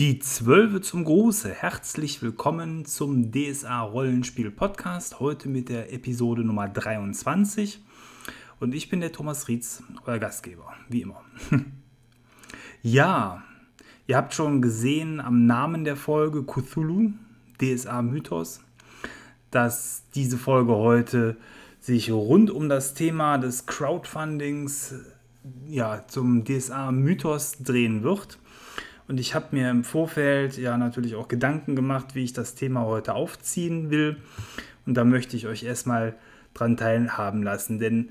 Die 0.00 0.18
Zwölfe 0.18 0.80
zum 0.80 1.04
Gruße. 1.04 1.50
Herzlich 1.52 2.22
willkommen 2.22 2.86
zum 2.86 3.32
DSA 3.32 3.82
Rollenspiel 3.82 4.50
Podcast. 4.50 5.20
Heute 5.20 5.46
mit 5.50 5.68
der 5.68 5.92
Episode 5.92 6.42
Nummer 6.42 6.68
23. 6.68 7.82
Und 8.60 8.74
ich 8.74 8.88
bin 8.88 9.00
der 9.00 9.12
Thomas 9.12 9.46
Rietz, 9.46 9.82
euer 10.06 10.18
Gastgeber, 10.18 10.72
wie 10.88 11.02
immer. 11.02 11.20
ja, 12.82 13.42
ihr 14.06 14.16
habt 14.16 14.32
schon 14.32 14.62
gesehen 14.62 15.20
am 15.20 15.44
Namen 15.44 15.84
der 15.84 15.96
Folge 15.96 16.44
Cthulhu, 16.44 17.10
DSA 17.60 18.00
Mythos, 18.00 18.62
dass 19.50 20.04
diese 20.14 20.38
Folge 20.38 20.76
heute 20.76 21.36
sich 21.78 22.10
rund 22.10 22.50
um 22.50 22.70
das 22.70 22.94
Thema 22.94 23.36
des 23.36 23.66
Crowdfundings 23.66 24.94
ja, 25.68 26.06
zum 26.06 26.46
DSA 26.46 26.90
Mythos 26.90 27.58
drehen 27.58 28.02
wird. 28.02 28.38
Und 29.10 29.18
ich 29.18 29.34
habe 29.34 29.46
mir 29.50 29.68
im 29.70 29.82
Vorfeld 29.82 30.56
ja 30.56 30.78
natürlich 30.78 31.16
auch 31.16 31.26
Gedanken 31.26 31.74
gemacht, 31.74 32.14
wie 32.14 32.22
ich 32.22 32.32
das 32.32 32.54
Thema 32.54 32.82
heute 32.82 33.14
aufziehen 33.14 33.90
will. 33.90 34.18
Und 34.86 34.94
da 34.94 35.02
möchte 35.02 35.34
ich 35.36 35.48
euch 35.48 35.64
erstmal 35.64 36.14
dran 36.54 36.76
teilhaben 36.76 37.42
lassen. 37.42 37.80
Denn 37.80 38.10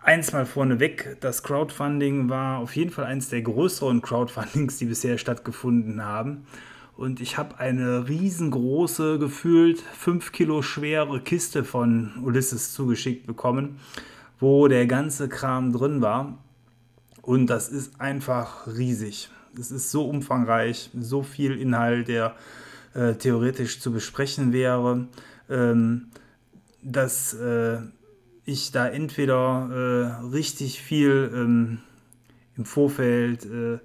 eins 0.00 0.34
mal 0.34 0.44
vorneweg, 0.44 1.16
das 1.22 1.42
Crowdfunding 1.42 2.28
war 2.28 2.58
auf 2.58 2.76
jeden 2.76 2.90
Fall 2.90 3.06
eines 3.06 3.30
der 3.30 3.40
größeren 3.40 4.02
Crowdfundings, 4.02 4.76
die 4.76 4.84
bisher 4.84 5.16
stattgefunden 5.16 6.04
haben. 6.04 6.46
Und 6.94 7.22
ich 7.22 7.38
habe 7.38 7.58
eine 7.58 8.06
riesengroße, 8.06 9.18
gefühlt 9.18 9.80
5 9.80 10.30
Kilo 10.32 10.60
schwere 10.60 11.20
Kiste 11.22 11.64
von 11.64 12.12
Ulysses 12.22 12.74
zugeschickt 12.74 13.26
bekommen, 13.26 13.80
wo 14.38 14.68
der 14.68 14.86
ganze 14.86 15.30
Kram 15.30 15.72
drin 15.72 16.02
war. 16.02 16.36
Und 17.22 17.46
das 17.46 17.70
ist 17.70 17.98
einfach 17.98 18.66
riesig 18.66 19.30
es 19.58 19.70
ist 19.70 19.90
so 19.90 20.08
umfangreich, 20.08 20.90
so 20.98 21.22
viel 21.22 21.58
Inhalt, 21.58 22.08
der 22.08 22.34
äh, 22.94 23.14
theoretisch 23.14 23.80
zu 23.80 23.92
besprechen 23.92 24.52
wäre, 24.52 25.08
ähm, 25.48 26.08
dass 26.82 27.34
äh, 27.34 27.78
ich 28.44 28.72
da 28.72 28.86
entweder 28.86 30.20
äh, 30.22 30.26
richtig 30.26 30.80
viel 30.80 31.30
ähm, 31.34 31.78
im 32.56 32.64
Vorfeld 32.64 33.46
äh, 33.46 33.78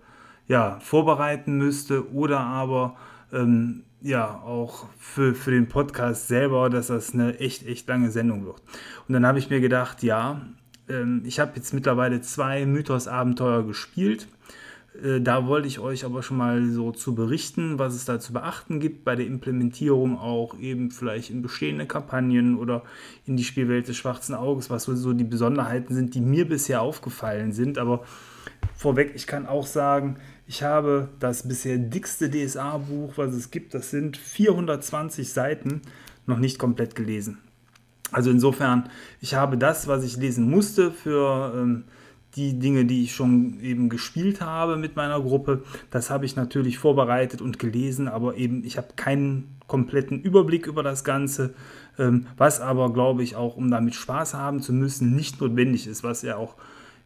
ja, 0.48 0.80
vorbereiten 0.80 1.58
müsste 1.58 2.12
oder 2.14 2.40
aber 2.40 2.98
ähm, 3.32 3.84
ja 4.02 4.42
auch 4.42 4.88
für, 4.98 5.36
für 5.36 5.52
den 5.52 5.68
Podcast 5.68 6.28
selber, 6.28 6.70
dass 6.70 6.88
das 6.88 7.14
eine 7.14 7.38
echt, 7.40 7.66
echt 7.66 7.88
lange 7.88 8.12
Sendung 8.12 8.46
wird. 8.46 8.62
Und 9.08 9.14
dann 9.14 9.26
habe 9.26 9.40
ich 9.40 9.50
mir 9.50 9.60
gedacht, 9.60 10.04
ja, 10.04 10.42
ähm, 10.88 11.24
ich 11.26 11.40
habe 11.40 11.54
jetzt 11.56 11.74
mittlerweile 11.74 12.22
zwei 12.22 12.66
Mythos-Abenteuer 12.66 13.66
gespielt 13.66 14.28
da 15.22 15.48
wollte 15.48 15.68
ich 15.68 15.80
euch 15.80 16.06
aber 16.06 16.24
schon 16.24 16.38
mal 16.38 16.66
so 16.70 16.92
zu 16.92 17.16
berichten, 17.16 17.80
was 17.80 17.94
es 17.94 18.06
da 18.06 18.20
zu 18.20 18.34
beachten 18.34 18.80
gibt 18.80 19.04
bei 19.04 19.16
der 19.16 19.26
Implementierung 19.26 20.18
auch 20.18 20.58
eben 20.60 20.92
vielleicht 20.92 21.30
in 21.30 21.42
bestehende 21.42 21.86
Kampagnen 21.86 22.58
oder 22.58 22.84
in 23.26 23.38
die 23.38 23.44
Spielwelt 23.44 23.88
des 23.88 23.98
schwarzen 23.98 24.36
Auges, 24.36 24.70
was 24.70 24.84
so 24.84 25.14
die 25.14 25.24
Besonderheiten 25.24 25.94
sind, 25.94 26.16
die 26.16 26.22
mir 26.22 26.48
bisher 26.48 26.82
aufgefallen 26.82 27.52
sind. 27.52 27.78
Aber 27.78 28.04
vorweg, 28.76 29.14
ich 29.16 29.28
kann 29.28 29.46
auch 29.46 29.66
sagen, 29.66 30.18
ich 30.48 30.64
habe 30.64 31.10
das 31.20 31.48
bisher 31.48 31.78
dickste 31.78 32.30
DSA-Buch, 32.30 33.14
was 33.18 33.34
es 33.34 33.52
gibt, 33.52 33.74
das 33.74 33.92
sind 33.92 34.18
420 34.18 35.32
Seiten, 35.32 35.82
noch 36.26 36.40
nicht 36.40 36.60
komplett 36.60 36.96
gelesen. 36.96 37.38
Also 38.12 38.32
insofern, 38.32 38.90
ich 39.22 39.36
habe 39.36 39.58
das, 39.58 39.88
was 39.88 40.04
ich 40.04 40.18
lesen 40.18 40.50
musste 40.50 40.92
für... 40.92 41.54
Ähm, 41.56 41.84
die 42.40 42.60
Dinge, 42.60 42.86
die 42.86 43.04
ich 43.04 43.14
schon 43.14 43.60
eben 43.62 43.90
gespielt 43.90 44.42
habe 44.42 44.78
mit 44.78 44.96
meiner 44.96 45.20
Gruppe, 45.20 45.64
das 45.92 46.10
habe 46.10 46.26
ich 46.26 46.36
natürlich 46.36 46.78
vorbereitet 46.78 47.42
und 47.42 47.60
gelesen, 47.60 48.08
aber 48.08 48.36
eben 48.38 48.64
ich 48.64 48.78
habe 48.78 48.88
keinen 48.96 49.58
kompletten 49.68 50.22
Überblick 50.22 50.66
über 50.66 50.82
das 50.82 51.04
Ganze, 51.04 51.54
ähm, 51.98 52.28
was 52.38 52.62
aber, 52.62 52.94
glaube 52.94 53.24
ich, 53.24 53.36
auch, 53.36 53.58
um 53.58 53.70
damit 53.70 53.94
Spaß 53.96 54.34
haben 54.34 54.62
zu 54.62 54.74
müssen, 54.74 55.16
nicht 55.16 55.42
notwendig 55.42 55.86
ist, 55.88 56.04
was 56.04 56.22
ja 56.22 56.38
auch 56.38 56.56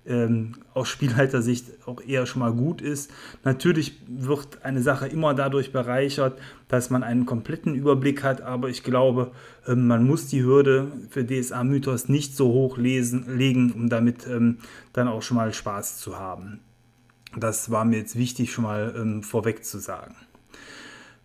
ähm, 0.06 0.54
aus 0.74 0.90
Spielleitersicht 0.90 1.88
auch 1.88 2.02
eher 2.02 2.26
schon 2.26 2.42
mal 2.42 2.54
gut 2.54 2.82
ist. 2.82 3.12
Natürlich 3.44 4.02
wird 4.08 4.64
eine 4.64 4.82
Sache 4.82 5.08
immer 5.08 5.34
dadurch 5.34 5.72
bereichert, 5.72 6.40
dass 6.68 6.90
man 6.90 7.04
einen 7.04 7.26
kompletten 7.26 7.76
Überblick 7.76 8.24
hat, 8.24 8.42
aber 8.42 8.70
ich 8.70 8.84
glaube, 8.84 9.32
ähm, 9.68 9.88
man 9.88 10.06
muss 10.06 10.28
die 10.28 10.44
Hürde 10.44 10.92
für 11.10 11.26
DSA 11.26 11.64
Mythos 11.64 12.10
nicht 12.10 12.36
so 12.36 12.48
hoch 12.48 12.78
lesen, 12.78 13.38
legen, 13.38 13.72
um 13.72 13.90
damit 13.90 14.28
ähm, 14.28 14.58
dann 14.92 15.08
auch 15.08 15.22
schon 15.22 15.38
mal 15.38 15.54
Spaß 15.54 16.00
zu 16.00 16.20
haben. 16.20 16.60
Das 17.36 17.72
war 17.72 17.86
mir 17.86 17.98
jetzt 17.98 18.16
wichtig, 18.16 18.52
schon 18.52 18.66
mal 18.66 18.94
ähm, 18.96 19.24
vorweg 19.24 19.66
zu 19.66 19.80
sagen 19.80 20.16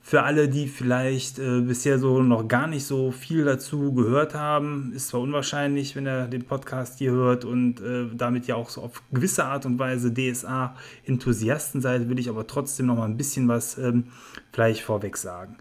für 0.09 0.23
alle, 0.23 0.49
die 0.49 0.69
vielleicht 0.69 1.39
äh, 1.39 1.61
bisher 1.61 1.99
so 1.99 2.23
noch 2.23 2.49
gar 2.49 2.67
nicht 2.67 2.87
so 2.87 3.11
viel 3.11 3.45
dazu 3.45 3.93
gehört 3.93 4.35
haben, 4.35 4.91
ist 4.97 5.09
zwar 5.09 5.21
unwahrscheinlich, 5.21 5.97
wenn 5.97 6.07
ihr 6.07 6.29
den 6.29 6.45
Podcast 6.45 6.97
hier 6.97 7.11
hört 7.11 7.45
und 7.45 7.83
äh, 7.83 8.07
damit 8.15 8.47
ja 8.47 8.55
auch 8.55 8.71
so 8.71 8.81
auf 8.81 9.03
gewisse 9.13 9.45
Art 9.45 9.67
und 9.67 9.79
Weise 9.79 10.11
DSA-Enthusiasten 10.15 11.83
seid, 11.83 12.09
will 12.09 12.19
ich 12.19 12.31
aber 12.31 12.47
trotzdem 12.47 12.87
noch 12.87 12.97
mal 12.97 13.05
ein 13.05 13.19
bisschen 13.19 13.49
was 13.49 13.77
ähm, 13.77 14.05
vielleicht 14.51 14.81
vorweg 14.81 15.19
sagen. 15.19 15.59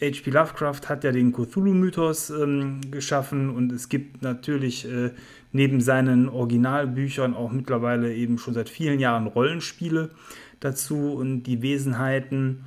H.P. 0.00 0.30
Lovecraft 0.30 0.88
hat 0.88 1.04
ja 1.04 1.12
den 1.12 1.34
Cthulhu-Mythos 1.34 2.30
ähm, 2.30 2.80
geschaffen 2.90 3.50
und 3.50 3.72
es 3.72 3.90
gibt 3.90 4.22
natürlich 4.22 4.90
äh, 4.90 5.10
neben 5.52 5.82
seinen 5.82 6.30
Originalbüchern 6.30 7.34
auch 7.34 7.52
mittlerweile 7.52 8.14
eben 8.14 8.38
schon 8.38 8.54
seit 8.54 8.70
vielen 8.70 9.00
Jahren 9.00 9.26
Rollenspiele 9.26 10.12
dazu 10.60 11.12
und 11.12 11.44
die 11.44 11.62
Wesenheiten, 11.62 12.64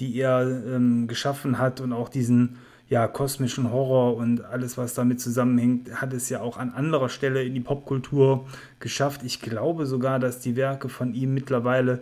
die 0.00 0.16
er 0.18 0.42
ähm, 0.42 1.06
geschaffen 1.08 1.58
hat 1.58 1.80
und 1.80 1.92
auch 1.92 2.08
diesen 2.08 2.58
ja, 2.88 3.06
kosmischen 3.06 3.70
Horror 3.70 4.16
und 4.16 4.42
alles, 4.44 4.78
was 4.78 4.94
damit 4.94 5.20
zusammenhängt, 5.20 6.00
hat 6.00 6.12
es 6.14 6.28
ja 6.30 6.40
auch 6.40 6.56
an 6.56 6.70
anderer 6.70 7.10
Stelle 7.10 7.42
in 7.42 7.54
die 7.54 7.60
Popkultur 7.60 8.46
geschafft. 8.80 9.22
Ich 9.24 9.40
glaube 9.40 9.84
sogar, 9.84 10.18
dass 10.18 10.40
die 10.40 10.56
Werke 10.56 10.88
von 10.88 11.12
ihm 11.12 11.34
mittlerweile 11.34 12.00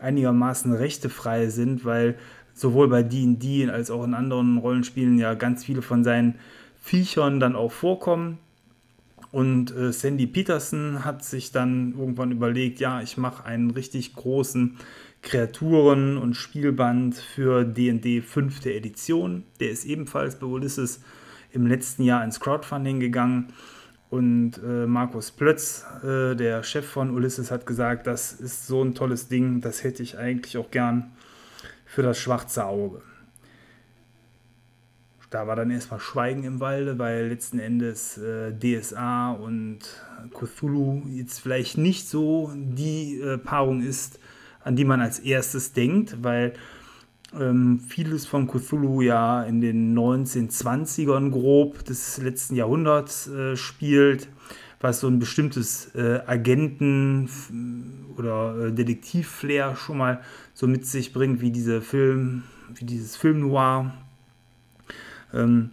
einigermaßen 0.00 0.72
rechtefrei 0.72 1.48
sind, 1.48 1.84
weil 1.84 2.16
sowohl 2.52 2.88
bei 2.88 3.02
D&D 3.02 3.70
als 3.70 3.90
auch 3.90 4.04
in 4.04 4.14
anderen 4.14 4.58
Rollenspielen 4.58 5.18
ja 5.18 5.34
ganz 5.34 5.64
viele 5.64 5.80
von 5.80 6.04
seinen 6.04 6.34
Viechern 6.80 7.40
dann 7.40 7.56
auch 7.56 7.72
vorkommen. 7.72 8.38
Und 9.30 9.74
äh, 9.76 9.92
Sandy 9.92 10.26
Peterson 10.26 11.04
hat 11.04 11.24
sich 11.24 11.52
dann 11.52 11.94
irgendwann 11.98 12.32
überlegt, 12.32 12.80
ja, 12.80 13.02
ich 13.02 13.16
mache 13.16 13.44
einen 13.44 13.70
richtig 13.70 14.14
großen 14.14 14.78
Kreaturen- 15.22 16.16
und 16.16 16.34
Spielband 16.34 17.16
für 17.16 17.64
D&D 17.64 18.22
5. 18.22 18.64
Edition. 18.66 19.44
Der 19.60 19.70
ist 19.70 19.84
ebenfalls 19.84 20.38
bei 20.38 20.46
Ulysses 20.46 21.02
im 21.52 21.66
letzten 21.66 22.04
Jahr 22.04 22.24
ins 22.24 22.40
Crowdfunding 22.40 23.00
gegangen. 23.00 23.52
Und 24.10 24.58
äh, 24.64 24.86
Markus 24.86 25.30
Plötz, 25.30 25.84
äh, 26.02 26.34
der 26.34 26.62
Chef 26.62 26.86
von 26.86 27.10
Ulysses, 27.10 27.50
hat 27.50 27.66
gesagt, 27.66 28.06
das 28.06 28.32
ist 28.32 28.66
so 28.66 28.82
ein 28.82 28.94
tolles 28.94 29.28
Ding, 29.28 29.60
das 29.60 29.84
hätte 29.84 30.02
ich 30.02 30.16
eigentlich 30.16 30.56
auch 30.56 30.70
gern 30.70 31.12
für 31.84 32.02
das 32.02 32.18
schwarze 32.18 32.64
Auge 32.64 33.02
da 35.30 35.46
war 35.46 35.56
dann 35.56 35.70
erstmal 35.70 36.00
Schweigen 36.00 36.44
im 36.44 36.60
Walde, 36.60 36.98
weil 36.98 37.28
letzten 37.28 37.58
Endes 37.58 38.18
äh, 38.18 38.52
DSA 38.52 39.32
und 39.32 39.80
Cthulhu 40.32 41.02
jetzt 41.10 41.40
vielleicht 41.40 41.76
nicht 41.76 42.08
so 42.08 42.50
die 42.54 43.20
äh, 43.20 43.38
Paarung 43.38 43.82
ist, 43.82 44.18
an 44.64 44.76
die 44.76 44.84
man 44.84 45.00
als 45.00 45.18
erstes 45.18 45.72
denkt, 45.72 46.22
weil 46.22 46.54
ähm, 47.38 47.80
vieles 47.80 48.26
von 48.26 48.46
Cthulhu 48.48 49.02
ja 49.02 49.42
in 49.42 49.60
den 49.60 49.96
1920ern 49.96 51.30
grob 51.30 51.84
des 51.84 52.18
letzten 52.18 52.56
Jahrhunderts 52.56 53.28
äh, 53.28 53.54
spielt, 53.56 54.28
was 54.80 55.00
so 55.00 55.08
ein 55.08 55.18
bestimmtes 55.18 55.94
äh, 55.94 56.20
Agenten- 56.26 57.28
oder 58.16 58.66
äh, 58.66 58.72
Detektiv-Flair 58.72 59.76
schon 59.76 59.98
mal 59.98 60.22
so 60.54 60.66
mit 60.66 60.86
sich 60.86 61.12
bringt, 61.12 61.42
wie 61.42 61.50
diese 61.50 61.82
Film, 61.82 62.44
wie 62.74 62.86
dieses 62.86 63.16
Film 63.16 63.40
Noir 63.40 63.92
ähm, 65.32 65.70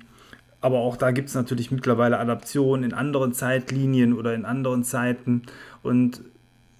aber 0.61 0.79
auch 0.79 0.97
da 0.97 1.11
gibt 1.11 1.29
es 1.29 1.35
natürlich 1.35 1.69
mittlerweile 1.69 2.17
Adaptionen 2.17 2.83
in 2.83 2.93
anderen 2.93 3.33
Zeitlinien 3.33 4.13
oder 4.13 4.33
in 4.33 4.45
anderen 4.45 4.83
Zeiten. 4.83 5.43
Und 5.83 6.21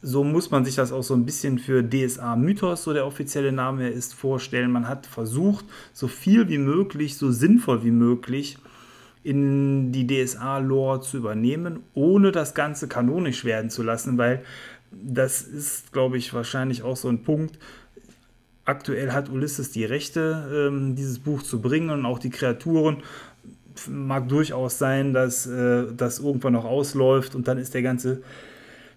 so 0.01 0.23
muss 0.23 0.49
man 0.49 0.65
sich 0.65 0.75
das 0.75 0.91
auch 0.91 1.03
so 1.03 1.13
ein 1.13 1.25
bisschen 1.25 1.59
für 1.59 1.83
DSA 1.83 2.35
Mythos, 2.35 2.83
so 2.83 2.93
der 2.93 3.05
offizielle 3.05 3.51
Name 3.51 3.89
ist, 3.89 4.15
vorstellen. 4.15 4.71
Man 4.71 4.87
hat 4.87 5.05
versucht, 5.05 5.65
so 5.93 6.07
viel 6.07 6.49
wie 6.49 6.57
möglich, 6.57 7.17
so 7.17 7.31
sinnvoll 7.31 7.83
wie 7.83 7.91
möglich 7.91 8.57
in 9.23 9.91
die 9.91 10.05
DSA-Lore 10.05 11.01
zu 11.01 11.17
übernehmen, 11.17 11.81
ohne 11.93 12.31
das 12.31 12.53
Ganze 12.53 12.87
kanonisch 12.87 13.45
werden 13.45 13.69
zu 13.69 13.81
lassen, 13.81 14.17
weil 14.17 14.43
das 14.91 15.41
ist, 15.41 15.91
glaube 15.91 16.17
ich, 16.17 16.33
wahrscheinlich 16.33 16.83
auch 16.83 16.95
so 16.95 17.09
ein 17.09 17.23
Punkt, 17.23 17.59
Aktuell 18.65 19.11
hat 19.11 19.29
Ulysses 19.29 19.71
die 19.71 19.85
Rechte, 19.85 20.69
ähm, 20.71 20.95
dieses 20.95 21.19
Buch 21.19 21.43
zu 21.43 21.61
bringen 21.61 21.91
und 21.91 22.05
auch 22.05 22.17
die 22.17 22.31
Kreaturen. 22.31 23.03
Mag 23.87 24.27
durchaus 24.27 24.79
sein, 24.79 25.13
dass 25.13 25.45
äh, 25.45 25.85
das 25.95 26.19
irgendwann 26.19 26.53
noch 26.53 26.65
ausläuft 26.65 27.35
und 27.35 27.47
dann 27.47 27.59
ist 27.59 27.75
der 27.75 27.83
ganze 27.83 28.23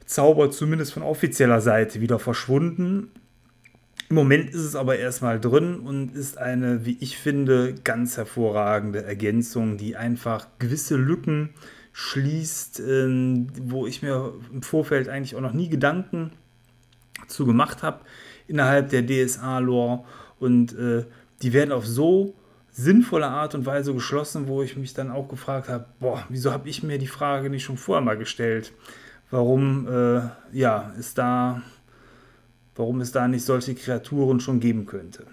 Zauber 0.07 0.51
zumindest 0.51 0.95
von 0.95 1.03
offizieller 1.03 1.61
Seite 1.61 2.01
wieder 2.01 2.19
verschwunden. 2.19 3.11
Im 4.09 4.17
Moment 4.17 4.49
ist 4.51 4.63
es 4.63 4.75
aber 4.75 4.99
erstmal 4.99 5.39
drin 5.39 5.81
und 5.81 6.17
ist 6.17 6.39
eine, 6.39 6.87
wie 6.87 6.97
ich 7.01 7.19
finde, 7.19 7.75
ganz 7.85 8.17
hervorragende 8.17 9.05
Ergänzung, 9.05 9.77
die 9.77 9.97
einfach 9.97 10.47
gewisse 10.59 10.97
Lücken 10.97 11.51
schließt, 11.93 12.81
ähm, 12.81 13.49
wo 13.61 13.87
ich 13.87 14.01
mir 14.01 14.33
im 14.51 14.63
Vorfeld 14.63 15.11
eigentlich 15.11 15.37
auch 15.37 15.43
noch 15.43 15.53
nie 15.53 15.69
Gedanken 15.69 16.31
zu 17.27 17.45
gemacht 17.45 17.83
habe 17.83 18.01
innerhalb 18.49 18.91
der 18.91 19.07
DSA-Lore 19.07 20.05
und 20.41 20.77
äh, 20.77 21.05
die 21.43 21.53
werden 21.53 21.73
auf 21.73 21.87
so 21.87 22.35
sinnvolle 22.73 23.27
Art 23.27 23.55
und 23.55 23.67
Weise 23.67 23.95
geschlossen, 23.95 24.49
wo 24.49 24.63
ich 24.63 24.77
mich 24.77 24.95
dann 24.95 25.11
auch 25.11 25.29
gefragt 25.29 25.69
habe, 25.69 25.87
boah, 26.01 26.25
wieso 26.29 26.53
habe 26.53 26.69
ich 26.69 26.83
mir 26.83 26.99
die 26.99 27.07
Frage 27.07 27.51
nicht 27.51 27.65
schon 27.65 27.77
vorher 27.77 28.05
mal 28.05 28.17
gestellt? 28.17 28.73
Warum 29.31 29.87
äh, 29.89 30.21
ja, 30.53 30.93
ist 30.99 31.19
da, 31.19 31.63
warum 32.77 33.01
es 33.01 33.13
da 33.13 33.29
nicht 33.29 33.45
solche 33.45 33.75
Kreaturen 33.75 34.41
schon 34.41 34.61
geben 34.61 34.87
könnte? 34.87 35.25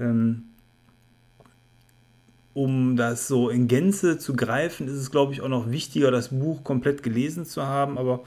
Ähm, 0.00 0.44
um 2.54 2.96
das 2.96 3.28
so 3.28 3.50
in 3.50 3.68
Gänze 3.68 4.18
zu 4.18 4.34
greifen, 4.34 4.86
ist 4.86 4.94
es, 4.94 5.10
glaube 5.10 5.34
ich, 5.34 5.42
auch 5.42 5.48
noch 5.48 5.70
wichtiger, 5.70 6.10
das 6.10 6.30
Buch 6.30 6.64
komplett 6.64 7.02
gelesen 7.02 7.44
zu 7.44 7.66
haben. 7.66 7.98
Aber 7.98 8.24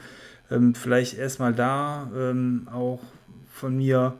ähm, 0.50 0.74
vielleicht 0.74 1.16
erstmal 1.16 1.54
da 1.54 2.10
ähm, 2.14 2.68
auch 2.72 3.00
von 3.52 3.76
mir 3.76 4.14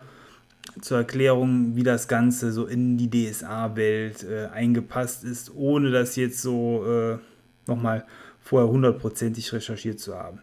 zur 0.81 0.99
Erklärung, 0.99 1.75
wie 1.75 1.83
das 1.83 2.09
Ganze 2.09 2.53
so 2.53 2.67
in 2.67 2.97
die 2.97 3.11
DSA-Welt 3.11 4.25
äh, 4.25 4.47
eingepasst 4.47 5.25
ist, 5.25 5.53
ohne 5.55 5.91
das 5.91 6.17
jetzt 6.17 6.41
so 6.41 6.85
äh, 6.87 7.19
nochmal 7.67 8.05
vorher 8.41 8.71
hundertprozentig 8.71 9.53
recherchiert 9.53 10.01
zu 10.01 10.15
haben. 10.15 10.41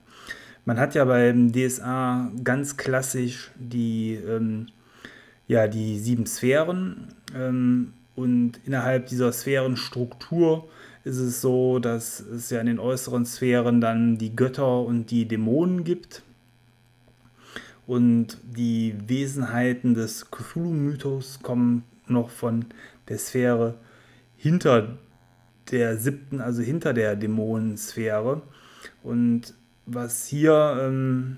Man 0.65 0.79
hat 0.79 0.95
ja 0.95 1.05
beim 1.05 1.53
DSA 1.53 2.31
ganz 2.43 2.75
klassisch 2.75 3.51
die, 3.55 4.15
ähm, 4.15 4.67
ja, 5.47 5.67
die 5.67 5.97
sieben 5.97 6.25
Sphären 6.25 7.07
ähm, 7.33 7.93
und 8.15 8.59
innerhalb 8.65 9.07
dieser 9.07 9.31
Sphärenstruktur 9.31 10.67
ist 11.07 11.17
es 11.17 11.41
so, 11.41 11.79
dass 11.79 12.19
es 12.19 12.49
ja 12.49 12.59
in 12.59 12.67
den 12.67 12.79
äußeren 12.79 13.25
Sphären 13.25 13.81
dann 13.81 14.17
die 14.17 14.35
Götter 14.35 14.81
und 14.81 15.09
die 15.09 15.25
Dämonen 15.25 15.83
gibt. 15.83 16.21
Und 17.87 18.37
die 18.43 18.95
Wesenheiten 19.07 19.93
des 19.93 20.29
Cthulhu-Mythos 20.29 21.39
kommen 21.41 21.83
noch 22.07 22.29
von 22.29 22.65
der 23.07 23.17
Sphäre 23.17 23.75
hinter 24.35 24.97
der 25.71 25.97
siebten, 25.97 26.41
also 26.41 26.61
hinter 26.61 26.93
der 26.93 27.15
Dämonensphäre. 27.15 28.41
Und 29.03 29.53
was 29.85 30.25
hier 30.27 30.77
ähm, 30.81 31.37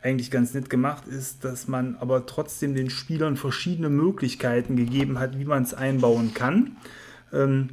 eigentlich 0.00 0.30
ganz 0.30 0.54
nett 0.54 0.70
gemacht 0.70 1.06
ist, 1.06 1.44
dass 1.44 1.68
man 1.68 1.96
aber 1.96 2.24
trotzdem 2.24 2.74
den 2.74 2.88
Spielern 2.88 3.36
verschiedene 3.36 3.90
Möglichkeiten 3.90 4.76
gegeben 4.76 5.18
hat, 5.18 5.38
wie 5.38 5.44
man 5.44 5.64
es 5.64 5.74
einbauen 5.74 6.32
kann. 6.32 6.76
Ähm, 7.30 7.68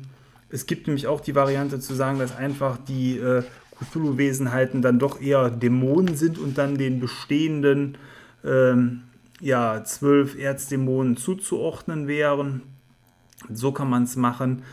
es 0.50 0.66
gibt 0.66 0.88
nämlich 0.88 1.08
auch 1.08 1.22
die 1.22 1.36
Variante 1.36 1.80
zu 1.80 1.94
sagen, 1.94 2.20
dass 2.20 2.36
einfach 2.36 2.78
die 2.78 3.18
äh, 3.18 3.44
Cthulhu-Wesenheiten 3.80 4.82
dann 4.82 5.00
doch 5.00 5.22
eher 5.22 5.50
Dämonen 5.50 6.16
sind 6.16 6.38
und 6.38 6.58
dann 6.58 6.78
den 6.78 7.00
bestehenden 7.00 7.98
ähm, 8.44 9.02
ja, 9.42 9.84
zwölf 9.84 10.38
Erzdämonen 10.38 11.18
zuzuordnen 11.18 12.08
wären. 12.08 12.62
So 13.52 13.72
kann 13.72 13.90
man 13.90 14.04
es 14.04 14.16
machen. 14.16 14.64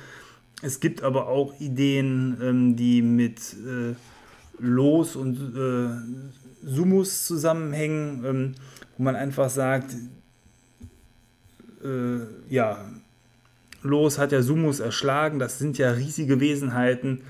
Es 0.63 0.79
gibt 0.79 1.03
aber 1.03 1.27
auch 1.27 1.59
Ideen, 1.59 2.39
ähm, 2.41 2.77
die 2.77 3.03
mit 3.03 3.55
äh, 3.55 3.95
Los 4.61 5.17
und 5.17 5.57
äh, 5.57 6.65
Sumus 6.65 7.27
zusammenhängen, 7.27 8.25
ähm, 8.25 8.55
wo 8.97 9.03
man 9.03 9.17
einfach 9.17 9.51
sagt, 9.51 9.97
äh, 11.83 12.19
ja, 12.49 12.85
Los 13.83 14.19
hat 14.19 14.33
ja 14.33 14.43
Sumus 14.43 14.81
erschlagen, 14.81 15.39
das 15.39 15.59
sind 15.59 15.79
ja 15.79 15.91
riesige 15.91 16.41
Wesenheiten 16.41 17.23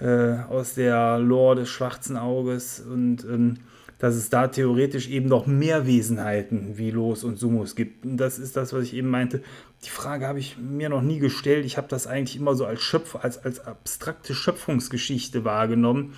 äh, 0.00 0.36
aus 0.48 0.74
der 0.74 1.18
Lore 1.18 1.56
des 1.56 1.68
schwarzen 1.68 2.16
Auges 2.16 2.80
und 2.80 3.24
ähm, 3.24 3.58
dass 4.00 4.14
es 4.14 4.30
da 4.30 4.48
theoretisch 4.48 5.08
eben 5.10 5.28
noch 5.28 5.46
mehr 5.46 5.86
Wesenheiten 5.86 6.78
wie 6.78 6.90
Los 6.90 7.22
und 7.22 7.38
Sumus 7.38 7.76
gibt. 7.76 8.06
Und 8.06 8.16
das 8.16 8.38
ist 8.38 8.56
das, 8.56 8.72
was 8.72 8.84
ich 8.84 8.94
eben 8.94 9.08
meinte. 9.08 9.42
Die 9.84 9.90
Frage 9.90 10.26
habe 10.26 10.38
ich 10.38 10.56
mir 10.56 10.88
noch 10.88 11.02
nie 11.02 11.18
gestellt. 11.18 11.66
Ich 11.66 11.76
habe 11.76 11.86
das 11.88 12.06
eigentlich 12.06 12.36
immer 12.36 12.54
so 12.54 12.64
als 12.64 12.80
Schöpf, 12.80 13.16
als, 13.16 13.44
als 13.44 13.60
abstrakte 13.60 14.34
Schöpfungsgeschichte 14.34 15.44
wahrgenommen. 15.44 16.14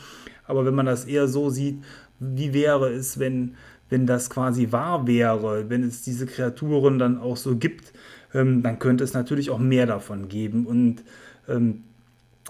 Aber 0.47 0.64
wenn 0.64 0.76
man 0.76 0.87
das 0.87 1.06
eher 1.06 1.26
so 1.26 1.50
sieht, 1.50 1.82
wie 2.20 2.54
wäre 2.54 2.88
es, 2.92 3.18
wenn, 3.18 3.56
wenn 3.90 4.06
das 4.06 4.30
quasi 4.30 4.70
wahr 4.70 5.08
wäre, 5.08 5.68
wenn 5.68 5.82
es 5.82 6.02
diese 6.02 6.26
Kreaturen 6.26 7.00
dann 7.00 7.18
auch 7.18 7.37
so 7.37 7.56
gibt, 7.56 7.92
ähm, 8.34 8.62
dann 8.62 8.78
könnte 8.78 9.04
es 9.04 9.14
natürlich 9.14 9.50
auch 9.50 9.58
mehr 9.58 9.86
davon 9.86 10.28
geben. 10.28 10.66
Und 10.66 11.02
ähm, 11.48 11.84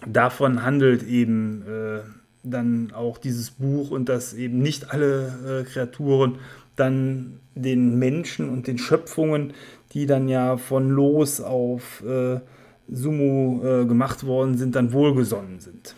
davon 0.07 0.63
handelt 0.63 1.03
eben 1.03 1.63
äh, 1.63 2.01
dann 2.43 2.93
auch 2.93 3.19
dieses 3.19 3.51
Buch 3.51 3.91
und 3.91 4.09
dass 4.09 4.35
eben 4.35 4.59
nicht 4.59 4.91
alle 4.91 5.63
äh, 5.63 5.65
Kreaturen 5.65 6.39
dann 6.77 7.41
den 7.55 7.99
Menschen 7.99 8.49
und 8.49 8.67
den 8.67 8.79
Schöpfungen, 8.79 9.53
die 9.93 10.07
dann 10.07 10.29
ja 10.29 10.57
von 10.57 10.91
Los 10.91 11.41
auf 11.41 12.03
äh, 12.03 12.41
Sumo 12.91 13.63
äh, 13.65 13.85
gemacht 13.85 14.25
worden 14.27 14.57
sind, 14.57 14.75
dann 14.75 14.93
wohlgesonnen 14.93 15.61
sind. 15.61 15.95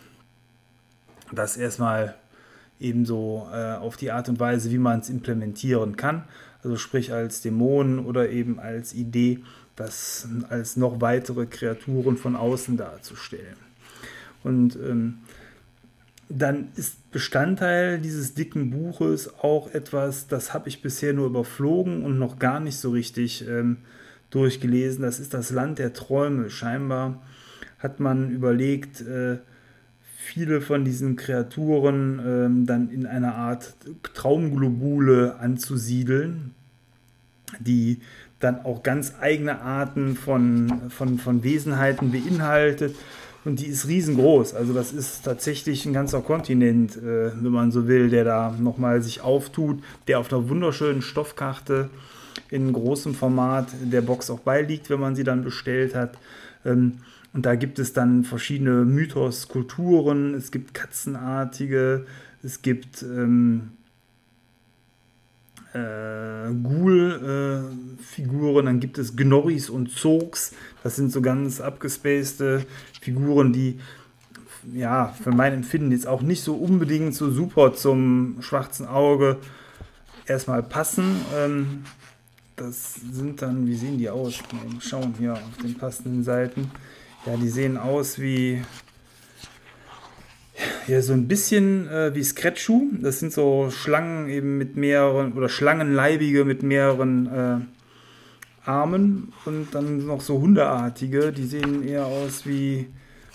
Das 1.33 1.57
erstmal 1.57 2.15
ebenso 2.81 3.49
äh, 3.53 3.75
auf 3.75 3.97
die 3.97 4.11
Art 4.11 4.29
und 4.29 4.41
Weise, 4.41 4.71
wie 4.71 4.79
man 4.79 5.01
es 5.01 5.09
implementieren 5.09 5.97
kann. 5.97 6.25
Also 6.63 6.77
sprich 6.77 7.13
als 7.13 7.41
Dämonen 7.41 8.05
oder 8.05 8.31
eben 8.31 8.59
als 8.59 8.95
Idee, 8.95 9.41
das 9.77 10.29
als 10.49 10.77
noch 10.77 11.01
weitere 11.01 11.47
Kreaturen 11.47 12.17
von 12.17 12.37
außen 12.37 12.77
darzustellen. 12.77 13.57
Und 14.43 14.77
ähm, 14.77 15.19
dann 16.29 16.69
ist 16.77 17.11
Bestandteil 17.11 18.01
dieses 18.01 18.35
dicken 18.35 18.71
Buches 18.71 19.33
auch 19.39 19.73
etwas, 19.73 20.27
das 20.27 20.55
habe 20.55 20.69
ich 20.69 20.83
bisher 20.83 21.13
nur 21.13 21.27
überflogen 21.27 22.03
und 22.05 22.19
noch 22.19 22.39
gar 22.39 22.61
nicht 22.61 22.79
so 22.79 22.91
richtig 22.91 23.47
ähm, 23.49 23.79
durchgelesen. 24.31 25.03
Das 25.03 25.21
ist 25.21 25.35
das 25.35 25.51
Land 25.51 25.79
der 25.79 25.93
Träume. 25.93 26.51
Scheinbar 26.51 27.23
hat 27.79 28.01
man 28.01 28.31
überlegt, 28.31 29.01
äh, 29.03 29.39
viele 30.17 30.61
von 30.61 30.85
diesen 30.85 31.17
Kreaturen 31.17 32.21
ähm, 32.25 32.67
dann 32.67 32.91
in 32.91 33.07
einer 33.07 33.35
Art 33.35 33.75
Traumglobule 34.15 35.37
anzusiedeln, 35.39 36.55
die 37.61 38.01
dann 38.45 38.65
auch 38.65 38.83
ganz 38.83 39.15
eigene 39.21 39.61
Arten 39.61 40.17
von, 40.17 40.91
von, 40.91 41.19
von 41.19 41.43
Wesenheiten 41.43 42.13
beinhaltet. 42.13 42.95
Und 43.45 43.61
die 43.61 43.67
ist 43.67 43.89
riesengroß. 43.89 44.55
Also 44.55 44.73
das 44.73 44.93
ist 44.93 45.25
tatsächlich 45.25 45.85
ein 45.85 45.93
ganzer 45.93 46.23
Kontinent, 46.23 46.97
äh, 46.97 47.31
wenn 47.35 47.53
man 47.53 47.73
so 47.73 47.89
will, 47.89 48.09
der 48.09 48.25
da 48.25 48.55
nochmal 48.59 49.03
sich 49.03 49.21
auftut, 49.21 49.83
der 50.09 50.19
auf 50.19 50.33
einer 50.33 50.49
wunderschönen 50.49 51.03
Stoffkarte 51.03 51.91
in 52.51 52.73
großem 52.73 53.15
Format 53.15 53.69
der 53.83 54.01
Box 54.01 54.31
auch 54.31 54.41
beiliegt, 54.41 54.89
wenn 54.89 55.01
man 55.01 55.15
sie 55.15 55.25
dann 55.25 55.45
bestellt 55.45 55.95
hat. 55.95 56.17
Ähm, 56.65 57.01
und 57.35 57.45
da 57.47 57.57
gibt 57.57 57.79
es 57.79 57.93
dann 57.93 58.25
verschiedene 58.25 58.85
Mythos, 58.85 59.49
Kulturen, 59.49 60.35
es 60.35 60.51
gibt 60.51 60.73
katzenartige, 60.73 62.07
es 62.43 62.63
gibt 62.63 63.03
ähm, 63.03 63.73
äh, 65.75 66.51
Ghoul-Figuren, 66.63 68.65
äh, 68.65 68.69
dann 68.69 68.81
gibt 68.81 68.97
es 68.99 69.17
Gnorris 69.17 69.69
und 69.69 69.91
Zogs. 69.91 70.53
Das 70.83 70.97
sind 70.97 71.13
so 71.13 71.21
ganz 71.21 71.61
abgespacede 71.61 72.65
Figuren, 73.01 73.53
die 73.53 73.79
ja 74.73 75.15
für 75.23 75.33
mein 75.33 75.53
Empfinden 75.53 75.93
jetzt 75.93 76.07
auch 76.07 76.23
nicht 76.23 76.43
so 76.43 76.55
unbedingt 76.55 77.15
so 77.15 77.31
super 77.31 77.75
zum 77.75 78.39
schwarzen 78.41 78.87
Auge 78.87 79.37
erstmal 80.27 80.63
passen. 80.63 81.21
Ähm, 81.37 81.85
das 82.57 82.95
sind 82.95 83.43
dann, 83.43 83.67
wie 83.67 83.75
sehen 83.75 83.99
die 83.99 84.09
aus? 84.09 84.39
Mal 84.53 84.81
schauen 84.81 85.13
hier 85.19 85.35
auf 85.35 85.59
den 85.63 85.77
passenden 85.77 86.23
Seiten. 86.23 86.71
Ja, 87.27 87.37
die 87.37 87.49
sehen 87.49 87.77
aus 87.77 88.21
wie 88.21 88.63
ja, 90.87 91.03
so 91.03 91.13
ein 91.13 91.29
bisschen 91.29 91.89
äh, 91.89 92.15
wie 92.15 92.23
Scratchu. 92.23 92.91
Das 93.01 93.21
sind 93.21 93.33
so 93.33 93.71
Schlangen 93.71 94.29
eben 94.29 94.59
mit 94.59 94.77
mehreren 94.77 95.33
oder 95.33 95.49
Schlangenleibige 95.49 96.45
mit 96.45 96.63
mehreren 96.63 97.27
äh, 97.27 98.69
Armen 98.69 99.33
und 99.45 99.75
dann 99.75 100.07
noch 100.07 100.21
so 100.21 100.41
Hundeartige. 100.41 101.33
Die 101.33 101.45
sehen 101.45 101.87
eher 101.87 102.07
aus 102.07 102.47
wie 102.47 102.89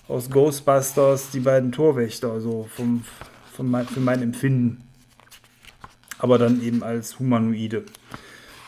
aus 0.08 0.30
Ghostbusters, 0.30 1.30
die 1.32 1.40
beiden 1.40 1.72
Torwächter, 1.72 2.42
so 2.42 2.68
vom, 2.76 3.04
vom, 3.54 3.86
für 3.86 4.00
mein 4.00 4.22
Empfinden. 4.22 4.84
Aber 6.18 6.38
dann 6.38 6.62
eben 6.62 6.84
als 6.84 7.20
Humanoide. 7.20 7.84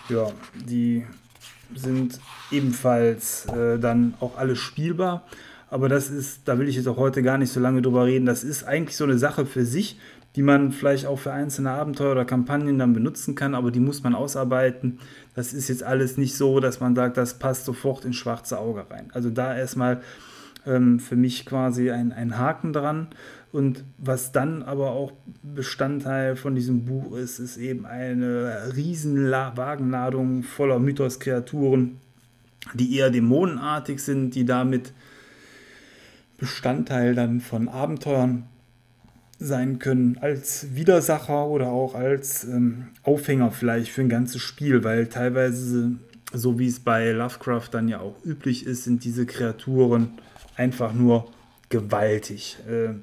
Ja, 0.09 0.31
die 0.55 1.05
sind 1.75 2.19
ebenfalls 2.51 3.45
äh, 3.47 3.79
dann 3.79 4.13
auch 4.19 4.38
alle 4.38 4.55
spielbar. 4.55 5.23
Aber 5.72 5.90
das 5.90 6.12
ist, 6.12 6.42
da 6.46 6.60
will 6.60 6.68
ich 6.68 6.75
jetzt 6.75 6.88
auch 6.88 6.98
heute 6.98 7.24
gar 7.24 7.40
nicht 7.40 7.51
so 7.51 7.60
lange 7.60 7.82
drüber 7.82 8.06
reden. 8.06 8.28
Das 8.28 8.44
ist 8.44 8.66
eigentlich 8.66 8.96
so 8.96 9.06
eine 9.06 9.18
Sache 9.18 9.48
für 9.48 9.66
sich. 9.66 9.98
die 10.36 10.42
man 10.44 10.72
vielleicht 10.72 11.06
auch 11.06 11.20
für 11.20 11.34
einzelne 11.34 11.72
Abenteuer 11.72 12.13
oder 12.13 12.25
Kampagnen 12.25 12.80
dann 12.80 12.94
benutzen 12.94 13.36
kann, 13.36 13.54
aber 13.54 13.72
die 13.72 13.80
muss 13.80 14.04
man 14.04 14.16
ausarbeiten. 14.16 15.00
Das 15.36 15.54
ist 15.54 15.68
jetzt 15.68 15.84
alles 15.84 16.18
nicht 16.18 16.36
so, 16.36 16.60
dass 16.60 16.80
man 16.80 16.96
sagt, 16.96 17.18
das 17.18 17.38
passt 17.38 17.66
sofort 17.66 18.06
ins 18.06 18.16
schwarze 18.16 18.58
Auge 18.58 18.86
rein. 18.90 19.10
Also 19.13 19.30
da 19.30 19.56
erstmal 19.56 20.01
ähm, 20.66 21.00
für 21.00 21.16
mich 21.18 21.46
quasi 21.46 21.92
ein, 21.92 22.13
ein 22.13 22.38
Haken 22.38 22.72
dran. 22.72 23.08
Und 23.51 23.84
was 23.98 24.32
dann 24.32 24.63
aber 24.63 24.92
auch 24.92 25.12
Bestandteil 25.44 26.38
von 26.38 26.56
diesem 26.56 26.86
Buch 26.86 27.13
ist, 27.18 27.40
ist 27.40 27.58
eben 27.58 27.86
eine 27.86 28.74
riesen 28.78 29.30
Wagenladung 29.30 30.44
voller 30.44 30.80
Mythos-Kreaturen, 30.80 31.98
die 32.74 32.96
eher 32.96 33.10
dämonenartig 33.10 34.01
sind, 34.01 34.36
die 34.36 34.46
damit 34.46 34.94
Bestandteil 36.41 37.13
dann 37.13 37.39
von 37.39 37.69
Abenteuern 37.69 38.48
sein 39.38 39.77
können, 39.77 40.17
als 40.19 40.75
Widersacher 40.75 41.45
oder 41.45 41.69
auch 41.69 41.93
als 41.93 42.43
ähm, 42.43 42.88
Aufhänger 43.03 43.51
vielleicht 43.51 43.91
für 43.91 44.01
ein 44.01 44.10
ganzes 44.10 44.41
Spiel, 44.41 44.83
weil 44.83 45.05
teilweise, 45.05 45.91
so 46.33 46.57
wie 46.57 46.67
es 46.67 46.79
bei 46.79 47.12
Lovecraft 47.12 47.69
dann 47.71 47.88
ja 47.88 48.00
auch 48.00 48.15
üblich 48.25 48.65
ist, 48.65 48.86
sind 48.86 49.03
diese 49.03 49.27
Kreaturen 49.27 50.13
einfach 50.55 50.93
nur 50.93 51.31
gewaltig. 51.69 52.57
Äh, 52.67 52.95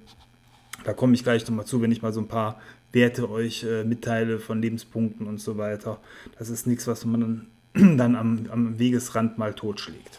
da 0.82 0.92
komme 0.92 1.14
ich 1.14 1.22
gleich 1.22 1.46
nochmal 1.48 1.64
zu, 1.64 1.80
wenn 1.80 1.92
ich 1.92 2.02
mal 2.02 2.12
so 2.12 2.20
ein 2.20 2.28
paar 2.28 2.60
Werte 2.90 3.30
euch 3.30 3.62
äh, 3.62 3.84
mitteile 3.84 4.40
von 4.40 4.60
Lebenspunkten 4.60 5.28
und 5.28 5.40
so 5.40 5.58
weiter. 5.58 6.00
Das 6.40 6.48
ist 6.48 6.66
nichts, 6.66 6.88
was 6.88 7.04
man 7.04 7.46
dann, 7.72 7.96
dann 7.98 8.16
am, 8.16 8.46
am, 8.50 8.78
Wegesrand 8.80 9.38
mal 9.38 9.54
totschlägt. 9.54 10.18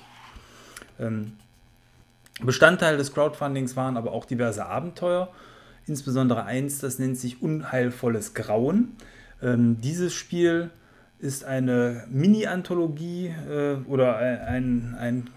Ähm, 0.99 1.33
Bestandteil 2.43 2.98
des 2.98 3.13
Crowdfundings 3.13 3.75
waren 3.75 3.98
aber 3.98 4.12
auch 4.12 4.25
diverse 4.25 4.65
Abenteuer, 4.65 5.29
insbesondere 5.86 6.46
eins, 6.46 6.79
das 6.79 7.00
nennt 7.00 7.17
sich 7.17 7.41
Unheilvolles 7.41 8.34
Grauen. 8.34 8.96
Ähm, 9.41 9.81
dieses 9.81 10.13
Spiel 10.13 10.69
ist 11.19 11.43
eine 11.43 12.05
Mini-Anthologie 12.10 13.34
äh, 13.50 13.75
oder 13.88 14.17
ein, 14.17 14.96
ein 14.98 15.29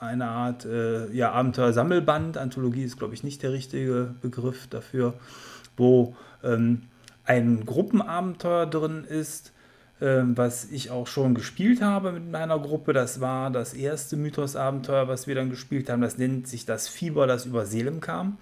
eine 0.00 0.26
Art 0.26 0.64
äh, 0.64 1.10
ja, 1.12 1.32
Abenteuersammelband. 1.32 2.38
Anthologie 2.38 2.84
ist, 2.84 2.98
glaube 2.98 3.14
ich, 3.14 3.24
nicht 3.24 3.42
der 3.42 3.52
richtige 3.52 4.14
Begriff 4.20 4.68
dafür, 4.68 5.14
wo 5.76 6.14
ähm, 6.44 6.82
ein 7.24 7.64
Gruppenabenteuer 7.66 8.66
drin 8.66 9.04
ist, 9.04 9.52
was 10.00 10.70
ich 10.70 10.90
auch 10.90 11.06
schon 11.06 11.34
gespielt 11.34 11.82
habe 11.82 12.12
mit 12.12 12.30
meiner 12.30 12.58
Gruppe. 12.58 12.92
Das 12.92 13.20
war 13.20 13.50
das 13.50 13.74
erste 13.74 14.16
Mythos-Abenteuer, 14.16 15.08
was 15.08 15.26
wir 15.26 15.34
dann 15.34 15.50
gespielt 15.50 15.90
haben. 15.90 16.02
Das 16.02 16.18
nennt 16.18 16.46
sich 16.46 16.66
das 16.66 16.88
Fieber, 16.88 17.26
das 17.26 17.46
über 17.46 17.66
Seelen 17.66 18.00
kam. 18.00 18.38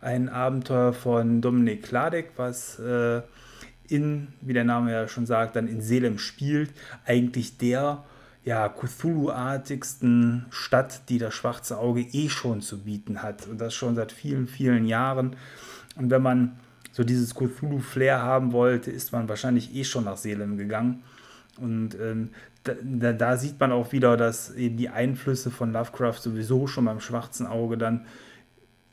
Ein 0.00 0.28
Abenteuer 0.28 0.92
von 0.92 1.40
Dominik 1.40 1.82
Kladek, 1.82 2.32
was 2.36 2.78
äh, 2.78 3.22
in, 3.88 4.28
wie 4.40 4.52
der 4.52 4.64
Name 4.64 4.92
ja 4.92 5.08
schon 5.08 5.26
sagt, 5.26 5.56
dann 5.56 5.68
in 5.68 5.80
Selem 5.80 6.18
spielt. 6.18 6.70
Eigentlich 7.04 7.58
der 7.58 8.04
ja, 8.44 8.68
Cthulhu-artigsten 8.68 10.46
Stadt, 10.50 11.08
die 11.08 11.18
das 11.18 11.34
Schwarze 11.34 11.78
Auge 11.78 12.00
eh 12.00 12.28
schon 12.28 12.60
zu 12.60 12.82
bieten 12.82 13.22
hat. 13.22 13.46
Und 13.46 13.60
das 13.60 13.74
schon 13.74 13.94
seit 13.94 14.12
vielen, 14.12 14.48
vielen 14.48 14.86
Jahren. 14.86 15.36
Und 15.96 16.10
wenn 16.10 16.22
man 16.22 16.58
so 16.92 17.04
dieses 17.04 17.34
Cthulhu-Flair 17.34 18.22
haben 18.22 18.52
wollte, 18.52 18.90
ist 18.90 19.12
man 19.12 19.28
wahrscheinlich 19.28 19.74
eh 19.74 19.84
schon 19.84 20.04
nach 20.04 20.16
Salem 20.16 20.56
gegangen. 20.56 21.02
Und 21.58 21.96
ähm, 22.00 22.30
da, 22.64 23.12
da, 23.12 23.36
sieht 23.36 23.58
man 23.58 23.72
auch 23.72 23.92
wieder, 23.92 24.16
dass 24.16 24.54
eben 24.54 24.76
die 24.76 24.88
Einflüsse 24.88 25.50
von 25.50 25.72
Lovecraft 25.72 26.20
sowieso 26.20 26.66
schon 26.66 26.84
beim 26.84 27.00
Schwarzen 27.00 27.46
Auge 27.46 27.76
dann 27.76 28.06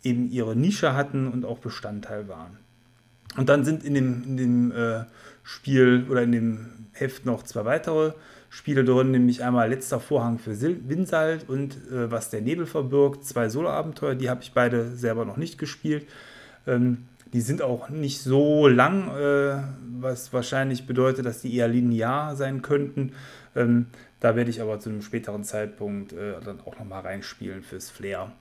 eben 0.04 0.30
ihre 0.32 0.56
Nische 0.56 0.96
hatten 0.96 1.28
und 1.28 1.46
auch 1.46 1.60
Bestandteil 1.60 2.28
waren. 2.28 2.58
Und 3.38 3.50
dann 3.50 3.64
sind 3.64 3.84
in 3.84 3.94
dem, 3.94 4.24
in 4.24 4.38
dem 4.38 4.72
äh, 4.72 5.06
Spiel 5.44 6.08
oder 6.10 6.24
in 6.24 6.32
dem 6.32 6.70
Heft 6.94 7.26
noch 7.26 7.44
zwei 7.44 7.66
weitere 7.66 8.14
Spiele 8.50 8.84
drin, 8.84 9.12
nämlich 9.12 9.44
einmal 9.44 9.70
Letzter 9.70 10.00
Vorhang 10.00 10.40
für 10.40 10.60
Winsalt 10.60 11.48
und 11.48 11.76
äh, 11.92 12.10
Was 12.10 12.32
der 12.32 12.42
Nebel 12.42 12.66
verbirgt, 12.66 13.24
zwei 13.24 13.50
Solo-Abenteuer, 13.50 14.16
die 14.16 14.30
habe 14.30 14.42
ich 14.42 14.54
beide 14.54 14.96
selber 14.96 15.26
noch 15.26 15.38
nicht 15.38 15.60
gespielt. 15.60 16.08
Ähm, 16.66 17.06
die 17.34 17.42
sind 17.42 17.62
auch 17.62 17.90
nicht 17.90 18.22
so 18.22 18.68
lang, 18.68 19.10
äh, 19.16 19.62
was 20.00 20.34
wahrscheinlich 20.34 20.88
bedeutet, 20.88 21.26
dass 21.26 21.42
die 21.42 21.56
eher 21.56 21.68
linear 21.68 22.36
sein 22.36 22.62
könnten. 22.62 23.14
Ähm, 23.56 23.88
da 24.20 24.36
werde 24.36 24.50
ich 24.50 24.62
aber 24.62 24.80
zu 24.80 24.90
einem 24.90 25.02
späteren 25.02 25.44
Zeitpunkt 25.44 26.14
äh, 26.14 26.40
dann 26.44 26.60
auch 26.62 26.78
nochmal 26.78 27.02
reinspielen 27.02 27.64
fürs 27.64 27.90
Flair. 27.90 28.32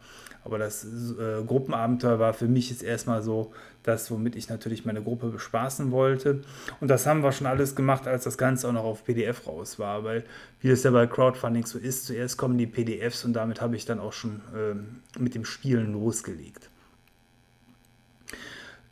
Aber 0.45 0.59
das 0.59 0.85
äh, 0.85 1.45
Gruppenabenteuer 1.45 2.18
war 2.18 2.33
für 2.33 2.49
mich 2.49 2.71
jetzt 2.71 2.83
erstmal 2.83 3.23
so 3.23 3.52
das, 3.83 4.11
womit 4.11 4.37
ich 4.37 4.49
natürlich 4.49 4.85
meine 4.85 5.02
Gruppe 5.02 5.28
bespaßen 5.28 5.90
wollte. 5.90 6.40
Und 6.80 6.88
das 6.88 7.07
haben 7.07 7.23
wir 7.23 7.33
schon 7.33 7.47
alles 7.47 7.75
gemacht, 7.75 8.07
als 8.07 8.25
das 8.25 8.38
Ganze 8.38 8.68
auch 8.68 8.73
noch 8.73 8.85
auf 8.85 9.04
PDF 9.04 9.47
raus 9.47 9.78
war, 9.78 10.04
weil 10.04 10.25
wie 10.61 10.68
das 10.68 10.85
ja 10.85 10.90
bei 10.90 11.07
Crowdfunding 11.07 11.66
so 11.66 11.78
ist, 11.78 12.07
zuerst 12.07 12.37
kommen 12.38 12.57
die 12.57 12.66
PDFs 12.66 13.25
und 13.25 13.35
damit 13.35 13.61
habe 13.61 13.76
ich 13.76 13.85
dann 13.85 13.99
auch 13.99 14.12
schon 14.12 14.40
ähm, 14.57 15.00
mit 15.18 15.35
dem 15.35 15.45
Spielen 15.45 15.92
losgelegt. 15.92 16.68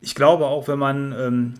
Ich 0.06 0.14
glaube 0.14 0.46
auch, 0.46 0.68
wenn 0.68 0.78
man 0.78 1.12
ähm, 1.18 1.54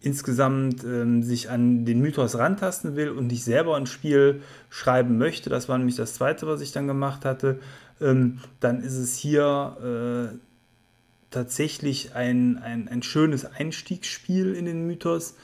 insgesamt 0.00 0.82
ähm, 0.82 1.22
sich 1.22 1.48
an 1.48 1.84
den 1.84 2.00
Mythos 2.00 2.36
rantasten 2.36 2.96
will 2.96 3.10
und 3.10 3.28
nicht 3.28 3.44
selber 3.44 3.76
ein 3.76 3.86
Spiel 3.86 4.42
schreiben 4.68 5.16
möchte, 5.16 5.48
das 5.48 5.68
war 5.68 5.78
nämlich 5.78 5.94
das 5.94 6.14
zweite, 6.14 6.48
was 6.48 6.60
ich 6.60 6.72
dann 6.72 6.88
gemacht 6.88 7.24
hatte, 7.24 7.60
ähm, 8.00 8.40
dann 8.58 8.80
ist 8.80 8.96
es 8.96 9.16
hier 9.16 10.32
äh, 10.34 10.36
tatsächlich 11.30 12.16
ein, 12.16 12.58
ein, 12.58 12.88
ein 12.88 13.04
schönes 13.04 13.44
Einstiegsspiel 13.44 14.52
in 14.52 14.64
den 14.64 14.84
Mythos. 14.84 15.36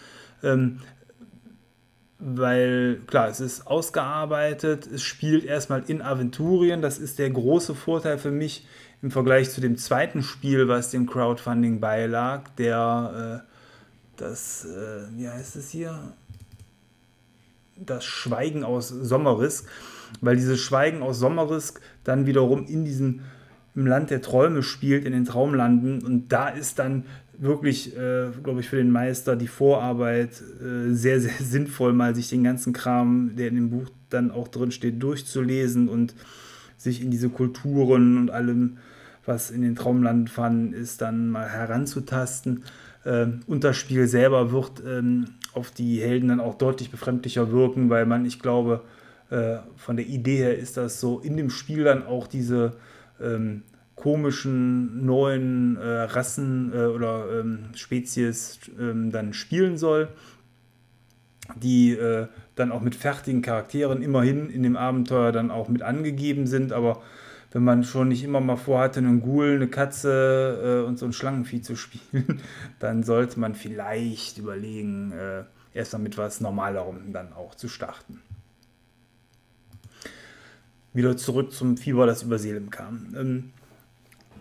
Ähm, 0.42 0.80
weil 2.18 3.00
klar, 3.06 3.28
es 3.28 3.38
ist 3.38 3.68
ausgearbeitet, 3.68 4.88
es 4.92 5.02
spielt 5.02 5.44
erstmal 5.44 5.84
in 5.86 6.02
Aventurien, 6.02 6.82
das 6.82 6.98
ist 6.98 7.20
der 7.20 7.30
große 7.30 7.76
Vorteil 7.76 8.18
für 8.18 8.32
mich 8.32 8.66
im 9.02 9.10
Vergleich 9.10 9.50
zu 9.50 9.60
dem 9.60 9.76
zweiten 9.76 10.22
Spiel, 10.22 10.68
was 10.68 10.90
dem 10.90 11.06
Crowdfunding 11.06 11.80
beilag, 11.80 12.48
der 12.56 13.42
äh, 13.44 13.52
das, 14.16 14.64
äh, 14.64 15.16
wie 15.16 15.28
heißt 15.28 15.56
es 15.56 15.70
hier? 15.70 16.14
Das 17.76 18.04
Schweigen 18.04 18.62
aus 18.62 18.88
Sommerrisk, 18.88 19.68
weil 20.20 20.36
dieses 20.36 20.60
Schweigen 20.60 21.02
aus 21.02 21.18
Sommerrisk 21.18 21.80
dann 22.04 22.26
wiederum 22.26 22.66
in 22.66 22.84
diesem 22.84 23.20
im 23.74 23.86
Land 23.86 24.10
der 24.10 24.20
Träume 24.20 24.62
spielt, 24.62 25.04
in 25.04 25.12
den 25.12 25.24
Traumlanden. 25.24 26.02
Und 26.02 26.28
da 26.28 26.48
ist 26.48 26.78
dann 26.78 27.04
wirklich, 27.38 27.96
äh, 27.96 28.28
glaube 28.42 28.60
ich, 28.60 28.68
für 28.68 28.76
den 28.76 28.90
Meister 28.90 29.34
die 29.34 29.48
Vorarbeit 29.48 30.42
äh, 30.60 30.92
sehr, 30.92 31.20
sehr 31.20 31.32
sinnvoll, 31.40 31.92
mal 31.92 32.14
sich 32.14 32.28
den 32.28 32.44
ganzen 32.44 32.72
Kram, 32.72 33.34
der 33.36 33.48
in 33.48 33.54
dem 33.56 33.70
Buch 33.70 33.88
dann 34.10 34.30
auch 34.30 34.48
drin 34.48 34.70
steht, 34.70 35.02
durchzulesen 35.02 35.88
und 35.88 36.14
sich 36.76 37.02
in 37.02 37.10
diese 37.10 37.30
Kulturen 37.30 38.18
und 38.18 38.30
allem, 38.30 38.78
was 39.24 39.50
in 39.50 39.62
den 39.62 39.76
Traumlanden 39.76 40.28
fanden, 40.28 40.72
ist, 40.72 41.00
dann 41.00 41.30
mal 41.30 41.48
heranzutasten. 41.48 42.64
Äh, 43.04 43.26
und 43.46 43.64
das 43.64 43.76
Spiel 43.76 44.06
selber 44.06 44.52
wird 44.52 44.82
ähm, 44.86 45.26
auf 45.54 45.70
die 45.70 46.00
Helden 46.00 46.28
dann 46.28 46.40
auch 46.40 46.56
deutlich 46.56 46.90
befremdlicher 46.90 47.50
wirken, 47.52 47.90
weil 47.90 48.06
man, 48.06 48.24
ich 48.24 48.40
glaube, 48.40 48.82
äh, 49.30 49.58
von 49.76 49.96
der 49.96 50.06
Idee 50.06 50.36
her 50.36 50.58
ist 50.58 50.76
das 50.76 51.00
so 51.00 51.20
in 51.20 51.36
dem 51.36 51.50
Spiel 51.50 51.84
dann 51.84 52.06
auch 52.06 52.26
diese 52.26 52.72
ähm, 53.20 53.62
komischen 53.94 55.06
neuen 55.06 55.76
äh, 55.76 55.86
Rassen 55.86 56.72
äh, 56.74 56.86
oder 56.86 57.40
ähm, 57.40 57.66
Spezies 57.74 58.58
ähm, 58.78 59.10
dann 59.12 59.32
spielen 59.32 59.76
soll, 59.76 60.08
die 61.56 61.92
äh, 61.92 62.26
dann 62.56 62.72
auch 62.72 62.80
mit 62.80 62.94
fertigen 62.94 63.42
Charakteren 63.42 64.02
immerhin 64.02 64.50
in 64.50 64.62
dem 64.62 64.76
Abenteuer 64.76 65.32
dann 65.32 65.50
auch 65.50 65.68
mit 65.68 65.82
angegeben 65.82 66.46
sind, 66.46 66.72
aber 66.72 67.02
wenn 67.52 67.64
man 67.64 67.84
schon 67.84 68.08
nicht 68.08 68.24
immer 68.24 68.40
mal 68.40 68.56
vorhatte, 68.56 68.98
einen 69.00 69.22
Ghoul, 69.22 69.56
eine 69.56 69.68
Katze 69.68 70.82
äh, 70.84 70.86
und 70.86 70.98
so 70.98 71.06
ein 71.06 71.12
Schlangenvieh 71.12 71.62
zu 71.62 71.76
spielen, 71.76 72.40
dann 72.78 73.02
sollte 73.02 73.38
man 73.38 73.54
vielleicht 73.54 74.38
überlegen, 74.38 75.12
äh, 75.12 75.44
erst 75.74 75.92
mal 75.92 75.98
mit 76.00 76.18
was 76.18 76.40
Normalerem 76.40 77.12
dann 77.12 77.32
auch 77.32 77.54
zu 77.54 77.68
starten 77.68 78.20
wieder 80.94 81.16
zurück 81.16 81.52
zum 81.52 81.76
Fieber, 81.76 82.06
das 82.06 82.22
über 82.22 82.38
Seelen 82.38 82.70
kam. 82.70 83.14
Ähm, 83.16 83.52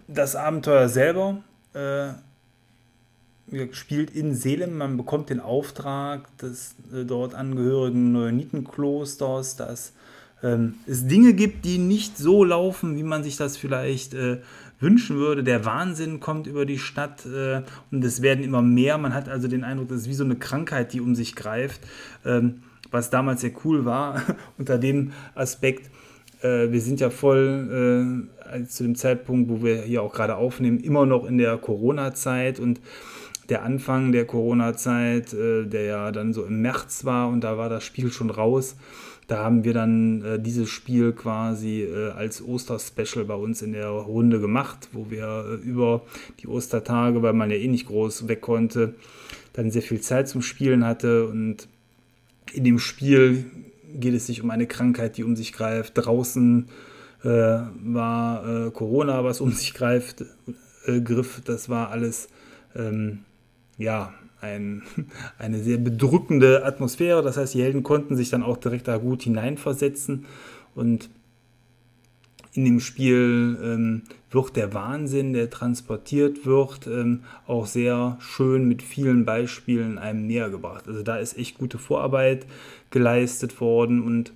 das 0.07 0.35
Abenteuer 0.35 0.89
selber 0.89 1.41
äh, 1.73 2.11
spielt 3.71 4.11
in 4.11 4.35
Seelen. 4.35 4.77
Man 4.77 4.97
bekommt 4.97 5.29
den 5.29 5.39
Auftrag 5.39 6.37
des 6.37 6.75
äh, 6.93 7.05
dort 7.05 7.33
angehörigen 7.33 8.11
Neonitenklosters, 8.11 9.55
dass 9.55 9.93
ähm, 10.43 10.75
es 10.87 11.07
Dinge 11.07 11.33
gibt, 11.33 11.65
die 11.65 11.77
nicht 11.77 12.17
so 12.17 12.43
laufen, 12.43 12.97
wie 12.97 13.03
man 13.03 13.23
sich 13.23 13.37
das 13.37 13.57
vielleicht 13.57 14.13
äh, 14.13 14.37
wünschen 14.79 15.17
würde. 15.17 15.43
Der 15.43 15.65
Wahnsinn 15.65 16.19
kommt 16.19 16.47
über 16.47 16.65
die 16.65 16.79
Stadt 16.79 17.25
äh, 17.25 17.61
und 17.91 18.03
es 18.03 18.21
werden 18.21 18.43
immer 18.43 18.61
mehr. 18.61 18.97
Man 18.97 19.13
hat 19.13 19.29
also 19.29 19.47
den 19.47 19.63
Eindruck, 19.63 19.89
das 19.89 20.01
ist 20.01 20.09
wie 20.09 20.13
so 20.13 20.23
eine 20.23 20.35
Krankheit, 20.35 20.93
die 20.93 21.01
um 21.01 21.15
sich 21.15 21.35
greift. 21.35 21.81
Ähm, 22.25 22.63
was 22.89 23.09
damals 23.09 23.41
sehr 23.41 23.53
cool 23.63 23.85
war, 23.85 24.21
unter 24.57 24.77
dem 24.77 25.11
Aspekt, 25.35 25.89
äh, 26.41 26.71
wir 26.71 26.81
sind 26.81 26.99
ja 26.99 27.09
voll 27.09 28.27
äh, 28.51 28.65
zu 28.65 28.83
dem 28.83 28.95
Zeitpunkt, 28.95 29.49
wo 29.49 29.63
wir 29.63 29.83
hier 29.83 30.01
auch 30.01 30.13
gerade 30.13 30.35
aufnehmen, 30.35 30.79
immer 30.79 31.05
noch 31.05 31.25
in 31.25 31.37
der 31.37 31.57
Corona-Zeit 31.57 32.59
und 32.59 32.81
der 33.49 33.63
Anfang 33.63 34.11
der 34.11 34.25
Corona-Zeit, 34.25 35.33
äh, 35.33 35.65
der 35.65 35.83
ja 35.83 36.11
dann 36.11 36.33
so 36.33 36.43
im 36.43 36.61
März 36.61 37.05
war 37.05 37.29
und 37.29 37.41
da 37.41 37.57
war 37.57 37.69
das 37.69 37.83
Spiel 37.83 38.11
schon 38.11 38.29
raus. 38.29 38.75
Da 39.27 39.43
haben 39.43 39.63
wir 39.63 39.73
dann 39.73 40.23
äh, 40.23 40.39
dieses 40.39 40.69
Spiel 40.69 41.13
quasi 41.13 41.83
äh, 41.83 42.09
als 42.11 42.41
Oster-Special 42.45 43.25
bei 43.25 43.35
uns 43.35 43.61
in 43.61 43.73
der 43.73 43.87
Runde 43.87 44.39
gemacht, 44.39 44.89
wo 44.91 45.09
wir 45.09 45.45
äh, 45.47 45.67
über 45.67 46.01
die 46.39 46.47
Ostertage, 46.47 47.21
weil 47.21 47.33
man 47.33 47.49
ja 47.49 47.55
eh 47.55 47.67
nicht 47.67 47.87
groß 47.87 48.27
weg 48.27 48.41
konnte, 48.41 48.95
dann 49.53 49.71
sehr 49.71 49.81
viel 49.81 50.01
Zeit 50.01 50.27
zum 50.27 50.41
Spielen 50.41 50.85
hatte. 50.85 51.27
Und 51.27 51.67
in 52.53 52.63
dem 52.63 52.79
Spiel 52.79 53.45
geht 53.93 54.13
es 54.13 54.27
sich 54.27 54.41
um 54.41 54.49
eine 54.49 54.67
Krankheit, 54.67 55.17
die 55.17 55.23
um 55.23 55.35
sich 55.35 55.53
greift. 55.53 55.93
Draußen 55.95 56.67
äh, 57.23 57.27
war 57.27 58.67
äh, 58.67 58.71
Corona, 58.71 59.23
was 59.23 59.41
um 59.41 59.51
sich 59.51 59.73
greift, 59.73 60.25
äh, 60.85 61.01
griff. 61.01 61.41
Das 61.45 61.69
war 61.69 61.89
alles, 61.89 62.27
ähm, 62.75 63.19
ja, 63.77 64.13
ein, 64.41 64.83
eine 65.37 65.59
sehr 65.59 65.77
bedrückende 65.77 66.65
Atmosphäre. 66.65 67.21
Das 67.21 67.37
heißt, 67.37 67.53
die 67.53 67.61
Helden 67.61 67.83
konnten 67.83 68.15
sich 68.15 68.29
dann 68.29 68.43
auch 68.43 68.57
direkt 68.57 68.87
da 68.87 68.97
gut 68.97 69.23
hineinversetzen 69.23 70.25
und 70.75 71.09
in 72.53 72.65
dem 72.65 72.79
Spiel 72.81 73.57
ähm, 73.63 74.01
wird 74.29 74.57
der 74.57 74.73
Wahnsinn, 74.73 75.33
der 75.33 75.49
transportiert 75.49 76.45
wird, 76.45 76.85
ähm, 76.87 77.21
auch 77.47 77.65
sehr 77.65 78.17
schön 78.19 78.67
mit 78.67 78.81
vielen 78.81 79.23
Beispielen 79.23 79.97
einem 79.97 80.27
näher 80.27 80.49
gebracht. 80.49 80.87
Also 80.87 81.01
da 81.01 81.17
ist 81.17 81.37
echt 81.37 81.57
gute 81.57 81.77
Vorarbeit 81.77 82.45
geleistet 82.89 83.61
worden 83.61 84.01
und 84.01 84.33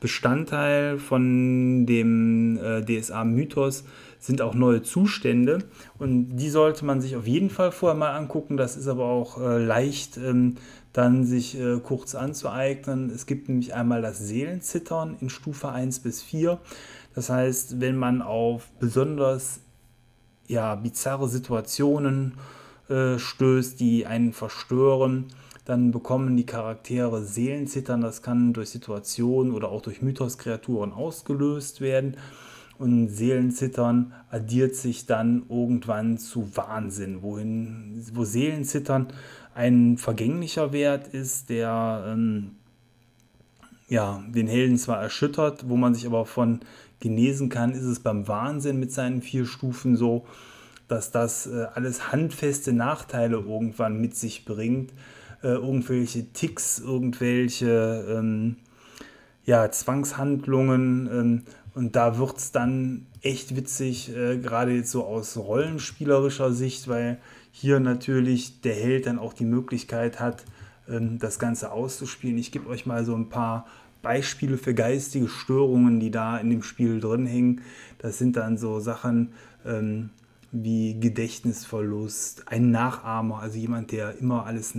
Bestandteil 0.00 0.98
von 0.98 1.84
dem 1.84 2.58
äh, 2.58 2.82
DSA-Mythos 2.82 3.84
sind 4.20 4.42
auch 4.42 4.54
neue 4.54 4.82
Zustände 4.82 5.64
und 5.98 6.36
die 6.36 6.50
sollte 6.50 6.84
man 6.84 7.00
sich 7.00 7.16
auf 7.16 7.26
jeden 7.26 7.50
Fall 7.50 7.72
vorher 7.72 7.98
mal 7.98 8.14
angucken. 8.14 8.56
Das 8.56 8.76
ist 8.76 8.86
aber 8.86 9.06
auch 9.06 9.40
äh, 9.40 9.58
leicht 9.58 10.18
ähm, 10.18 10.56
dann 10.92 11.24
sich 11.24 11.58
äh, 11.58 11.78
kurz 11.78 12.14
anzueignen. 12.14 13.10
Es 13.10 13.26
gibt 13.26 13.48
nämlich 13.48 13.74
einmal 13.74 14.02
das 14.02 14.18
Seelenzittern 14.18 15.16
in 15.20 15.30
Stufe 15.30 15.70
1 15.70 16.00
bis 16.00 16.22
4. 16.22 16.58
Das 17.14 17.30
heißt, 17.30 17.80
wenn 17.80 17.96
man 17.96 18.22
auf 18.22 18.70
besonders 18.78 19.60
ja, 20.48 20.74
bizarre 20.74 21.28
Situationen 21.28 22.34
äh, 22.88 23.18
stößt, 23.18 23.78
die 23.78 24.04
einen 24.06 24.32
verstören, 24.32 25.26
dann 25.64 25.92
bekommen 25.92 26.36
die 26.36 26.46
Charaktere 26.46 27.22
Seelenzittern. 27.22 28.00
Das 28.00 28.22
kann 28.22 28.52
durch 28.52 28.70
Situationen 28.70 29.52
oder 29.54 29.68
auch 29.68 29.82
durch 29.82 30.02
Mythos-Kreaturen 30.02 30.92
ausgelöst 30.92 31.80
werden. 31.80 32.16
Und 32.80 33.08
Seelenzittern 33.08 34.14
addiert 34.30 34.74
sich 34.74 35.04
dann 35.04 35.42
irgendwann 35.50 36.16
zu 36.16 36.56
Wahnsinn, 36.56 37.20
wohin, 37.20 38.02
wo 38.14 38.24
Seelenzittern 38.24 39.08
ein 39.54 39.98
vergänglicher 39.98 40.72
Wert 40.72 41.08
ist, 41.08 41.50
der 41.50 42.06
ähm, 42.08 42.52
ja, 43.90 44.24
den 44.26 44.46
Helden 44.46 44.78
zwar 44.78 45.02
erschüttert, 45.02 45.68
wo 45.68 45.76
man 45.76 45.94
sich 45.94 46.06
aber 46.06 46.24
von 46.24 46.60
genesen 47.00 47.50
kann, 47.50 47.72
ist 47.72 47.84
es 47.84 48.00
beim 48.00 48.26
Wahnsinn 48.28 48.80
mit 48.80 48.92
seinen 48.92 49.20
vier 49.20 49.44
Stufen 49.44 49.94
so, 49.94 50.24
dass 50.88 51.10
das 51.10 51.48
äh, 51.48 51.66
alles 51.74 52.10
handfeste 52.10 52.72
Nachteile 52.72 53.36
irgendwann 53.36 54.00
mit 54.00 54.16
sich 54.16 54.46
bringt. 54.46 54.94
Äh, 55.42 55.48
irgendwelche 55.48 56.32
Ticks, 56.32 56.78
irgendwelche 56.78 58.06
ähm, 58.08 58.56
ja, 59.44 59.70
Zwangshandlungen. 59.70 61.08
Ähm, 61.12 61.42
und 61.74 61.96
da 61.96 62.18
wird 62.18 62.38
es 62.38 62.52
dann 62.52 63.06
echt 63.22 63.56
witzig, 63.56 64.14
äh, 64.14 64.38
gerade 64.38 64.72
jetzt 64.72 64.90
so 64.90 65.04
aus 65.04 65.36
rollenspielerischer 65.36 66.52
Sicht, 66.52 66.88
weil 66.88 67.18
hier 67.52 67.80
natürlich 67.80 68.60
der 68.60 68.74
Held 68.74 69.06
dann 69.06 69.18
auch 69.18 69.32
die 69.32 69.44
Möglichkeit 69.44 70.20
hat, 70.20 70.44
ähm, 70.88 71.18
das 71.18 71.38
Ganze 71.38 71.72
auszuspielen. 71.72 72.38
Ich 72.38 72.52
gebe 72.52 72.68
euch 72.68 72.86
mal 72.86 73.04
so 73.04 73.14
ein 73.14 73.28
paar 73.28 73.66
Beispiele 74.02 74.56
für 74.56 74.74
geistige 74.74 75.28
Störungen, 75.28 76.00
die 76.00 76.10
da 76.10 76.38
in 76.38 76.50
dem 76.50 76.62
Spiel 76.62 77.00
drin 77.00 77.26
hängen. 77.26 77.60
Das 77.98 78.18
sind 78.18 78.36
dann 78.36 78.56
so 78.56 78.80
Sachen 78.80 79.32
ähm, 79.64 80.10
wie 80.52 80.98
Gedächtnisverlust, 80.98 82.48
ein 82.48 82.70
Nachahmer, 82.70 83.40
also 83.40 83.58
jemand, 83.58 83.92
der 83.92 84.18
immer 84.18 84.46
alles 84.46 84.74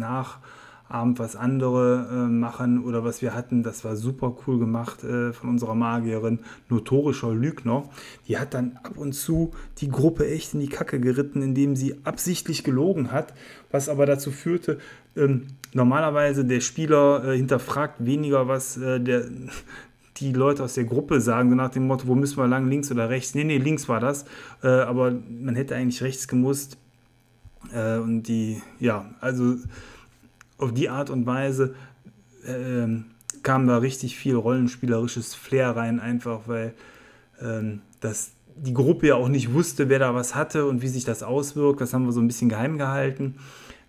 nachahmt, 0.92 1.20
was 1.20 1.36
andere 1.36 2.08
äh, 2.12 2.28
machen 2.28 2.84
oder 2.84 3.04
was 3.04 3.22
wir 3.22 3.34
hatten. 3.34 3.64
Das 3.64 3.84
war 3.84 3.96
super 3.96 4.36
cool 4.46 4.60
gemacht 4.60 5.04
äh, 5.04 5.34
von 5.34 5.50
unserer 5.50 5.76
Magierin, 5.76 6.40
notorischer 6.70 7.34
Lügner. 7.34 7.90
Die 8.28 8.38
hat 8.38 8.54
dann 8.54 8.78
ab 8.84 8.98
und 8.98 9.14
zu 9.14 9.52
die 9.78 9.90
Gruppe 9.90 10.28
echt 10.28 10.54
in 10.54 10.60
die 10.60 10.70
Kacke 10.70 11.00
geritten, 11.00 11.42
indem 11.42 11.76
sie 11.76 11.96
absichtlich 12.04 12.64
gelogen 12.64 13.12
hat, 13.12 13.34
was 13.72 13.90
aber 13.90 14.06
dazu 14.06 14.32
führte, 14.32 14.80
ähm, 15.16 15.48
normalerweise 15.74 16.46
der 16.46 16.62
Spieler 16.62 17.24
äh, 17.26 17.38
hinterfragt 17.38 18.06
weniger, 18.06 18.48
was 18.48 18.78
äh, 18.78 19.00
der, 19.00 19.26
die 20.18 20.34
Leute 20.34 20.64
aus 20.64 20.76
der 20.76 20.84
Gruppe 20.84 21.20
sagen, 21.22 21.50
so 21.50 21.56
nach 21.56 21.72
dem 21.72 21.88
Motto, 21.88 22.08
wo 22.08 22.16
müssen 22.16 22.38
wir 22.38 22.48
lang, 22.48 22.70
links 22.70 22.92
oder 22.92 23.10
rechts? 23.10 23.34
Nee, 23.34 23.44
nee, 23.44 23.58
links 23.58 23.90
war 23.90 24.00
das. 24.00 24.26
Äh, 24.62 24.68
aber 24.68 25.12
man 25.12 25.56
hätte 25.56 25.76
eigentlich 25.76 26.04
rechts 26.04 26.28
gemusst. 26.28 26.78
Äh, 27.74 27.98
und 27.98 28.24
die, 28.24 28.62
ja, 28.80 29.06
also 29.20 29.56
auf 30.62 30.74
die 30.74 30.90
Art 30.90 31.10
und 31.10 31.26
Weise 31.26 31.76
ähm, 32.46 33.06
kam 33.44 33.68
da 33.68 33.78
richtig 33.78 34.18
viel 34.18 34.36
rollenspielerisches 34.36 35.36
Flair 35.36 35.76
rein, 35.76 36.00
einfach 36.00 36.42
weil 36.48 36.74
ähm, 37.42 37.82
das 38.00 38.32
die 38.56 38.74
Gruppe 38.74 39.08
ja 39.08 39.16
auch 39.16 39.30
nicht 39.30 39.54
wusste, 39.54 39.90
wer 39.90 40.00
da 40.00 40.14
was 40.14 40.36
hatte 40.36 40.66
und 40.66 40.82
wie 40.82 40.88
sich 40.88 41.06
das 41.06 41.24
auswirkt. 41.24 41.82
Das 41.82 41.94
haben 41.94 42.06
wir 42.06 42.12
so 42.12 42.20
ein 42.20 42.28
bisschen 42.28 42.50
geheim 42.50 42.78
gehalten. 42.78 43.36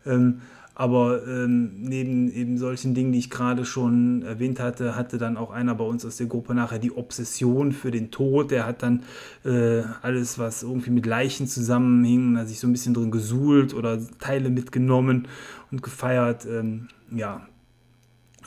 Ähm, 0.06 0.40
aber 0.82 1.24
ähm, 1.28 1.74
neben 1.76 2.28
eben 2.32 2.58
solchen 2.58 2.92
Dingen, 2.92 3.12
die 3.12 3.20
ich 3.20 3.30
gerade 3.30 3.64
schon 3.64 4.22
erwähnt 4.22 4.58
hatte, 4.58 4.96
hatte 4.96 5.16
dann 5.16 5.36
auch 5.36 5.52
einer 5.52 5.76
bei 5.76 5.84
uns 5.84 6.04
aus 6.04 6.16
der 6.16 6.26
Gruppe 6.26 6.56
nachher 6.56 6.80
die 6.80 6.90
Obsession 6.90 7.70
für 7.70 7.92
den 7.92 8.10
Tod. 8.10 8.50
Der 8.50 8.66
hat 8.66 8.82
dann 8.82 9.04
äh, 9.44 9.82
alles, 10.02 10.40
was 10.40 10.64
irgendwie 10.64 10.90
mit 10.90 11.06
Leichen 11.06 11.46
zusammenhing, 11.46 12.36
hat 12.36 12.48
sich 12.48 12.58
so 12.58 12.66
ein 12.66 12.72
bisschen 12.72 12.94
drin 12.94 13.12
gesuhlt 13.12 13.74
oder 13.74 13.96
Teile 14.18 14.50
mitgenommen 14.50 15.28
und 15.70 15.84
gefeiert. 15.84 16.46
Ähm, 16.46 16.88
ja, 17.12 17.46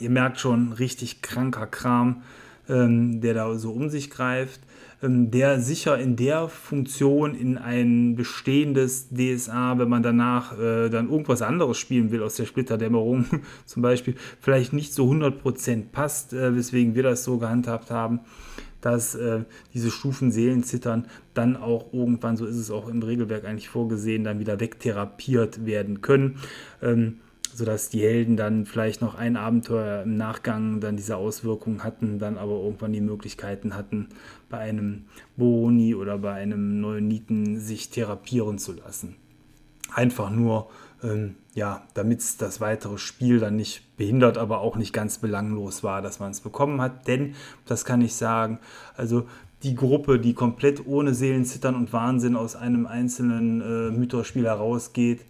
ihr 0.02 0.10
merkt 0.10 0.38
schon, 0.38 0.74
richtig 0.74 1.22
kranker 1.22 1.68
Kram, 1.68 2.22
ähm, 2.70 3.22
der 3.22 3.34
da 3.34 3.56
so 3.56 3.72
um 3.72 3.90
sich 3.90 4.10
greift. 4.10 4.62
Ähm, 5.04 5.32
der 5.32 5.60
sicher 5.60 5.98
in 5.98 6.16
der 6.16 6.48
Funktion 6.48 7.36
in 7.36 7.58
ein 7.58 8.16
bestehendes 8.16 9.10
DSA, 9.10 9.78
wenn 9.78 9.90
man 9.90 10.04
danach 10.04 10.58
äh, 10.58 10.90
dann 10.90 11.10
irgendwas 11.10 11.42
anderes 11.42 11.78
spielen 11.78 12.12
will 12.12 12.24
aus 12.24 12.36
der 12.36 12.46
Splitterdämmerung 12.46 13.26
zum 13.66 13.82
Beispiel, 13.82 14.16
vielleicht 14.40 14.74
nicht 14.74 14.94
so 14.94 15.10
100% 15.10 15.92
passt, 15.92 16.34
äh, 16.34 16.56
weswegen 16.56 16.96
wir 16.96 17.04
das 17.04 17.24
so 17.24 17.38
gehandhabt 17.38 17.92
haben 17.92 18.22
dass 18.86 19.16
äh, 19.16 19.46
diese 19.74 19.90
Stufen 19.90 20.32
Seelenzittern 20.32 21.08
dann 21.34 21.58
auch 21.58 21.92
irgendwann, 21.92 22.38
so 22.38 22.46
ist 22.46 22.58
es 22.58 22.70
auch 22.70 22.88
im 22.88 23.02
Regelwerk 23.02 23.44
eigentlich 23.44 23.68
vorgesehen, 23.68 24.24
dann 24.24 24.38
wieder 24.38 24.60
wegtherapiert 24.60 25.66
werden 25.66 26.02
können. 26.02 26.38
Ähm, 26.84 27.18
sodass 27.56 27.90
die 27.90 28.02
Helden 28.02 28.36
dann 28.36 28.66
vielleicht 28.66 29.02
noch 29.02 29.16
ein 29.16 29.38
Abenteuer 29.38 30.04
im 30.04 30.18
Nachgang 30.18 30.82
dann 30.82 30.98
diese 30.98 31.16
Auswirkungen 31.16 31.86
hatten, 31.86 32.20
dann 32.20 32.38
aber 32.38 32.52
irgendwann 32.52 32.92
die 32.92 33.00
Möglichkeiten 33.00 33.76
hatten, 33.76 34.10
bei 34.50 34.58
einem 34.58 35.06
Boni 35.38 35.96
oder 35.96 36.18
bei 36.18 36.34
einem 36.34 36.82
Neoniten 36.82 37.60
sich 37.62 37.90
therapieren 37.90 38.58
zu 38.58 38.74
lassen. 38.74 39.16
Einfach 39.94 40.30
nur, 40.32 40.70
ähm, 41.02 41.36
ja, 41.54 41.88
damit 41.94 42.42
das 42.42 42.60
weitere 42.60 42.98
Spiel 42.98 43.40
dann 43.40 43.56
nicht 43.56 43.96
behindert, 43.96 44.38
aber 44.38 44.60
auch 44.60 44.76
nicht 44.76 44.92
ganz 44.92 45.20
belanglos 45.20 45.82
war, 45.82 46.02
dass 46.02 46.20
man 46.20 46.32
es 46.32 46.42
bekommen 46.42 46.82
hat. 46.82 47.08
Denn, 47.08 47.36
das 47.66 47.86
kann 47.86 48.02
ich 48.02 48.16
sagen, 48.16 48.60
also 48.98 49.28
die 49.64 49.76
Gruppe, 49.76 50.20
die 50.20 50.34
komplett 50.34 50.86
ohne 50.86 51.14
Seelenzittern 51.14 51.76
und 51.76 51.94
Wahnsinn 51.94 52.36
aus 52.36 52.58
einem 52.58 52.86
einzelnen 52.86 53.62
äh, 53.62 53.92
Mythos-Spiel 53.92 54.44
herausgeht, 54.44 55.22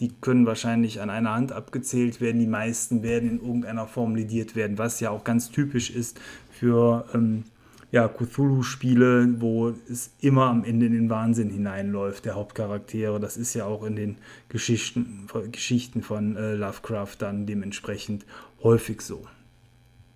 die 0.00 0.12
können 0.20 0.46
wahrscheinlich 0.46 1.00
an 1.00 1.10
einer 1.10 1.34
Hand 1.34 1.52
abgezählt 1.52 2.20
werden. 2.20 2.40
Die 2.40 2.46
meisten 2.46 3.02
werden 3.02 3.30
in 3.30 3.40
irgendeiner 3.40 3.86
Form 3.86 4.14
lidiert 4.14 4.56
werden, 4.56 4.78
was 4.78 5.00
ja 5.00 5.10
auch 5.10 5.24
ganz 5.24 5.50
typisch 5.50 5.90
ist 5.90 6.20
für 6.50 7.06
ähm, 7.14 7.44
ja, 7.92 8.08
Cthulhu-Spiele, 8.08 9.40
wo 9.40 9.74
es 9.88 10.10
immer 10.20 10.46
am 10.46 10.64
Ende 10.64 10.86
in 10.86 10.92
den 10.92 11.10
Wahnsinn 11.10 11.50
hineinläuft, 11.50 12.24
der 12.24 12.34
Hauptcharaktere. 12.34 13.20
Das 13.20 13.36
ist 13.36 13.52
ja 13.52 13.66
auch 13.66 13.84
in 13.84 13.96
den 13.96 14.16
Geschichten, 14.48 15.26
Geschichten 15.52 16.02
von 16.02 16.36
äh, 16.36 16.54
Lovecraft 16.54 17.16
dann 17.18 17.44
dementsprechend 17.44 18.24
häufig 18.62 19.02
so. 19.02 19.26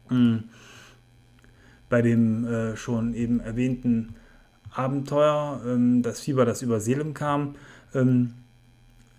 Mhm. 0.09 0.45
Bei 1.91 2.01
dem 2.01 2.47
äh, 2.47 2.77
schon 2.77 3.13
eben 3.13 3.41
erwähnten 3.41 4.15
Abenteuer, 4.73 5.61
ähm, 5.67 6.03
das 6.03 6.21
Fieber, 6.21 6.47
das 6.47 6.63
über 6.63 6.81
Seelen 6.81 7.13
kam, 7.13 7.57
ähm, 7.95 8.33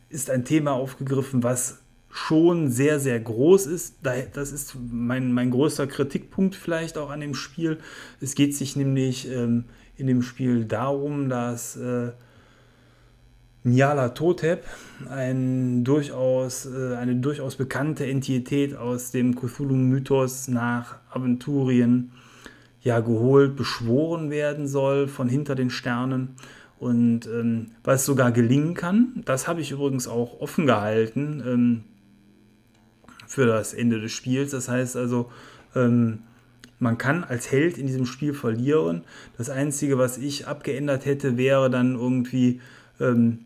ist 0.09 0.29
ein 0.29 0.45
Thema 0.45 0.73
aufgegriffen, 0.73 1.43
was 1.43 1.79
schon 2.09 2.71
sehr, 2.71 2.99
sehr 2.99 3.19
groß 3.19 3.67
ist. 3.67 3.97
Das 4.33 4.51
ist 4.51 4.75
mein, 4.91 5.33
mein 5.33 5.51
größter 5.51 5.87
Kritikpunkt 5.87 6.55
vielleicht 6.55 6.97
auch 6.97 7.09
an 7.09 7.19
dem 7.19 7.35
Spiel. 7.35 7.77
Es 8.21 8.33
geht 8.33 8.55
sich 8.55 8.75
nämlich 8.75 9.29
ähm, 9.29 9.65
in 9.97 10.07
dem 10.07 10.21
Spiel 10.21 10.65
darum, 10.65 11.29
dass 11.29 11.75
äh, 11.75 12.11
Nyala 13.63 14.09
Totep, 14.09 14.63
ein 15.09 15.83
durchaus, 15.83 16.65
äh, 16.65 16.95
eine 16.95 17.17
durchaus 17.17 17.55
bekannte 17.55 18.05
Entität 18.05 18.75
aus 18.75 19.11
dem 19.11 19.35
Cthulhu-Mythos 19.35 20.47
nach 20.47 20.97
Aventurien 21.11 22.11
ja 22.81 23.01
geholt, 23.01 23.57
beschworen 23.57 24.29
werden 24.31 24.67
soll 24.67 25.07
von 25.07 25.27
hinter 25.27 25.55
den 25.55 25.69
Sternen 25.69 26.35
und 26.79 27.25
ähm, 27.27 27.71
was 27.83 28.05
sogar 28.05 28.31
gelingen 28.31 28.73
kann. 28.73 29.21
Das 29.25 29.47
habe 29.47 29.61
ich 29.61 29.71
übrigens 29.71 30.07
auch 30.07 30.39
offen 30.39 30.65
gehalten 30.67 31.43
ähm, 31.45 31.83
für 33.27 33.45
das 33.45 33.73
Ende 33.73 33.99
des 33.99 34.11
Spiels. 34.11 34.51
Das 34.51 34.69
heißt 34.69 34.95
also, 34.95 35.31
ähm, 35.75 36.19
man 36.79 36.97
kann 36.97 37.23
als 37.23 37.51
Held 37.51 37.77
in 37.77 37.87
diesem 37.87 38.05
Spiel 38.05 38.33
verlieren. 38.33 39.03
Das 39.37 39.49
Einzige, 39.49 39.97
was 39.97 40.17
ich 40.17 40.47
abgeändert 40.47 41.05
hätte, 41.05 41.37
wäre 41.37 41.69
dann 41.69 41.95
irgendwie 41.95 42.61
ähm, 42.99 43.39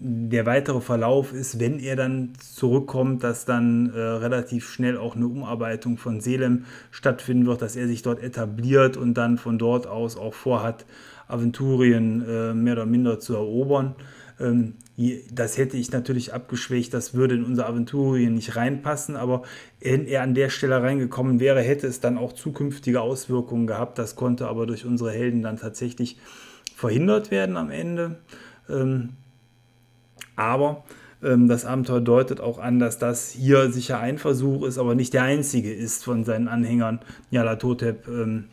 der 0.00 0.46
weitere 0.46 0.80
Verlauf 0.80 1.32
ist, 1.32 1.58
wenn 1.58 1.80
er 1.80 1.96
dann 1.96 2.32
zurückkommt, 2.38 3.24
dass 3.24 3.44
dann 3.44 3.92
äh, 3.92 3.98
relativ 3.98 4.70
schnell 4.70 4.96
auch 4.96 5.16
eine 5.16 5.26
Umarbeitung 5.26 5.98
von 5.98 6.20
Selem 6.20 6.66
stattfinden 6.92 7.46
wird, 7.46 7.62
dass 7.62 7.74
er 7.74 7.88
sich 7.88 8.02
dort 8.02 8.22
etabliert 8.22 8.96
und 8.96 9.14
dann 9.14 9.38
von 9.38 9.58
dort 9.58 9.88
aus 9.88 10.16
auch 10.16 10.34
vorhat, 10.34 10.86
Aventurien 11.28 12.24
äh, 12.28 12.54
mehr 12.54 12.74
oder 12.74 12.86
minder 12.86 13.20
zu 13.20 13.34
erobern. 13.34 13.94
Ähm, 14.40 14.74
das 15.30 15.58
hätte 15.58 15.76
ich 15.76 15.92
natürlich 15.92 16.34
abgeschwächt, 16.34 16.92
das 16.92 17.14
würde 17.14 17.36
in 17.36 17.44
unser 17.44 17.68
Aventurien 17.68 18.34
nicht 18.34 18.56
reinpassen, 18.56 19.14
aber 19.14 19.42
wenn 19.80 20.06
er 20.06 20.22
an 20.22 20.34
der 20.34 20.48
Stelle 20.48 20.82
reingekommen 20.82 21.38
wäre, 21.38 21.60
hätte 21.60 21.86
es 21.86 22.00
dann 22.00 22.18
auch 22.18 22.32
zukünftige 22.32 23.00
Auswirkungen 23.00 23.68
gehabt. 23.68 23.98
Das 23.98 24.16
konnte 24.16 24.48
aber 24.48 24.66
durch 24.66 24.84
unsere 24.84 25.12
Helden 25.12 25.42
dann 25.42 25.56
tatsächlich 25.56 26.18
verhindert 26.74 27.30
werden 27.30 27.56
am 27.56 27.70
Ende. 27.70 28.16
Ähm, 28.68 29.10
aber 30.34 30.84
ähm, 31.22 31.48
das 31.48 31.64
Abenteuer 31.64 32.00
deutet 32.00 32.40
auch 32.40 32.58
an, 32.58 32.78
dass 32.78 32.98
das 32.98 33.30
hier 33.30 33.70
sicher 33.70 34.00
ein 34.00 34.18
Versuch 34.18 34.64
ist, 34.64 34.78
aber 34.78 34.94
nicht 34.94 35.14
der 35.14 35.22
einzige 35.22 35.72
ist 35.72 36.04
von 36.04 36.24
seinen 36.24 36.48
Anhängern, 36.48 37.00
Nyarlathotep 37.30 38.08
ähm, 38.08 38.44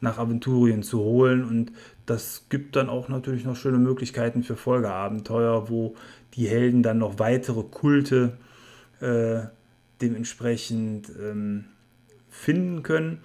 nach 0.00 0.18
Aventurien 0.18 0.82
zu 0.82 0.98
holen. 1.00 1.44
Und 1.44 1.72
das 2.10 2.46
gibt 2.48 2.76
dann 2.76 2.88
auch 2.88 3.08
natürlich 3.08 3.44
noch 3.44 3.56
schöne 3.56 3.78
Möglichkeiten 3.78 4.42
für 4.42 4.56
Folgeabenteuer, 4.56 5.70
wo 5.70 5.94
die 6.34 6.48
Helden 6.48 6.82
dann 6.82 6.98
noch 6.98 7.18
weitere 7.18 7.62
Kulte 7.62 8.36
äh, 9.00 9.42
dementsprechend 10.00 11.10
ähm, 11.20 11.66
finden 12.28 12.82
können. 12.82 13.18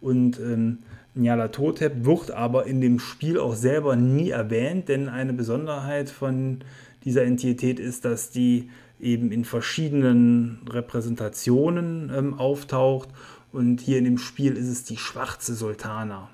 Und 0.00 0.40
ähm, 0.40 0.78
Nyarlathotep 1.14 2.04
wird 2.04 2.30
aber 2.30 2.66
in 2.66 2.80
dem 2.80 2.98
Spiel 2.98 3.38
auch 3.38 3.54
selber 3.54 3.96
nie 3.96 4.30
erwähnt, 4.30 4.88
denn 4.88 5.08
eine 5.08 5.32
Besonderheit 5.32 6.10
von 6.10 6.60
dieser 7.04 7.24
Entität 7.24 7.78
ist, 7.78 8.04
dass 8.04 8.30
die 8.30 8.70
eben 8.98 9.30
in 9.30 9.44
verschiedenen 9.44 10.62
Repräsentationen 10.68 12.10
ähm, 12.12 12.34
auftaucht. 12.34 13.08
Und 13.52 13.80
hier 13.80 13.98
in 13.98 14.04
dem 14.04 14.18
Spiel 14.18 14.56
ist 14.56 14.68
es 14.68 14.84
die 14.84 14.96
schwarze 14.96 15.54
Sultana, 15.54 16.30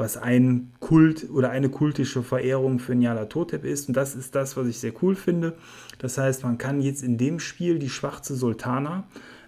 was 0.00 0.16
ein 0.16 0.72
Kult 0.80 1.28
oder 1.30 1.50
eine 1.50 1.68
kultische 1.68 2.22
Verehrung 2.22 2.80
für 2.80 2.94
Nyala 2.94 3.26
Totep 3.26 3.64
ist. 3.64 3.86
Und 3.86 3.96
das 3.96 4.16
ist 4.16 4.34
das, 4.34 4.56
was 4.56 4.66
ich 4.66 4.80
sehr 4.80 4.92
cool 5.02 5.14
finde. 5.14 5.54
Das 5.98 6.18
heißt, 6.18 6.42
man 6.42 6.58
kann 6.58 6.80
jetzt 6.80 7.04
in 7.04 7.18
dem 7.18 7.38
Spiel 7.38 7.78
die 7.78 7.90
schwarze 7.90 8.34
Sultana 8.34 9.04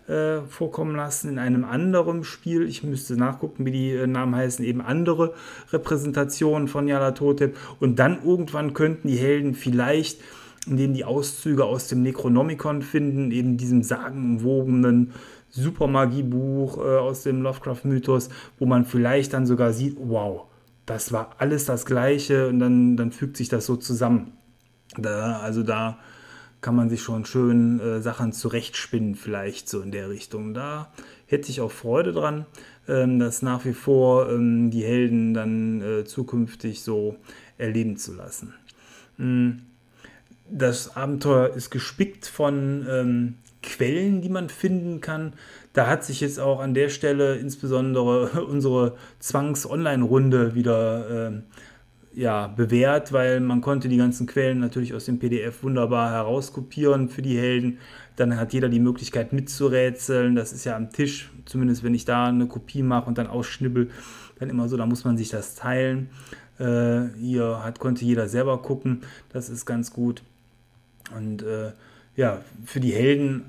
äh, 0.07 0.43
vorkommen 0.43 0.95
lassen. 0.95 1.31
In 1.31 1.39
einem 1.39 1.65
anderen 1.65 2.23
Spiel, 2.23 2.69
ich 2.69 2.85
müsste 2.85 3.17
nachgucken, 3.17 3.65
wie 3.65 3.73
die 3.73 3.93
äh, 3.93 4.07
Namen 4.07 4.37
heißen, 4.37 4.65
eben 4.65 4.83
andere 4.83 5.35
Repräsentationen 5.73 6.69
von 6.69 6.85
Nyala 6.85 7.13
Totep. 7.13 7.57
Und 7.81 7.99
dann 7.99 8.23
irgendwann 8.23 8.75
könnten 8.75 9.09
die 9.09 9.17
Helden 9.17 9.55
vielleicht 9.55 10.21
in 10.67 10.77
denen 10.77 10.95
die 10.95 11.05
Auszüge 11.05 11.65
aus 11.65 11.89
dem 11.89 12.03
Necronomicon 12.03 12.83
finden, 12.83 13.33
eben 13.33 13.57
diesem 13.57 13.83
sagenumwobenen 13.83 15.13
Supermagiebuch 15.53 16.79
äh, 16.79 16.99
aus 16.99 17.23
dem 17.23 17.43
Lovecraft-Mythos, 17.43 18.31
wo 18.59 18.67
man 18.67 18.85
vielleicht 18.85 19.33
dann 19.33 19.47
sogar 19.47 19.73
sieht, 19.73 19.97
wow, 19.99 20.47
das 20.87 21.13
war 21.13 21.31
alles 21.39 21.65
das 21.65 21.87
Gleiche 21.87 22.49
und 22.49 22.59
dann, 22.59 22.97
dann 22.97 23.13
fügt 23.13 23.37
sich 23.37 23.49
das 23.49 23.67
so 23.67 23.77
zusammen. 23.77 24.33
Da, 24.97 25.39
also 25.41 25.63
da 25.63 25.99
kann 26.61 26.77
man 26.77 26.89
sich 26.89 27.03
schon 27.03 27.25
schön 27.25 27.81
äh, 27.81 28.01
Sachen 28.01 28.33
zurechtspinnen, 28.33 29.15
vielleicht 29.15 29.69
so 29.69 29.81
in 29.81 29.91
der 29.91 30.11
Richtung. 30.11 30.55
Da 30.55 30.93
hätte 31.27 31.51
ich 31.51 31.61
auch 31.61 31.73
Freude 31.73 32.13
dran, 32.13 32.47
ähm, 32.89 33.19
das 33.19 33.43
nach 33.43 33.65
wie 33.65 33.73
vor 33.73 34.31
ähm, 34.31 34.71
die 34.71 34.85
Helden 34.85 35.35
dann 35.35 35.81
äh, 35.81 36.05
zukünftig 36.05 36.83
so 36.83 37.17
erleben 37.59 37.97
zu 37.97 38.15
lassen. 38.15 38.55
Mhm 39.17 39.63
das 40.53 40.97
Abenteuer 40.97 41.55
ist 41.55 41.71
gespickt 41.71 42.27
von 42.27 42.87
ähm, 42.89 43.35
Quellen, 43.63 44.21
die 44.21 44.29
man 44.29 44.49
finden 44.49 45.01
kann. 45.01 45.35
Da 45.73 45.87
hat 45.87 46.05
sich 46.05 46.21
jetzt 46.21 46.39
auch 46.39 46.61
an 46.61 46.75
der 46.75 46.89
Stelle 46.89 47.37
insbesondere 47.37 48.45
unsere 48.49 48.97
Zwangs-Online-Runde 49.21 50.55
wieder 50.55 51.31
äh, 51.31 51.43
ja, 52.15 52.47
bewährt, 52.49 53.13
weil 53.13 53.41
man 53.41 53.61
konnte 53.61 53.89
die 53.89 53.97
ganzen 53.97 54.27
Quellen 54.27 54.59
natürlich 54.59 54.95
aus 54.95 55.07
dem 55.07 55.19
PDF 55.19 55.63
wunderbar 55.63 56.11
herauskopieren 56.11 57.09
für 57.09 57.23
die 57.23 57.39
Helden. 57.39 57.79
Dann 58.17 58.37
hat 58.37 58.53
jeder 58.53 58.69
die 58.69 58.81
Möglichkeit 58.81 59.33
mitzurätseln. 59.33 60.35
Das 60.35 60.53
ist 60.53 60.65
ja 60.65 60.77
am 60.77 60.91
Tisch, 60.91 61.31
zumindest 61.47 61.83
wenn 61.83 61.95
ich 61.95 62.05
da 62.05 62.27
eine 62.27 62.47
Kopie 62.47 62.83
mache 62.83 63.07
und 63.07 63.17
dann 63.17 63.27
ausschnibbel, 63.27 63.91
dann 64.39 64.51
immer 64.51 64.69
so, 64.69 64.77
da 64.77 64.85
muss 64.85 65.05
man 65.05 65.17
sich 65.17 65.31
das 65.31 65.55
teilen. 65.55 66.11
Äh, 66.59 67.05
hier 67.19 67.65
hat, 67.65 67.79
konnte 67.79 68.05
jeder 68.05 68.29
selber 68.29 68.61
gucken. 68.61 69.03
Das 69.33 69.49
ist 69.49 69.65
ganz 69.65 69.93
gut. 69.93 70.23
Und 71.17 71.43
äh, 71.43 71.73
ja, 72.17 72.43
für 72.65 72.81
die 72.81 72.93
Helden 72.93 73.45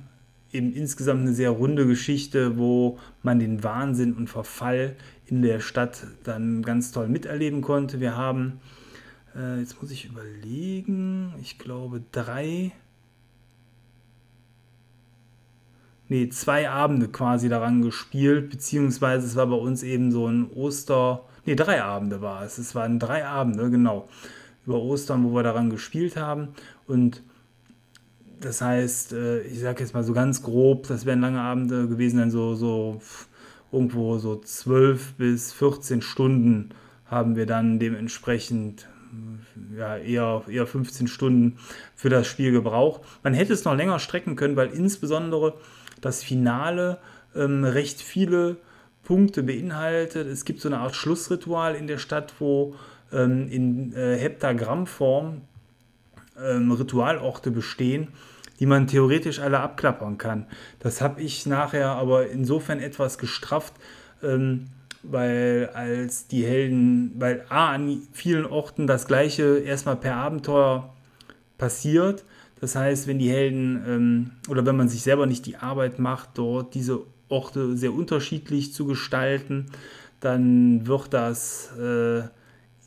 eben 0.52 0.74
insgesamt 0.74 1.22
eine 1.22 1.34
sehr 1.34 1.50
runde 1.50 1.88
Geschichte, 1.88 2.58
wo 2.58 3.00
man 3.24 3.40
den 3.40 3.64
Wahnsinn 3.64 4.14
und 4.14 4.30
Verfall 4.30 4.96
in 5.26 5.42
der 5.42 5.60
Stadt 5.60 6.06
dann 6.24 6.62
ganz 6.62 6.92
toll 6.92 7.08
miterleben 7.08 7.62
konnte. 7.62 8.00
Wir 8.00 8.16
haben, 8.16 8.60
äh, 9.36 9.60
jetzt 9.60 9.82
muss 9.82 9.92
ich 9.92 10.06
überlegen, 10.06 11.34
ich 11.42 11.58
glaube 11.58 12.04
drei, 12.12 12.72
nee, 16.08 16.30
zwei 16.30 16.70
Abende 16.70 17.08
quasi 17.08 17.50
daran 17.50 17.82
gespielt, 17.82 18.52
beziehungsweise 18.52 19.26
es 19.26 19.36
war 19.36 19.48
bei 19.48 19.56
uns 19.56 19.82
eben 19.82 20.12
so 20.12 20.28
ein 20.28 20.52
Oster, 20.54 21.26
nee, 21.46 21.56
drei 21.56 21.82
Abende 21.82 22.22
war 22.22 22.44
es. 22.44 22.60
Es 22.60 22.76
waren 22.76 23.00
drei 23.00 23.26
Abende, 23.26 23.72
genau, 23.72 24.08
über 24.68 24.80
Ostern, 24.80 25.24
wo 25.24 25.34
wir 25.34 25.44
daran 25.44 25.72
gespielt 25.72 26.16
haben 26.16 26.50
und 26.86 27.24
das 28.46 28.62
heißt, 28.62 29.14
äh, 29.14 29.42
ich 29.42 29.60
sage 29.60 29.82
jetzt 29.82 29.94
mal 29.94 30.04
so 30.04 30.14
ganz 30.14 30.44
grob, 30.44 30.88
das 30.88 31.06
wären 31.06 31.22
lange 31.22 31.42
Abende 31.42 31.88
gewesen, 31.88 32.18
dann 32.18 32.32
so, 32.32 32.56
so 32.56 33.02
irgendwo 33.72 34.18
so 34.18 34.36
12 34.36 35.14
bis 35.14 35.54
14 35.54 36.02
Stunden 36.02 36.70
haben 37.06 37.36
wir 37.36 37.46
dann 37.46 37.80
dementsprechend 37.80 38.88
ja, 39.78 39.98
eher, 39.98 40.44
eher 40.48 40.66
15 40.66 41.08
Stunden 41.08 41.58
für 41.96 42.10
das 42.10 42.28
Spiel 42.28 42.52
gebraucht. 42.52 43.02
Man 43.24 43.34
hätte 43.34 43.54
es 43.54 43.66
noch 43.66 43.76
länger 43.76 44.00
strecken 44.00 44.36
können, 44.36 44.56
weil 44.56 44.70
insbesondere 44.70 45.56
das 46.02 46.24
Finale 46.24 47.00
ähm, 47.36 47.64
recht 47.64 48.02
viele 48.02 48.58
Punkte 49.04 49.44
beinhaltet. 49.44 50.28
Es 50.28 50.46
gibt 50.46 50.62
so 50.62 50.70
eine 50.70 50.80
Art 50.80 50.96
Schlussritual 50.96 51.76
in 51.76 51.88
der 51.88 51.98
Stadt, 51.98 52.34
wo 52.40 52.76
ähm, 53.12 53.48
in 53.50 53.94
äh, 53.94 54.18
Heptagrammform 54.18 55.42
ähm, 56.42 56.72
Ritualorte 56.72 57.52
bestehen 57.52 58.10
die 58.64 58.68
man 58.68 58.88
theoretisch 58.88 59.40
alle 59.40 59.60
abklappern 59.60 60.18
kann. 60.18 60.46
Das 60.80 61.02
habe 61.02 61.20
ich 61.20 61.46
nachher 61.46 61.90
aber 61.90 62.30
insofern 62.30 62.80
etwas 62.80 63.18
gestrafft, 63.18 63.74
ähm, 64.24 64.68
weil 65.02 65.70
als 65.74 66.28
die 66.28 66.46
Helden, 66.46 67.12
weil 67.20 67.44
A 67.50 67.74
an 67.74 68.04
vielen 68.14 68.46
Orten 68.46 68.88
das 68.88 69.06
gleiche 69.06 69.58
erstmal 69.60 69.98
per 69.98 70.16
Abenteuer 70.16 70.94
passiert. 71.58 72.24
Das 72.62 72.78
heißt, 72.78 73.06
wenn 73.06 73.20
die 73.20 73.30
Helden 73.30 73.84
ähm, 73.86 74.32
oder 74.48 74.66
wenn 74.66 74.78
man 74.78 74.88
sich 74.88 75.02
selber 75.02 75.26
nicht 75.26 75.46
die 75.46 75.58
Arbeit 75.58 76.00
macht, 76.00 76.30
dort 76.36 76.74
diese 76.74 77.02
Orte 77.28 77.76
sehr 77.76 77.94
unterschiedlich 77.94 78.74
zu 78.74 78.86
gestalten, 78.86 79.66
dann 80.22 80.88
wird 80.88 81.14
das 81.14 81.70
äh, 81.78 82.22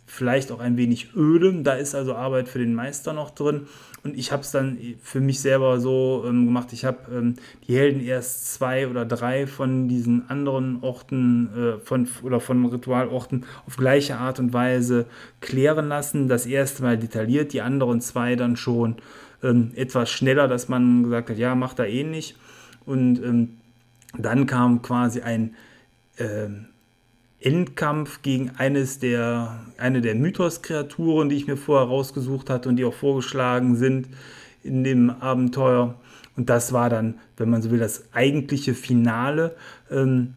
vielleicht 0.07 0.53
auch 0.53 0.61
ein 0.61 0.77
wenig 0.77 1.15
öde. 1.15 1.63
Da 1.63 1.75
ist 1.75 1.95
also 1.95 2.15
Arbeit 2.15 2.49
für 2.49 2.59
den 2.59 2.75
Meister 2.75 3.13
noch 3.13 3.31
drin. 3.31 3.67
Und 4.05 4.17
ich 4.17 4.31
habe 4.31 4.43
es 4.43 4.53
dann 4.53 4.79
für 5.03 5.21
mich 5.21 5.41
selber 5.41 5.81
so 5.81 6.25
ähm, 6.27 6.47
gemacht. 6.47 6.73
Ich 6.73 6.85
habe 6.85 6.99
ähm, 7.13 7.35
die 7.67 7.75
Helden 7.75 8.01
erst 8.01 8.55
zwei 8.55 8.87
oder 8.87 9.05
drei 9.05 9.49
von 9.49 9.89
diesen 9.89 10.31
anderen 10.31 10.83
Orten 10.83 11.49
äh, 11.57 11.79
von, 11.81 12.09
oder 12.23 12.39
von 12.39 12.65
Ritualorten 12.67 13.45
auf 13.67 13.77
gleiche 13.77 14.17
Art 14.17 14.39
und 14.39 14.53
Weise 14.53 15.07
klären 15.41 15.89
lassen. 15.89 16.29
Das 16.29 16.47
erste 16.47 16.85
Mal 16.85 16.99
detailliert, 16.99 17.53
die 17.53 17.63
anderen 17.63 18.01
zwei 18.01 18.37
dann 18.37 18.57
schon 18.57 18.97
ähm, 19.43 19.73
etwas 19.75 20.09
schneller, 20.09 20.47
dass 20.47 20.69
man 20.69 21.03
gesagt 21.03 21.31
hat, 21.31 21.39
ja, 21.39 21.57
macht 21.57 21.81
da 21.81 21.85
ähnlich. 21.85 22.37
Und 22.85 23.19
ähm, 23.25 23.57
dann 24.17 24.47
kam 24.47 24.83
quasi 24.83 25.23
ein 25.23 25.57
ähm, 26.19 26.67
Endkampf 27.41 28.23
gegen 28.23 28.51
eines 28.57 28.99
der, 28.99 29.61
eine 29.79 30.01
der 30.01 30.15
Mythos-Kreaturen, 30.15 31.29
die 31.29 31.37
ich 31.37 31.47
mir 31.47 31.57
vorher 31.57 31.89
rausgesucht 31.89 32.51
hatte 32.51 32.69
und 32.69 32.77
die 32.77 32.85
auch 32.85 32.95
vorgeschlagen 32.95 33.77
sind 33.77 34.09
in 34.63 34.85
dem 34.85 35.11
Abenteuer. 35.11 35.95
Und 36.37 36.51
das 36.51 36.73
war 36.73 36.91
dann, 36.91 37.15
wenn 37.37 37.51
man 37.51 37.63
so 37.63 37.71
will, 37.71 37.79
das 37.79 38.13
eigentliche 38.13 38.75
Finale, 38.75 39.55
ähm, 39.91 40.35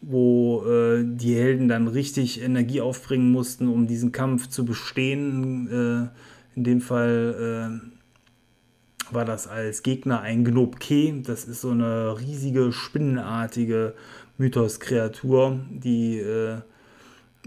wo 0.00 0.64
äh, 0.66 1.04
die 1.04 1.34
Helden 1.34 1.68
dann 1.68 1.88
richtig 1.88 2.42
Energie 2.42 2.80
aufbringen 2.80 3.30
mussten, 3.30 3.68
um 3.68 3.86
diesen 3.86 4.12
Kampf 4.12 4.48
zu 4.48 4.64
bestehen. 4.64 5.68
Äh, 5.68 6.56
in 6.56 6.64
dem 6.64 6.80
Fall 6.80 7.80
äh, 7.80 9.14
war 9.14 9.24
das 9.24 9.46
als 9.46 9.82
Gegner 9.82 10.20
ein 10.22 10.44
Gnobke. 10.44 11.22
Das 11.22 11.44
ist 11.44 11.60
so 11.60 11.70
eine 11.70 12.18
riesige, 12.18 12.72
spinnenartige 12.72 13.94
Mythos-Kreatur, 14.42 15.60
die 15.70 16.18
äh, 16.18 16.58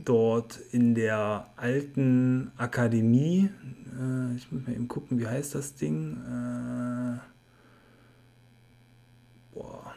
dort 0.04 0.60
in 0.72 0.96
der 0.96 1.48
alten 1.58 2.52
Akademie, 2.56 3.50
äh, 4.00 4.36
ich 4.38 4.50
muss 4.50 4.66
mal 4.66 4.74
eben 4.74 4.88
gucken, 4.88 5.20
wie 5.20 5.28
heißt 5.28 5.56
das 5.56 5.76
Ding? 5.76 6.14
Äh, 6.14 7.20
boah. 9.54 9.94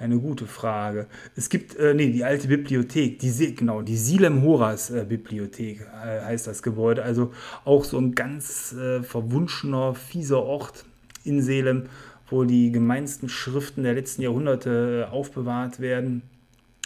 Eine 0.00 0.18
gute 0.18 0.46
Frage. 0.46 1.06
Es 1.36 1.48
gibt, 1.48 1.76
äh, 1.76 1.94
nee, 1.94 2.10
die 2.10 2.24
alte 2.24 2.48
Bibliothek, 2.48 3.20
die, 3.20 3.54
genau, 3.54 3.82
die 3.82 3.96
Silem 3.96 4.42
Horas 4.42 4.90
äh, 4.90 5.04
Bibliothek 5.08 5.82
äh, 5.82 6.22
heißt 6.22 6.48
das 6.48 6.62
Gebäude. 6.62 7.04
Also 7.04 7.32
auch 7.64 7.84
so 7.84 7.98
ein 7.98 8.16
ganz 8.16 8.72
äh, 8.72 9.04
verwunschener, 9.04 9.94
fieser 9.94 10.42
Ort 10.42 10.86
in 11.22 11.40
Selem, 11.40 11.84
wo 12.30 12.44
die 12.44 12.72
gemeinsten 12.72 13.28
Schriften 13.28 13.82
der 13.82 13.94
letzten 13.94 14.22
Jahrhunderte 14.22 15.06
äh, 15.08 15.10
aufbewahrt 15.10 15.80
werden, 15.80 16.22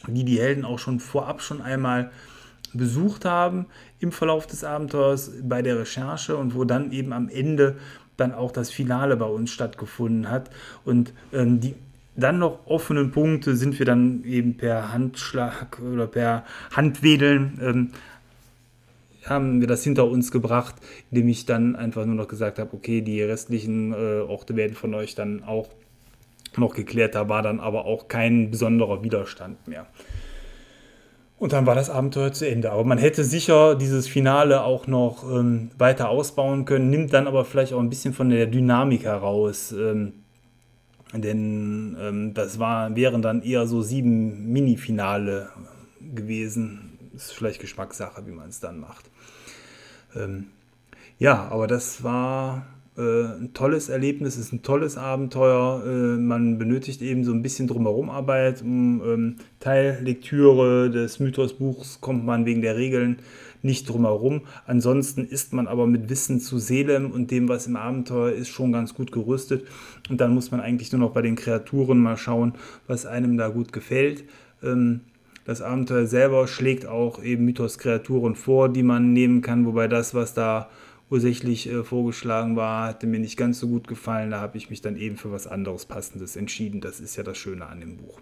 die 0.07 0.25
die 0.25 0.41
Helden 0.41 0.65
auch 0.65 0.79
schon 0.79 1.01
vorab 1.01 1.43
schon 1.43 1.63
einmal 1.63 2.11
besucht 2.73 3.25
haben 3.25 3.67
im 4.01 4.11
Verlauf 4.11 4.47
des 4.47 4.65
Abenteuers 4.65 5.31
bei 5.43 5.63
der 5.63 5.79
Recherche 5.79 6.37
und 6.37 6.55
wo 6.55 6.65
dann 6.65 6.91
eben 6.93 7.13
am 7.13 7.29
Ende 7.29 7.77
dann 8.17 8.33
auch 8.33 8.53
das 8.53 8.71
Finale 8.71 9.17
bei 9.17 9.27
uns 9.27 9.51
stattgefunden 9.51 10.31
hat. 10.31 10.51
Und 10.85 11.13
ähm, 11.33 11.61
die 11.61 11.75
dann 12.17 12.39
noch 12.39 12.67
offenen 12.67 13.11
Punkte 13.11 13.57
sind 13.57 13.79
wir 13.79 13.87
dann 13.87 14.23
eben 14.25 14.57
per 14.57 14.93
Handschlag 14.93 15.81
oder 15.81 16.07
per 16.07 16.45
Handwedeln 16.73 17.59
ähm, 17.61 17.91
haben 19.27 19.61
wir 19.61 19.69
das 19.69 19.85
hinter 19.85 20.09
uns 20.09 20.31
gebracht, 20.31 20.75
indem 21.11 21.29
ich 21.29 21.47
dann 21.47 21.77
einfach 21.77 22.05
nur 22.05 22.15
noch 22.15 22.29
gesagt 22.29 22.59
habe, 22.59 22.75
okay, 22.75 23.01
die 23.01 23.23
restlichen 23.23 23.93
äh, 23.93 24.21
Orte 24.21 24.57
werden 24.57 24.75
von 24.75 24.95
euch 24.95 25.15
dann 25.15 25.45
auch 25.45 25.69
noch 26.57 26.75
geklärt. 26.75 27.15
Da 27.15 27.29
war 27.29 27.43
dann 27.43 27.61
aber 27.61 27.85
auch 27.85 28.09
kein 28.09 28.51
besonderer 28.51 29.03
Widerstand 29.03 29.67
mehr. 29.67 29.87
Und 31.39 31.53
dann 31.53 31.67
war 31.67 31.75
das 31.75 31.91
Abenteuer 31.91 32.33
zu 32.33 32.49
Ende. 32.49 32.71
Aber 32.71 32.85
man 32.85 32.99
hätte 32.99 33.25
sicher 33.25 33.75
dieses 33.75 34.07
Finale 34.07 34.65
auch 34.65 34.87
noch 34.87 35.25
ähm, 35.25 35.71
weiter 35.77 36.09
ausbauen 36.09 36.65
können, 36.65 36.91
nimmt 36.91 37.13
dann 37.13 37.27
aber 37.27 37.45
vielleicht 37.45 37.73
auch 37.73 37.81
ein 37.81 37.91
bisschen 37.91 38.15
von 38.15 38.31
der 38.31 38.47
Dynamik 38.47 39.05
heraus. 39.05 39.73
Ähm, 39.73 40.13
denn 41.13 41.97
ähm, 42.01 42.35
das 42.35 42.59
war, 42.59 42.95
wären 42.97 43.23
dann 43.23 43.43
eher 43.43 43.67
so 43.67 43.83
sieben 43.83 44.53
Mini-Finale 44.53 45.49
gewesen. 46.15 46.99
Ist 47.15 47.33
vielleicht 47.33 47.61
Geschmackssache, 47.61 48.27
wie 48.27 48.33
man 48.33 48.49
es 48.49 48.61
dann 48.61 48.81
macht. 48.81 49.11
Ähm, 50.17 50.47
ja, 51.19 51.49
aber 51.51 51.67
das 51.67 52.03
war 52.03 52.67
äh, 52.97 53.01
ein 53.01 53.51
tolles 53.55 53.89
Erlebnis, 53.89 54.37
ist 54.37 54.53
ein 54.53 54.63
tolles 54.63 54.97
Abenteuer. 54.97 55.83
Äh, 55.85 56.19
man 56.19 56.59
benötigt 56.59 57.03
eben 57.03 57.25
so 57.25 57.33
ein 57.33 57.43
bisschen 57.43 57.67
drumherum 57.67 58.11
Arbeit. 58.11 58.63
Um 58.63 59.03
ähm, 59.05 59.37
Teillektüre 59.61 60.91
des 60.91 61.21
Mythosbuchs 61.21 62.01
kommt 62.01 62.25
man 62.25 62.47
wegen 62.47 62.63
der 62.63 62.77
Regeln 62.77 63.19
nicht 63.63 63.89
drumherum. 63.89 64.43
Ansonsten 64.67 65.25
ist 65.25 65.53
man 65.53 65.67
aber 65.67 65.87
mit 65.87 66.09
Wissen 66.11 66.39
zu 66.39 66.59
Seelem 66.59 67.11
und 67.11 67.31
dem, 67.31 67.49
was 67.49 67.67
im 67.67 67.77
Abenteuer 67.77 68.33
ist, 68.33 68.49
schon 68.49 68.73
ganz 68.73 68.95
gut 68.95 69.11
gerüstet. 69.11 69.67
Und 70.11 70.21
dann 70.21 70.35
muss 70.35 70.51
man 70.51 70.61
eigentlich 70.61 70.93
nur 70.93 71.01
noch 71.01 71.13
bei 71.13 71.23
den 71.23 71.35
Kreaturen 71.35 71.99
mal 71.99 72.17
schauen, 72.17 72.55
was 72.87 73.07
einem 73.07 73.37
da 73.39 73.49
gut 73.49 73.73
gefällt. 73.73 74.25
Ähm, 74.63 75.01
das 75.45 75.61
Abenteuer 75.61 76.07
selber 76.07 76.47
schlägt 76.47 76.87
auch 76.87 77.23
eben 77.23 77.45
Mythos-Kreaturen 77.45 78.35
vor, 78.35 78.69
die 78.69 78.83
man 78.83 79.13
nehmen 79.13 79.43
kann, 79.43 79.67
wobei 79.67 79.89
das, 79.89 80.15
was 80.15 80.35
da 80.35 80.71
ursächlich 81.11 81.69
äh, 81.71 81.85
vorgeschlagen 81.85 82.57
war, 82.57 82.89
hatte 82.89 83.07
mir 83.07 83.21
nicht 83.21 83.37
ganz 83.37 83.61
so 83.61 83.69
gut 83.69 83.87
gefallen. 83.87 84.31
Da 84.31 84.41
habe 84.41 84.57
ich 84.57 84.71
mich 84.71 84.81
dann 84.81 84.97
eben 84.97 85.17
für 85.17 85.31
was 85.31 85.47
anderes 85.47 85.85
Passendes 85.85 86.37
entschieden. 86.37 86.81
Das 86.81 86.99
ist 86.99 87.17
ja 87.17 87.23
das 87.23 87.37
Schöne 87.37 87.67
an 87.67 87.81
dem 87.81 87.99
Buch. 87.99 88.21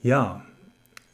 Ja, 0.00 0.44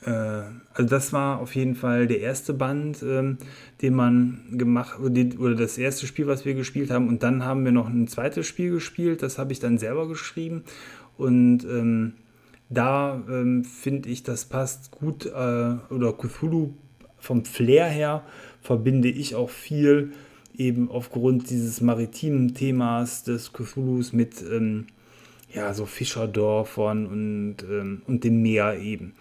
äh, 0.04 0.10
also 0.10 0.88
das 0.88 1.12
war 1.12 1.40
auf 1.40 1.54
jeden 1.54 1.74
Fall 1.74 2.06
der 2.06 2.20
erste 2.20 2.52
Band, 2.52 3.02
ähm, 3.02 3.38
den 3.80 3.94
man 3.94 4.44
gemacht 4.52 4.98
oder 5.00 5.54
das 5.54 5.78
erste 5.78 6.06
Spiel, 6.06 6.26
was 6.26 6.44
wir 6.44 6.54
gespielt 6.54 6.90
haben. 6.90 7.08
Und 7.08 7.22
dann 7.22 7.44
haben 7.44 7.64
wir 7.64 7.72
noch 7.72 7.88
ein 7.88 8.06
zweites 8.06 8.46
Spiel 8.46 8.70
gespielt. 8.70 9.22
Das 9.22 9.38
habe 9.38 9.52
ich 9.52 9.60
dann 9.60 9.78
selber 9.78 10.06
geschrieben 10.08 10.64
und 11.16 11.64
ähm, 11.64 12.14
da 12.68 13.22
ähm, 13.28 13.64
finde 13.64 14.08
ich, 14.08 14.22
das 14.22 14.46
passt 14.46 14.90
gut, 14.90 15.26
äh, 15.26 15.30
oder 15.30 16.12
Cthulhu 16.12 16.74
vom 17.18 17.44
Flair 17.44 17.86
her 17.86 18.22
verbinde 18.60 19.08
ich 19.08 19.34
auch 19.34 19.50
viel 19.50 20.12
eben 20.56 20.90
aufgrund 20.90 21.50
dieses 21.50 21.80
maritimen 21.80 22.54
Themas 22.54 23.24
des 23.24 23.52
Cthulhus 23.52 24.12
mit 24.12 24.42
ähm, 24.42 24.86
ja, 25.52 25.72
so 25.72 25.86
Fischerdörfern 25.86 27.06
und, 27.06 27.56
ähm, 27.62 28.02
und 28.06 28.24
dem 28.24 28.42
Meer 28.42 28.78
eben. 28.78 29.14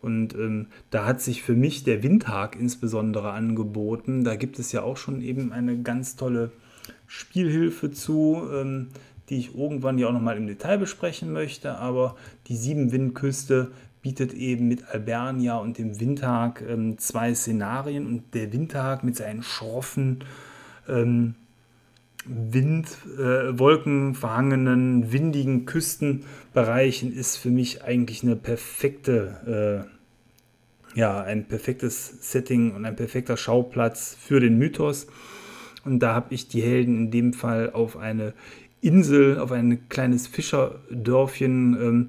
Und 0.00 0.34
ähm, 0.34 0.66
da 0.90 1.06
hat 1.06 1.20
sich 1.20 1.42
für 1.42 1.54
mich 1.54 1.84
der 1.84 2.02
Windhag 2.02 2.56
insbesondere 2.58 3.30
angeboten. 3.30 4.24
Da 4.24 4.34
gibt 4.34 4.58
es 4.58 4.72
ja 4.72 4.82
auch 4.82 4.96
schon 4.96 5.22
eben 5.22 5.52
eine 5.52 5.80
ganz 5.80 6.16
tolle 6.16 6.50
Spielhilfe 7.06 7.92
zu. 7.92 8.42
Ähm, 8.52 8.88
die 9.28 9.38
ich 9.38 9.54
irgendwann 9.54 9.98
ja 9.98 10.08
auch 10.08 10.12
nochmal 10.12 10.36
im 10.36 10.46
Detail 10.46 10.78
besprechen 10.78 11.32
möchte. 11.32 11.76
Aber 11.76 12.16
die 12.48 12.56
Siebenwindküste 12.56 13.70
bietet 14.02 14.34
eben 14.34 14.68
mit 14.68 14.84
Albernia 14.88 15.58
und 15.58 15.78
dem 15.78 16.00
Windtag 16.00 16.62
ähm, 16.68 16.98
zwei 16.98 17.34
Szenarien. 17.34 18.06
Und 18.06 18.34
der 18.34 18.52
Windtag 18.52 19.04
mit 19.04 19.16
seinen 19.16 19.42
schroffen, 19.42 20.24
ähm, 20.88 21.36
Wind, 22.24 22.86
äh, 23.18 23.58
wolkenverhangenen, 23.58 25.12
windigen 25.12 25.66
Küstenbereichen 25.66 27.12
ist 27.12 27.36
für 27.36 27.50
mich 27.50 27.82
eigentlich 27.82 28.22
eine 28.22 28.36
perfekte, 28.36 29.88
äh, 30.94 30.98
ja, 30.98 31.20
ein 31.22 31.46
perfektes 31.46 32.30
Setting 32.30 32.74
und 32.74 32.84
ein 32.84 32.94
perfekter 32.94 33.36
Schauplatz 33.36 34.16
für 34.20 34.38
den 34.38 34.56
Mythos. 34.56 35.08
Und 35.84 35.98
da 35.98 36.14
habe 36.14 36.32
ich 36.34 36.46
die 36.46 36.62
Helden 36.62 36.96
in 36.96 37.10
dem 37.10 37.32
Fall 37.32 37.70
auf 37.72 37.96
eine 37.96 38.34
Insel, 38.82 39.38
auf 39.38 39.52
ein 39.52 39.88
kleines 39.88 40.26
Fischerdörfchen 40.26 41.76
ähm, 41.80 42.08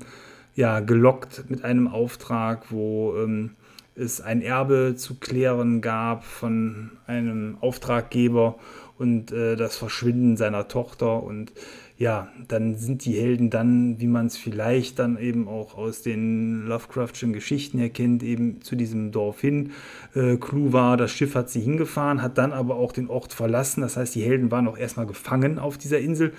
ja, 0.56 0.80
gelockt 0.82 1.46
mit 1.50 1.64
einem 1.64 1.88
Auftrag, 1.88 2.72
wo 2.72 3.16
ähm, 3.16 3.52
es 3.96 4.22
ein 4.22 4.42
Erbe 4.42 4.96
zu 4.98 5.16
klären 5.20 5.82
gab 5.82 6.24
von 6.24 6.92
einem 7.06 7.58
Auftraggeber 7.62 8.58
und 8.98 9.32
äh, 9.32 9.56
das 9.56 9.78
Verschwinden 9.78 10.36
seiner 10.36 10.68
Tochter. 10.68 11.24
Und 11.24 11.54
ja, 11.98 12.28
dann 12.48 12.76
sind 12.76 13.06
die 13.06 13.14
Helden 13.14 13.50
dann, 13.50 14.00
wie 14.00 14.08
man 14.08 14.26
es 14.26 14.36
vielleicht 14.36 15.00
dann 15.00 15.18
eben 15.18 15.48
auch 15.48 15.78
aus 15.78 16.02
den 16.02 16.66
Lovecraftschen 16.66 17.34
Geschichten 17.34 17.80
erkennt, 17.80 18.24
eben 18.24 18.62
zu 18.62 18.76
diesem 18.76 19.12
Dorf 19.12 19.42
hin. 19.42 19.72
Äh, 20.16 20.38
Clou 20.38 20.74
war, 20.74 20.98
das 20.98 21.12
Schiff 21.12 21.36
hat 21.36 21.50
sie 21.50 21.62
hingefahren, 21.62 22.22
hat 22.22 22.38
dann 22.38 22.52
aber 22.52 22.76
auch 22.76 22.92
den 22.92 23.10
Ort 23.10 23.34
verlassen. 23.34 23.82
Das 23.82 23.96
heißt, 23.96 24.16
die 24.16 24.24
Helden 24.24 24.50
waren 24.50 24.68
auch 24.68 24.78
erstmal 24.78 25.06
gefangen 25.06 25.60
auf 25.60 25.78
dieser 25.78 26.00
Insel, 26.00 26.34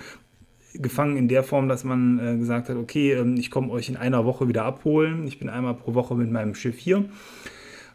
gefangen 0.73 1.15
in 1.15 1.27
der 1.29 1.43
Form, 1.43 1.69
dass 1.69 1.83
man 1.83 2.19
äh, 2.19 2.37
gesagt 2.37 2.69
hat, 2.69 2.75
okay, 2.75 3.13
ähm, 3.13 3.35
ich 3.37 3.49
komme 3.49 3.71
euch 3.71 3.89
in 3.89 3.97
einer 3.97 4.25
Woche 4.25 4.47
wieder 4.47 4.65
abholen. 4.65 5.25
Ich 5.25 5.39
bin 5.39 5.49
einmal 5.49 5.75
pro 5.75 5.93
Woche 5.93 6.15
mit 6.15 6.29
meinem 6.31 6.55
Schiff 6.55 6.77
hier. 6.77 7.05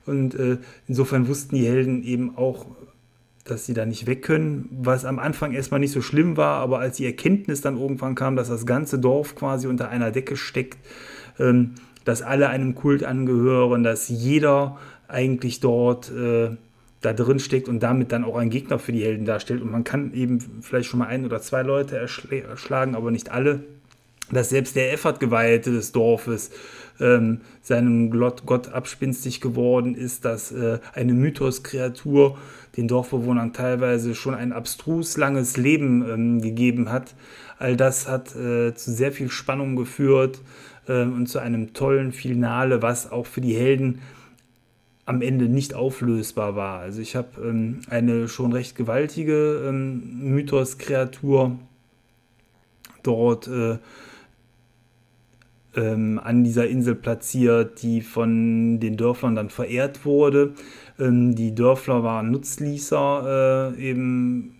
Und 0.07 0.35
äh, 0.35 0.59
insofern 0.89 1.29
wussten 1.29 1.57
die 1.57 1.67
Helden 1.67 2.03
eben 2.03 2.37
auch, 2.37 2.67
dass 3.51 3.67
sie 3.67 3.75
da 3.75 3.85
nicht 3.87 4.07
weg 4.07 4.23
können, 4.23 4.69
was 4.71 5.05
am 5.05 5.19
Anfang 5.19 5.53
erstmal 5.53 5.81
nicht 5.81 5.93
so 5.93 6.01
schlimm 6.03 6.37
war, 6.37 6.61
aber 6.61 6.79
als 6.79 6.97
die 6.97 7.07
Erkenntnis 7.07 7.61
dann 7.61 7.79
irgendwann 7.79 8.15
kam, 8.15 8.37
dass 8.37 8.49
das 8.49 8.67
ganze 8.67 8.99
Dorf 8.99 9.35
quasi 9.35 9.67
unter 9.67 9.89
einer 9.89 10.11
Decke 10.11 10.37
steckt, 10.37 10.79
ähm, 11.39 11.75
dass 12.05 12.23
alle 12.23 12.49
einem 12.49 12.75
Kult 12.75 13.05
angehören, 13.05 13.83
dass 13.83 14.09
jeder 14.09 14.79
eigentlich 15.09 15.61
dort 15.61 16.11
äh, 16.11 16.51
da 17.01 17.13
drin 17.13 17.39
steckt 17.39 17.69
und 17.69 17.83
damit 17.83 18.13
dann 18.13 18.25
auch 18.25 18.37
ein 18.37 18.51
Gegner 18.51 18.79
für 18.79 18.93
die 18.93 19.03
Helden 19.03 19.25
darstellt. 19.25 19.63
Und 19.63 19.71
man 19.71 19.85
kann 19.85 20.13
eben 20.15 20.39
vielleicht 20.61 20.89
schon 20.89 21.01
mal 21.01 21.07
ein 21.07 21.25
oder 21.25 21.41
zwei 21.41 21.63
Leute 21.63 21.97
erschlagen, 21.97 22.95
aber 22.95 23.11
nicht 23.11 23.31
alle. 23.31 23.61
dass 24.33 24.51
selbst 24.51 24.77
der 24.77 24.93
Effortgeweihte 24.93 25.73
des 25.73 25.91
Dorfes 25.93 26.51
ähm, 27.01 27.41
seinem 27.63 28.11
Gott 28.11 28.69
abspinstig 28.69 29.41
geworden 29.41 29.95
ist, 29.95 30.25
dass 30.25 30.53
äh, 30.53 30.79
eine 30.93 31.15
Mythos-Kreatur 31.15 32.39
den 32.77 32.89
Dorfbewohnern 32.89 33.53
teilweise 33.53 34.15
schon 34.15 34.35
ein 34.35 34.53
abstrus 34.53 35.17
langes 35.17 35.57
Leben 35.57 36.09
ähm, 36.09 36.41
gegeben 36.41 36.91
hat. 36.91 37.15
All 37.59 37.77
das 37.77 38.09
hat 38.09 38.35
äh, 38.37 38.75
zu 38.75 38.93
sehr 38.93 39.13
viel 39.13 39.31
Spannung 39.31 39.77
geführt 39.77 40.41
äh, 40.89 41.03
und 41.03 41.27
zu 41.27 41.39
einem 41.39 41.73
tollen 41.73 42.13
Finale, 42.13 42.83
was 42.83 43.11
auch 43.11 43.27
für 43.27 43.41
die 43.41 43.55
Helden 43.55 44.01
am 45.07 45.23
Ende 45.23 45.49
nicht 45.49 45.75
auflösbar 45.75 46.55
war. 46.55 46.79
Also 46.79 47.01
ich 47.01 47.17
habe 47.17 47.29
ähm, 47.43 47.81
eine 47.91 48.29
schon 48.29 48.53
recht 48.53 48.77
gewaltige 48.77 49.65
ähm, 49.67 50.21
Mythos-Kreatur 50.23 51.59
dort 53.03 53.49
äh, 53.49 53.79
ähm, 55.77 56.21
an 56.23 56.45
dieser 56.45 56.69
Insel 56.69 56.95
platziert, 56.95 57.83
die 57.83 58.01
von 58.01 58.81
den 58.81 58.97
Dörflern 58.97 59.35
dann 59.35 59.51
verehrt 59.51 60.05
wurde. 60.05 60.55
Ähm, 61.01 61.35
die 61.35 61.55
Dörfler 61.55 62.03
waren 62.03 62.31
Nutzließer 62.31 63.75
äh, 63.77 63.83
eben 63.83 64.57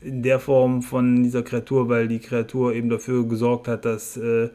in 0.00 0.22
der 0.22 0.38
Form 0.38 0.82
von 0.82 1.22
dieser 1.22 1.42
Kreatur, 1.42 1.88
weil 1.88 2.08
die 2.08 2.18
Kreatur 2.18 2.74
eben 2.74 2.90
dafür 2.90 3.26
gesorgt 3.26 3.68
hat, 3.68 3.84
dass 3.84 4.16
äh, 4.16 4.50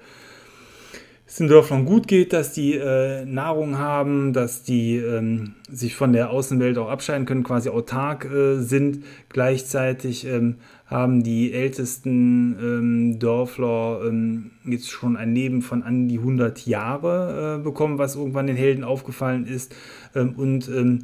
es 1.29 1.35
den 1.35 1.47
Dörflern 1.47 1.85
gut 1.85 2.07
geht, 2.07 2.33
dass 2.33 2.53
die 2.53 2.73
äh, 2.73 3.23
Nahrung 3.25 3.77
haben, 3.77 4.33
dass 4.33 4.63
die 4.63 4.97
ähm, 4.97 5.53
sich 5.69 5.95
von 5.95 6.11
der 6.11 6.31
Außenwelt 6.31 6.77
auch 6.77 6.89
abscheiden 6.89 7.25
können, 7.25 7.43
quasi 7.43 7.69
autark 7.69 8.25
äh, 8.25 8.59
sind. 8.59 9.03
Gleichzeitig 9.29 10.25
ähm, 10.25 10.55
haben 10.89 11.21
die 11.23 11.53
ältesten 11.53 12.57
ähm, 12.59 13.19
Dörfler 13.19 14.01
ähm, 14.07 14.51
jetzt 14.65 14.89
schon 14.89 15.17
ein 15.17 15.35
Leben 15.35 15.61
von 15.61 15.83
an 15.83 16.07
die 16.07 16.17
100 16.17 16.65
Jahre 16.65 17.59
äh, 17.59 17.63
bekommen, 17.63 17.99
was 17.99 18.15
irgendwann 18.15 18.47
den 18.47 18.55
Helden 18.55 18.83
aufgefallen 18.83 19.45
ist. 19.45 19.75
Ähm, 20.15 20.33
und 20.35 20.67
ähm, 20.67 21.03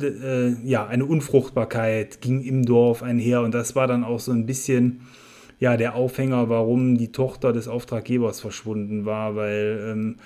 äh, 0.00 0.52
ja, 0.66 0.86
eine 0.86 1.04
Unfruchtbarkeit 1.04 2.22
ging 2.22 2.40
im 2.42 2.64
Dorf 2.64 3.02
einher 3.02 3.42
und 3.42 3.52
das 3.52 3.76
war 3.76 3.86
dann 3.86 4.02
auch 4.02 4.20
so 4.20 4.32
ein 4.32 4.46
bisschen 4.46 5.02
ja, 5.60 5.76
der 5.76 5.94
Aufhänger, 5.94 6.48
warum 6.48 6.96
die 6.96 7.12
Tochter 7.12 7.52
des 7.52 7.68
Auftraggebers 7.68 8.40
verschwunden 8.40 9.04
war, 9.04 9.36
weil 9.36 9.88
ähm, 9.90 10.16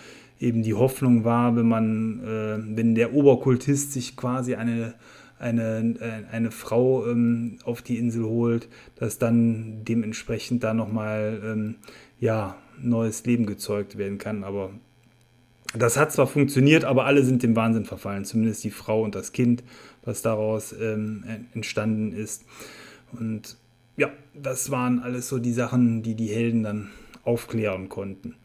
eben 0.41 0.63
die 0.63 0.75
Hoffnung 0.75 1.25
war, 1.25 1.57
wenn 1.57 1.69
man, 1.69 2.21
äh, 2.25 2.77
wenn 2.77 2.95
der 2.95 3.15
Oberkultist 3.15 3.93
sich 3.93 4.17
quasi 4.17 4.55
eine, 4.55 4.95
eine, 5.39 5.95
äh, 6.01 6.35
eine 6.35 6.51
Frau 6.51 7.07
ähm, 7.07 7.59
auf 7.65 7.83
die 7.83 7.99
Insel 7.99 8.25
holt, 8.25 8.69
dass 8.97 9.19
dann 9.19 9.85
dementsprechend 9.85 10.65
da 10.65 10.75
nochmal 10.75 11.41
ähm, 11.45 11.75
ja, 12.21 12.57
neues 12.81 13.25
Leben 13.25 13.47
gezeugt 13.47 13.99
werden 13.99 14.19
kann. 14.19 14.45
Aber 14.45 14.71
das 15.75 15.97
hat 15.97 16.13
zwar 16.13 16.27
funktioniert, 16.27 16.85
aber 16.85 17.05
alle 17.05 17.25
sind 17.25 17.43
dem 17.43 17.57
Wahnsinn 17.57 17.85
verfallen, 17.85 18.25
zumindest 18.25 18.65
die 18.65 18.71
Frau 18.71 19.03
und 19.03 19.15
das 19.15 19.33
Kind, 19.33 19.63
was 20.05 20.23
daraus 20.23 20.73
ähm, 20.73 21.25
entstanden 21.55 22.13
ist. 22.13 22.45
Und 23.13 23.57
ja, 23.97 24.11
das 24.35 24.71
waren 24.71 25.01
alles 25.01 25.29
so 25.29 25.39
die 25.39 25.53
Sachen, 25.53 26.03
die 26.03 26.15
die 26.15 26.29
Helden 26.29 26.63
dann 26.63 26.89
aufklären 27.25 27.89
konnten. 27.89 28.37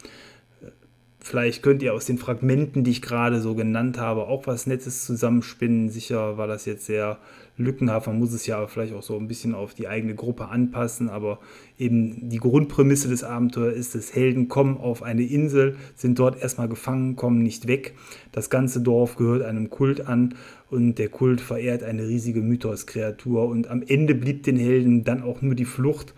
Vielleicht 1.25 1.63
könnt 1.63 1.81
ihr 1.81 1.93
aus 1.93 2.05
den 2.05 2.17
Fragmenten, 2.17 2.83
die 2.83 2.91
ich 2.91 3.01
gerade 3.01 3.39
so 3.39 3.55
genannt 3.55 3.97
habe, 3.97 4.27
auch 4.27 4.45
was 4.45 4.67
Nettes 4.67 5.05
zusammenspinnen. 5.05 5.87
Sicher 5.87 6.37
war 6.37 6.47
das 6.47 6.65
jetzt 6.65 6.85
sehr 6.85 7.17
lückenhaft. 7.55 8.07
Man 8.07 8.19
muss 8.19 8.33
es 8.33 8.45
ja 8.45 8.67
vielleicht 8.67 8.93
auch 8.93 9.03
so 9.03 9.17
ein 9.17 9.29
bisschen 9.29 9.55
auf 9.55 9.73
die 9.73 9.87
eigene 9.87 10.15
Gruppe 10.15 10.49
anpassen. 10.49 11.07
Aber 11.07 11.39
eben 11.79 12.27
die 12.27 12.39
Grundprämisse 12.39 13.07
des 13.07 13.23
Abenteuers 13.23 13.73
ist, 13.73 13.95
dass 13.95 14.13
Helden 14.13 14.49
kommen 14.49 14.75
auf 14.75 15.01
eine 15.01 15.23
Insel, 15.23 15.77
sind 15.95 16.19
dort 16.19 16.41
erstmal 16.41 16.67
gefangen, 16.67 17.15
kommen 17.15 17.41
nicht 17.41 17.67
weg. 17.67 17.93
Das 18.33 18.49
ganze 18.49 18.81
Dorf 18.81 19.15
gehört 19.15 19.43
einem 19.43 19.69
Kult 19.69 20.05
an 20.05 20.35
und 20.69 20.95
der 20.99 21.07
Kult 21.07 21.39
verehrt 21.39 21.83
eine 21.83 22.05
riesige 22.05 22.41
Mythos-Kreatur. 22.41 23.47
Und 23.47 23.69
am 23.69 23.81
Ende 23.81 24.13
blieb 24.13 24.43
den 24.43 24.57
Helden 24.57 25.05
dann 25.05 25.23
auch 25.23 25.41
nur 25.41 25.55
die 25.55 25.63
Flucht 25.63 26.13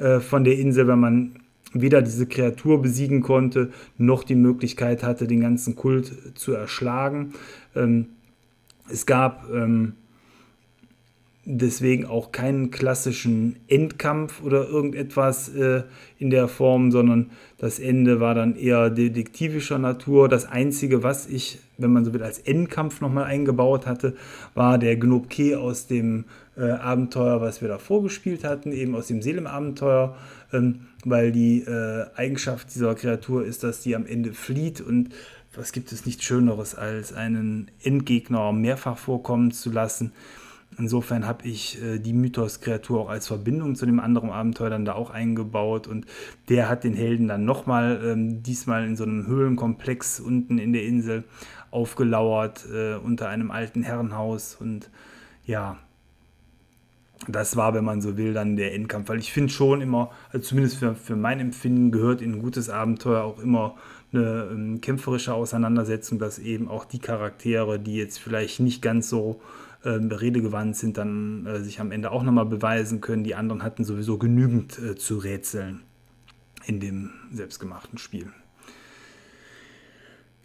äh, 0.00 0.18
von 0.18 0.42
der 0.42 0.58
Insel, 0.58 0.88
wenn 0.88 0.98
man 0.98 1.36
weder 1.72 2.02
diese 2.02 2.26
Kreatur 2.26 2.82
besiegen 2.82 3.22
konnte, 3.22 3.70
noch 3.96 4.24
die 4.24 4.34
Möglichkeit 4.34 5.02
hatte, 5.02 5.26
den 5.26 5.40
ganzen 5.40 5.76
Kult 5.76 6.12
zu 6.34 6.52
erschlagen. 6.52 7.34
Ähm, 7.74 8.06
es 8.90 9.06
gab 9.06 9.48
ähm, 9.52 9.94
deswegen 11.44 12.04
auch 12.04 12.32
keinen 12.32 12.70
klassischen 12.70 13.56
Endkampf 13.66 14.42
oder 14.42 14.68
irgendetwas 14.68 15.48
äh, 15.48 15.82
in 16.18 16.30
der 16.30 16.48
Form, 16.48 16.90
sondern 16.90 17.30
das 17.58 17.78
Ende 17.78 18.20
war 18.20 18.34
dann 18.34 18.56
eher 18.56 18.90
detektivischer 18.90 19.78
Natur. 19.78 20.28
Das 20.28 20.46
Einzige, 20.46 21.02
was 21.02 21.26
ich, 21.26 21.58
wenn 21.78 21.92
man 21.92 22.04
so 22.04 22.12
will, 22.12 22.22
als 22.22 22.38
Endkampf 22.38 23.00
nochmal 23.00 23.24
eingebaut 23.24 23.86
hatte, 23.86 24.14
war 24.54 24.78
der 24.78 24.96
Gnobke 24.96 25.58
aus 25.58 25.86
dem 25.86 26.24
äh, 26.56 26.70
Abenteuer, 26.70 27.40
was 27.40 27.62
wir 27.62 27.68
da 27.68 27.78
vorgespielt 27.78 28.44
hatten, 28.44 28.72
eben 28.72 28.94
aus 28.94 29.06
dem 29.06 29.22
Seelenabenteuer, 29.22 30.16
ähm, 30.52 30.86
weil 31.04 31.32
die 31.32 31.60
äh, 31.60 32.06
Eigenschaft 32.14 32.74
dieser 32.74 32.94
Kreatur 32.94 33.44
ist, 33.44 33.62
dass 33.62 33.80
die 33.80 33.96
am 33.96 34.06
Ende 34.06 34.32
flieht 34.32 34.80
und 34.80 35.10
was 35.54 35.72
gibt 35.72 35.90
es 35.92 36.06
nichts 36.06 36.24
Schöneres, 36.24 36.74
als 36.74 37.12
einen 37.12 37.70
Endgegner 37.82 38.52
mehrfach 38.52 38.98
vorkommen 38.98 39.50
zu 39.50 39.70
lassen. 39.70 40.12
Insofern 40.78 41.26
habe 41.26 41.46
ich 41.48 41.82
äh, 41.82 41.98
die 41.98 42.12
Mythos-Kreatur 42.12 43.00
auch 43.00 43.08
als 43.08 43.26
Verbindung 43.26 43.74
zu 43.74 43.86
dem 43.86 43.98
anderen 43.98 44.30
Abenteuer 44.30 44.70
dann 44.70 44.84
da 44.84 44.92
auch 44.92 45.10
eingebaut 45.10 45.88
und 45.88 46.06
der 46.48 46.68
hat 46.68 46.84
den 46.84 46.94
Helden 46.94 47.26
dann 47.26 47.44
nochmal, 47.44 48.00
ähm, 48.04 48.42
diesmal 48.42 48.86
in 48.86 48.96
so 48.96 49.02
einem 49.02 49.26
Höhlenkomplex 49.26 50.20
unten 50.20 50.58
in 50.58 50.72
der 50.72 50.84
Insel 50.84 51.24
aufgelauert, 51.72 52.66
äh, 52.72 52.94
unter 52.94 53.28
einem 53.28 53.50
alten 53.50 53.82
Herrenhaus 53.82 54.54
und 54.54 54.90
ja, 55.44 55.76
das 57.32 57.56
war, 57.56 57.74
wenn 57.74 57.84
man 57.84 58.00
so 58.00 58.16
will, 58.16 58.34
dann 58.34 58.56
der 58.56 58.74
Endkampf. 58.74 59.08
Weil 59.08 59.18
ich 59.18 59.32
finde 59.32 59.52
schon 59.52 59.80
immer, 59.80 60.10
also 60.32 60.48
zumindest 60.48 60.78
für, 60.78 60.94
für 60.94 61.16
mein 61.16 61.40
Empfinden, 61.40 61.90
gehört 61.90 62.22
in 62.22 62.34
ein 62.34 62.42
gutes 62.42 62.68
Abenteuer 62.68 63.22
auch 63.22 63.38
immer 63.38 63.76
eine 64.12 64.48
ähm, 64.50 64.80
kämpferische 64.80 65.34
Auseinandersetzung, 65.34 66.18
dass 66.18 66.38
eben 66.38 66.68
auch 66.68 66.84
die 66.84 66.98
Charaktere, 66.98 67.78
die 67.78 67.96
jetzt 67.96 68.18
vielleicht 68.18 68.60
nicht 68.60 68.82
ganz 68.82 69.08
so 69.08 69.40
äh, 69.82 69.88
redegewandt 69.90 70.76
sind, 70.76 70.98
dann 70.98 71.46
äh, 71.46 71.60
sich 71.60 71.80
am 71.80 71.92
Ende 71.92 72.10
auch 72.10 72.22
nochmal 72.22 72.46
beweisen 72.46 73.00
können. 73.00 73.24
Die 73.24 73.34
anderen 73.34 73.62
hatten 73.62 73.84
sowieso 73.84 74.18
genügend 74.18 74.78
äh, 74.78 74.96
zu 74.96 75.18
rätseln 75.18 75.82
in 76.66 76.80
dem 76.80 77.10
selbstgemachten 77.32 77.98
Spiel. 77.98 78.32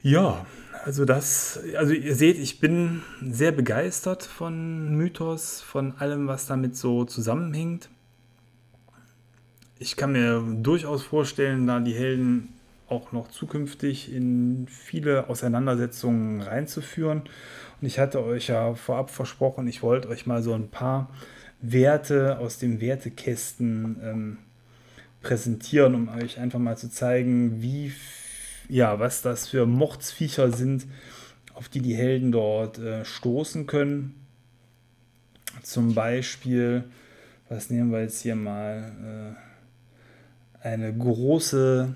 Ja, 0.06 0.46
also 0.84 1.04
das, 1.04 1.60
also 1.76 1.92
ihr 1.92 2.14
seht, 2.14 2.38
ich 2.38 2.60
bin 2.60 3.02
sehr 3.28 3.52
begeistert 3.52 4.22
von 4.22 4.96
Mythos, 4.96 5.62
von 5.62 5.94
allem, 5.98 6.28
was 6.28 6.46
damit 6.46 6.78
so 6.78 7.06
zusammenhängt. 7.06 7.90
Ich 9.80 9.96
kann 9.96 10.12
mir 10.12 10.44
durchaus 10.62 11.02
vorstellen, 11.02 11.66
da 11.66 11.80
die 11.80 11.96
Helden 11.96 12.50
auch 12.88 13.14
noch 13.14 13.32
zukünftig 13.32 14.14
in 14.14 14.68
viele 14.70 15.28
Auseinandersetzungen 15.28 16.42
reinzuführen. 16.42 17.24
Und 17.82 17.88
ich 17.88 17.98
hatte 17.98 18.24
euch 18.24 18.50
ja 18.50 18.76
vorab 18.76 19.10
versprochen, 19.10 19.68
ich 19.68 19.82
wollte 19.82 20.10
euch 20.10 20.28
mal 20.28 20.44
so 20.44 20.54
ein 20.54 20.70
paar 20.70 21.10
Werte 21.62 22.38
aus 22.38 22.60
dem 22.60 22.80
Wertekästen 22.80 23.98
ähm, 24.04 24.38
präsentieren, 25.24 25.96
um 25.96 26.10
euch 26.10 26.38
einfach 26.40 26.60
mal 26.60 26.78
zu 26.78 26.92
zeigen, 26.92 27.64
wie 27.64 27.92
ja, 28.70 29.00
was 29.00 29.22
das 29.22 29.48
für 29.48 29.66
Mordsviecher 29.66 30.52
sind, 30.52 30.86
auf 31.54 31.70
die 31.70 31.82
die 31.82 31.96
Helden 31.96 32.32
dort 32.32 32.80
äh, 32.80 33.06
stoßen 33.06 33.68
können. 33.68 34.16
Zum 35.64 35.96
Beispiel, 35.96 36.84
was 37.50 37.70
nehmen 37.70 37.92
wir 37.92 38.02
jetzt 38.02 38.22
hier 38.22 38.36
mal? 38.36 39.36
Äh, 40.64 40.68
eine 40.68 40.94
große, 40.94 41.96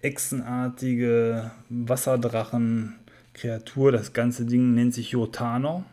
echsenartige 0.00 1.50
Wasserdrachen-Kreatur. 1.68 3.92
Das 3.92 4.14
ganze 4.14 4.46
Ding 4.46 4.74
nennt 4.74 4.94
sich 4.94 5.10
Jotano. 5.10 5.84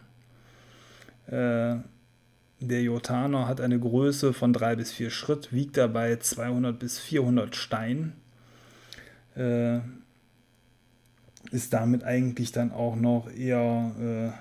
Äh, 1.28 1.76
der 2.60 2.82
Jotano 2.82 3.48
hat 3.48 3.62
eine 3.62 3.80
Größe 3.80 4.34
von 4.34 4.52
3 4.54 4.78
bis 4.78 4.92
4 4.94 5.12
Schritt, 5.12 5.54
wiegt 5.54 5.78
dabei 5.78 6.16
200 6.16 6.80
bis 6.80 6.98
400 6.98 7.56
Stein 7.56 8.14
äh, 9.38 9.80
ist 11.52 11.74
damit 11.74 12.04
eigentlich 12.04 12.52
dann 12.52 12.72
auch 12.72 12.96
noch 12.96 13.30
eher 13.32 14.36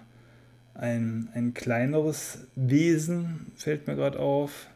äh, 0.74 0.78
ein, 0.78 1.28
ein 1.34 1.54
kleineres 1.54 2.46
Wesen, 2.54 3.52
fällt 3.56 3.86
mir 3.86 3.94
gerade 3.94 4.18
auf. 4.18 4.68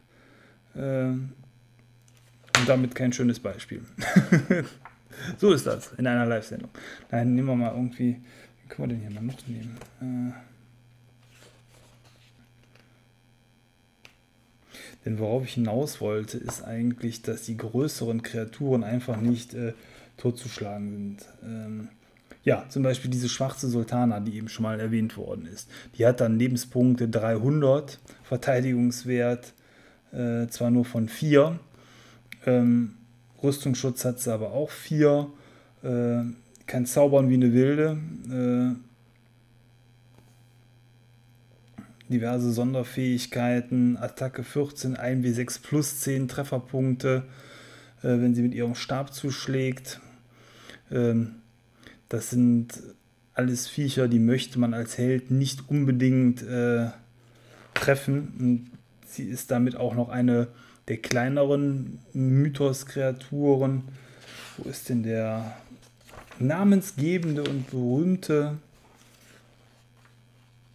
Äh, 0.74 1.08
und 1.08 2.68
damit 2.68 2.94
kein 2.94 3.12
schönes 3.12 3.40
Beispiel. 3.40 3.82
so 5.38 5.52
ist 5.52 5.66
das 5.66 5.92
in 5.94 6.06
einer 6.06 6.26
Live-Sendung. 6.26 6.70
Dann 7.10 7.34
nehmen 7.34 7.48
wir 7.48 7.56
mal 7.56 7.74
irgendwie, 7.74 8.20
wie 8.62 8.68
können 8.68 8.90
wir 8.90 8.96
denn 8.96 9.00
hier 9.00 9.10
mal 9.10 9.22
noch 9.22 9.46
nehmen? 9.46 9.76
Äh, 10.00 10.32
Denn 15.04 15.18
worauf 15.18 15.44
ich 15.44 15.54
hinaus 15.54 16.00
wollte, 16.00 16.36
ist 16.36 16.62
eigentlich, 16.62 17.22
dass 17.22 17.42
die 17.42 17.56
größeren 17.56 18.22
Kreaturen 18.22 18.84
einfach 18.84 19.18
nicht 19.18 19.54
äh, 19.54 19.72
totzuschlagen 20.20 20.90
sind. 20.90 21.18
Ähm, 21.42 21.88
ja, 22.44 22.64
zum 22.68 22.82
Beispiel 22.82 23.10
diese 23.10 23.28
schwarze 23.28 23.68
Sultana, 23.68 24.20
die 24.20 24.36
eben 24.36 24.48
schon 24.48 24.62
mal 24.62 24.80
erwähnt 24.80 25.16
worden 25.16 25.46
ist. 25.46 25.68
Die 25.98 26.06
hat 26.06 26.20
dann 26.20 26.38
Lebenspunkte 26.38 27.08
300, 27.08 27.98
Verteidigungswert 28.22 29.52
äh, 30.12 30.46
zwar 30.48 30.70
nur 30.70 30.84
von 30.84 31.08
4, 31.08 31.58
ähm, 32.46 32.94
Rüstungsschutz 33.42 34.04
hat 34.04 34.20
sie 34.20 34.32
aber 34.32 34.52
auch 34.52 34.70
4, 34.70 35.30
äh, 35.82 36.20
kann 36.66 36.86
zaubern 36.86 37.28
wie 37.28 37.34
eine 37.34 37.52
Wilde, 37.52 37.98
äh, 38.30 38.90
diverse 42.10 42.50
Sonderfähigkeiten, 42.50 43.96
Attacke 43.96 44.42
14, 44.42 44.96
1w6 44.96 45.62
plus 45.62 46.00
10 46.00 46.28
Trefferpunkte, 46.28 47.24
äh, 48.02 48.08
wenn 48.08 48.34
sie 48.34 48.42
mit 48.42 48.54
ihrem 48.54 48.74
Stab 48.74 49.14
zuschlägt. 49.14 50.00
Ähm, 50.90 51.36
das 52.08 52.30
sind 52.30 52.74
alles 53.34 53.68
Viecher, 53.68 54.08
die 54.08 54.18
möchte 54.18 54.58
man 54.58 54.74
als 54.74 54.98
Held 54.98 55.30
nicht 55.30 55.68
unbedingt 55.68 56.42
äh, 56.42 56.88
treffen. 57.74 58.34
Und 58.38 58.70
sie 59.06 59.24
ist 59.24 59.50
damit 59.50 59.76
auch 59.76 59.94
noch 59.94 60.08
eine 60.08 60.48
der 60.88 60.98
kleineren 60.98 62.00
Mythos-Kreaturen. 62.12 63.84
Wo 64.56 64.68
ist 64.68 64.88
denn 64.88 65.02
der 65.02 65.56
namensgebende 66.38 67.44
und 67.44 67.70
berühmte 67.70 68.58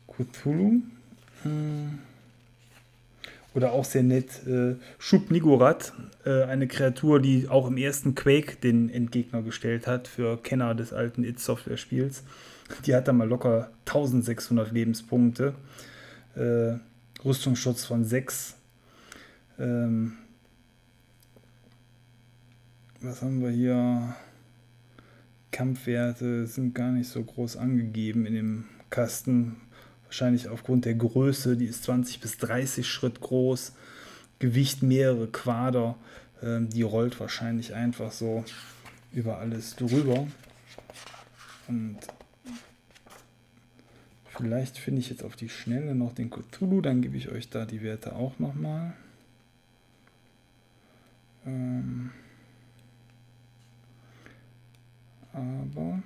Cthulhu? 0.07 0.81
Hm. 1.43 1.99
Oder 3.55 3.71
auch 3.71 3.85
sehr 3.85 4.03
nett, 4.03 4.45
äh, 4.45 4.75
Schub 4.99 5.31
Nigorat, 5.31 5.93
äh, 6.25 6.43
eine 6.43 6.67
Kreatur, 6.67 7.21
die 7.21 7.47
auch 7.47 7.67
im 7.67 7.77
ersten 7.77 8.13
Quake 8.13 8.57
den 8.57 8.89
Endgegner 8.89 9.41
gestellt 9.41 9.87
hat, 9.87 10.07
für 10.07 10.37
Kenner 10.37 10.75
des 10.75 10.93
alten 10.93 11.23
It-Software-Spiels. 11.23 12.23
Die 12.85 12.93
hat 12.93 13.07
dann 13.07 13.17
mal 13.17 13.27
locker 13.27 13.71
1600 13.85 14.71
Lebenspunkte, 14.71 15.55
äh, 16.35 16.73
Rüstungsschutz 17.23 17.85
von 17.85 18.03
6. 18.03 18.57
Ähm, 19.57 20.17
was 23.01 23.21
haben 23.21 23.41
wir 23.41 23.51
hier? 23.51 24.15
Kampfwerte 25.51 26.47
sind 26.47 26.75
gar 26.75 26.91
nicht 26.91 27.07
so 27.07 27.23
groß 27.23 27.55
angegeben 27.55 28.25
in 28.25 28.33
dem 28.33 28.65
Kasten. 28.89 29.55
Wahrscheinlich 30.15 30.47
aufgrund 30.47 30.85
der 30.85 30.93
Größe, 30.93 31.57
die 31.57 31.65
ist 31.65 31.83
20 31.83 32.21
bis 32.21 32.37
30 32.37 32.87
Schritt 32.87 33.19
groß, 33.19 33.73
Gewicht 34.39 34.81
mehrere 34.81 35.27
Quader, 35.27 35.97
ähm, 36.41 36.69
die 36.69 36.83
rollt 36.83 37.19
wahrscheinlich 37.19 37.73
einfach 37.73 38.13
so 38.13 38.45
über 39.11 39.39
alles 39.39 39.75
drüber. 39.75 40.25
Und 41.67 41.97
vielleicht 44.37 44.77
finde 44.77 45.01
ich 45.01 45.09
jetzt 45.09 45.21
auf 45.21 45.35
die 45.35 45.49
Schnelle 45.49 45.95
noch 45.95 46.15
den 46.15 46.29
Cthulhu, 46.29 46.79
dann 46.79 47.01
gebe 47.01 47.17
ich 47.17 47.27
euch 47.27 47.49
da 47.49 47.65
die 47.65 47.81
Werte 47.81 48.15
auch 48.15 48.39
nochmal. 48.39 48.93
Ähm 51.45 52.11
aber 55.33 56.01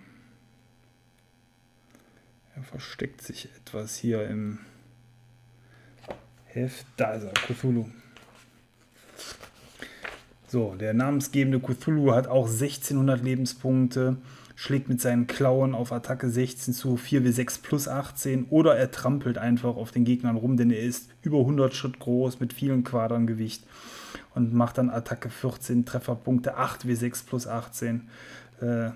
er 2.56 2.59
versteckt 2.70 3.22
sich 3.22 3.50
etwas 3.58 3.98
hier 3.98 4.28
im 4.28 4.60
Heft. 6.46 6.86
Da 6.98 7.14
ist 7.14 7.24
er, 7.24 7.32
Cthulhu. 7.34 7.86
So, 10.48 10.76
der 10.76 10.94
namensgebende 10.94 11.60
Cthulhu 11.60 12.14
hat 12.14 12.28
auch 12.28 12.48
1600 12.48 13.24
Lebenspunkte, 13.24 14.18
schlägt 14.56 14.90
mit 14.90 15.02
seinen 15.02 15.28
Klauen 15.28 15.74
auf 15.74 15.92
Attacke 15.92 16.30
16 16.30 16.74
zu 16.74 16.96
4w6 16.96 17.62
plus 17.62 17.88
18 17.88 18.46
oder 18.50 18.76
er 18.76 18.92
trampelt 18.92 19.38
einfach 19.38 19.76
auf 19.76 19.92
den 19.92 20.06
Gegnern 20.06 20.36
rum, 20.36 20.58
denn 20.58 20.72
er 20.72 20.82
ist 20.82 21.10
über 21.22 21.40
100 21.40 21.74
Schritt 21.74 22.00
groß 22.00 22.40
mit 22.40 22.54
vielen 22.54 22.84
Quadern 22.84 23.28
Gewicht 23.28 23.64
und 24.36 24.54
macht 24.54 24.78
dann 24.78 24.90
Attacke 24.90 25.30
14, 25.30 25.86
Trefferpunkte 25.86 26.58
8w6 26.58 27.26
plus 27.26 27.48
18. 27.48 28.10
Äh, 28.62 28.90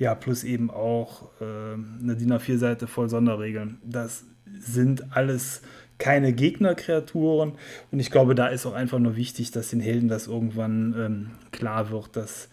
ja, 0.00 0.14
plus 0.14 0.44
eben 0.44 0.70
auch 0.70 1.28
äh, 1.40 1.44
eine 1.44 2.16
DIN 2.16 2.32
A4-Seite 2.32 2.86
voll 2.86 3.10
Sonderregeln. 3.10 3.78
Das 3.84 4.24
sind 4.58 5.14
alles 5.14 5.60
keine 5.98 6.32
Gegnerkreaturen 6.32 7.52
und 7.92 8.00
ich 8.00 8.10
glaube, 8.10 8.34
da 8.34 8.48
ist 8.48 8.64
auch 8.64 8.72
einfach 8.72 8.98
nur 8.98 9.14
wichtig, 9.16 9.50
dass 9.50 9.68
den 9.68 9.80
Helden 9.80 10.08
das 10.08 10.26
irgendwann 10.26 10.94
ähm, 10.98 11.30
klar 11.52 11.90
wird, 11.90 12.16
dass 12.16 12.48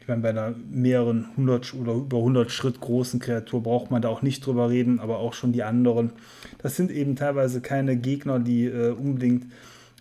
ich 0.00 0.06
meine, 0.06 0.22
bei 0.22 0.30
einer 0.30 0.54
mehreren 0.70 1.26
100 1.32 1.74
oder 1.74 1.94
über 1.94 2.18
100 2.18 2.52
Schritt 2.52 2.80
großen 2.80 3.18
Kreatur 3.18 3.64
braucht 3.64 3.90
man 3.90 4.00
da 4.00 4.08
auch 4.08 4.22
nicht 4.22 4.46
drüber 4.46 4.70
reden, 4.70 5.00
aber 5.00 5.18
auch 5.18 5.34
schon 5.34 5.52
die 5.52 5.64
anderen. 5.64 6.12
Das 6.58 6.76
sind 6.76 6.92
eben 6.92 7.16
teilweise 7.16 7.60
keine 7.60 7.96
Gegner, 7.96 8.38
die 8.38 8.66
äh, 8.66 8.92
unbedingt 8.92 9.46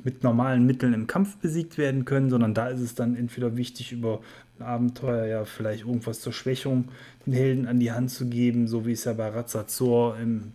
mit 0.04 0.24
normalen 0.24 0.66
Mitteln 0.66 0.94
im 0.94 1.08
Kampf 1.08 1.38
besiegt 1.38 1.78
werden 1.78 2.06
können, 2.06 2.30
sondern 2.30 2.54
da 2.54 2.68
ist 2.68 2.82
es 2.82 2.96
dann 2.96 3.16
entweder 3.16 3.56
wichtig, 3.56 3.92
über 3.92 4.20
Abenteuer 4.60 5.26
ja 5.26 5.46
vielleicht 5.46 5.86
irgendwas 5.86 6.22
zur 6.22 6.34
Schwächung 6.34 6.90
den 7.26 7.34
Helden 7.34 7.68
an 7.68 7.80
die 7.80 7.92
Hand 7.92 8.12
zu 8.12 8.28
geben, 8.28 8.68
so 8.68 8.86
wie 8.86 8.94
es 8.94 9.04
ja 9.06 9.14
bei 9.14 9.30
Razazor 9.30 10.18
im 10.18 10.54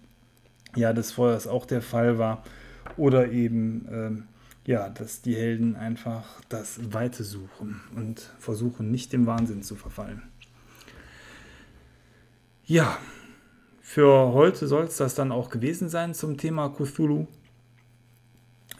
Jahr 0.76 0.94
des 0.94 1.12
Feuers 1.12 1.46
auch 1.46 1.66
der 1.66 1.82
Fall 1.82 2.18
war. 2.18 2.42
Oder 2.96 3.30
eben, 3.30 3.86
ähm, 3.90 4.24
ja, 4.66 4.88
dass 4.88 5.22
die 5.22 5.34
Helden 5.34 5.76
einfach 5.76 6.40
das 6.48 6.92
Weite 6.92 7.24
suchen 7.24 7.80
und 7.96 8.20
versuchen, 8.38 8.90
nicht 8.90 9.12
dem 9.12 9.26
Wahnsinn 9.26 9.62
zu 9.62 9.74
verfallen. 9.74 10.22
Ja, 12.64 12.98
für 13.80 14.32
heute 14.32 14.68
soll 14.68 14.84
es 14.84 14.96
das 14.96 15.14
dann 15.16 15.32
auch 15.32 15.50
gewesen 15.50 15.88
sein 15.88 16.14
zum 16.14 16.36
Thema 16.36 16.68
Cthulhu. 16.68 17.26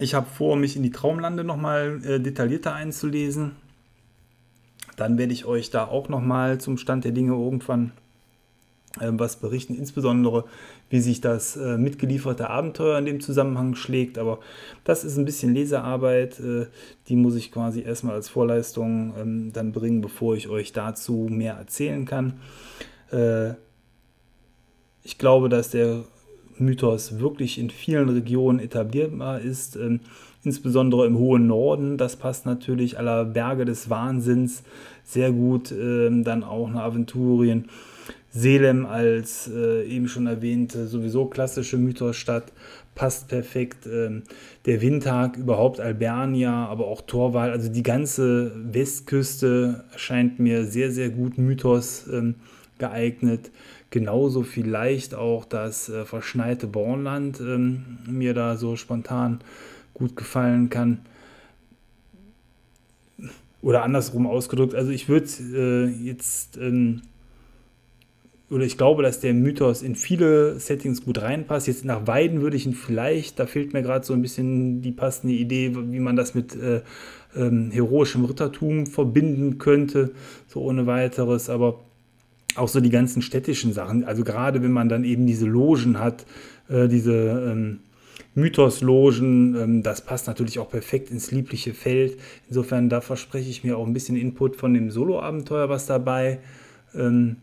Ich 0.01 0.15
habe 0.15 0.27
vor, 0.27 0.57
mich 0.57 0.77
in 0.77 0.83
die 0.83 0.91
Traumlande 0.91 1.45
nochmal 1.45 2.01
äh, 2.05 2.21
detaillierter 2.21 2.75
einzulesen 2.75 3.53
dann 5.01 5.17
werde 5.17 5.33
ich 5.33 5.47
euch 5.47 5.71
da 5.71 5.87
auch 5.87 6.11
nochmal 6.11 6.61
zum 6.61 6.77
Stand 6.77 7.05
der 7.05 7.13
Dinge 7.13 7.33
irgendwann 7.33 7.93
äh, 9.01 9.09
was 9.13 9.37
berichten, 9.37 9.75
insbesondere 9.75 10.45
wie 10.91 11.01
sich 11.01 11.23
das 11.23 11.57
äh, 11.57 11.79
mitgelieferte 11.79 12.51
Abenteuer 12.51 12.99
in 12.99 13.07
dem 13.07 13.21
Zusammenhang 13.21 13.75
schlägt. 13.77 14.19
Aber 14.19 14.41
das 14.85 15.03
ist 15.05 15.17
ein 15.17 15.25
bisschen 15.25 15.55
Lesearbeit, 15.55 16.39
äh, 16.41 16.67
die 17.09 17.17
muss 17.17 17.35
ich 17.35 17.51
quasi 17.51 17.81
erstmal 17.81 18.15
als 18.15 18.29
Vorleistung 18.29 19.15
ähm, 19.19 19.53
dann 19.55 19.73
bringen, 19.73 20.03
bevor 20.03 20.37
ich 20.37 20.49
euch 20.49 20.73
dazu 20.73 21.29
mehr 21.31 21.55
erzählen 21.55 22.05
kann. 22.05 22.35
Äh, 23.11 23.55
ich 25.03 25.17
glaube, 25.17 25.49
dass 25.49 25.71
der 25.71 26.05
Mythos 26.61 27.19
wirklich 27.19 27.59
in 27.59 27.71
vielen 27.71 28.09
Regionen 28.09 28.59
etablierbar 28.59 29.41
ist. 29.41 29.77
Ähm, 29.77 30.01
insbesondere 30.45 31.07
im 31.07 31.19
hohen 31.19 31.47
Norden. 31.47 31.99
Das 31.99 32.17
passt 32.17 32.47
natürlich 32.47 32.99
aller 32.99 33.25
Berge 33.25 33.65
des 33.65 33.91
Wahnsinns 33.91 34.63
sehr 35.05 35.33
gut. 35.33 35.73
Ähm, 35.73 36.25
dann 36.25 36.45
auch 36.45 36.71
nach 36.71 36.83
Aventurien. 36.83 37.67
Selem 38.33 38.87
als 38.87 39.51
äh, 39.53 39.85
eben 39.89 40.07
schon 40.07 40.29
erwähnte, 40.29 40.87
sowieso 40.87 41.27
klassische 41.27 41.77
Mythosstadt, 41.79 42.53
passt 42.95 43.27
perfekt. 43.29 43.89
Ähm, 43.93 44.23
der 44.67 44.81
Windtag, 44.81 45.37
überhaupt 45.37 45.81
Albernia, 45.81 46.67
aber 46.67 46.87
auch 46.87 47.03
Torwal, 47.03 47.51
also 47.51 47.69
die 47.69 47.83
ganze 47.83 48.53
Westküste 48.73 49.85
scheint 49.97 50.39
mir 50.39 50.65
sehr, 50.65 50.93
sehr 50.93 51.11
gut 51.11 51.39
Mythos 51.39 52.09
geeignet. 52.79 53.51
Genauso 53.91 54.45
vielleicht 54.45 55.15
auch 55.15 55.45
das 55.45 55.89
äh, 55.89 56.05
verschneite 56.05 56.69
Bornland 56.69 57.41
ähm, 57.41 57.99
mir 58.07 58.35
da 58.35 58.57
so 58.57 58.77
spontan 58.77 59.41
gut 59.95 60.15
gefallen 60.15 60.71
kann. 60.71 61.01
Oder 63.63 63.83
andersrum 63.83 64.27
ausgedrückt, 64.27 64.75
also 64.75 64.91
ich 64.91 65.09
würde 65.09 65.27
äh, 65.55 65.87
jetzt, 66.05 66.57
ähm, 66.57 67.03
oder 68.49 68.65
ich 68.65 68.79
glaube, 68.79 69.03
dass 69.03 69.21
der 69.21 69.35
Mythos 69.35 69.83
in 69.83 69.97
viele 69.97 70.59
Settings 70.61 71.05
gut 71.05 71.21
reinpasst. 71.21 71.67
Jetzt 71.67 71.85
nach 71.85 72.07
Weiden 72.07 72.41
würde 72.41 72.57
ich 72.57 72.67
ihn 72.67 72.75
vielleicht, 72.75 73.39
da 73.39 73.47
fehlt 73.47 73.75
mir 73.75 73.83
gerade 73.83 74.07
so 74.07 74.15
ein 74.15 74.23
bisschen 74.23 74.83
die 74.83 74.93
passende 74.93 75.35
Idee, 75.35 75.75
wie 75.75 76.01
man 76.01 76.17
das 76.17 76.35
mit 76.35 76.55
äh, 76.57 76.81
ähm, 77.37 77.71
heroischem 77.71 78.25
Rittertum 78.25 78.87
verbinden 78.87 79.59
könnte, 79.59 80.13
so 80.47 80.63
ohne 80.63 80.87
weiteres, 80.87 81.51
aber 81.51 81.81
auch 82.57 82.69
so 82.69 82.81
die 82.81 82.91
ganzen 82.91 83.23
städtischen 83.23 83.73
Sachen, 83.73 84.05
also 84.05 84.25
gerade 84.25 84.63
wenn 84.63 84.73
man 84.73 84.89
dann 84.89 85.05
eben 85.05 85.27
diese 85.27 85.47
Logen 85.47 85.99
hat, 85.99 86.27
äh, 86.69 86.89
diese 86.89 87.51
ähm, 87.51 87.81
Mythos-Logen, 88.35 89.57
ähm, 89.57 89.83
das 89.83 90.05
passt 90.05 90.27
natürlich 90.27 90.59
auch 90.59 90.71
perfekt 90.71 91.11
ins 91.11 91.31
liebliche 91.31 91.75
Feld. 91.75 92.19
Insofern, 92.49 92.89
da 92.89 93.01
verspreche 93.01 93.51
ich 93.51 93.65
mir 93.65 93.77
auch 93.77 93.87
ein 93.87 93.93
bisschen 93.93 94.17
Input 94.17 94.57
von 94.57 94.75
dem 94.75 94.91
Solo-Abenteuer, 94.91 95.69
was 95.69 95.87
dabei 95.87 96.39
ähm, 96.95 97.37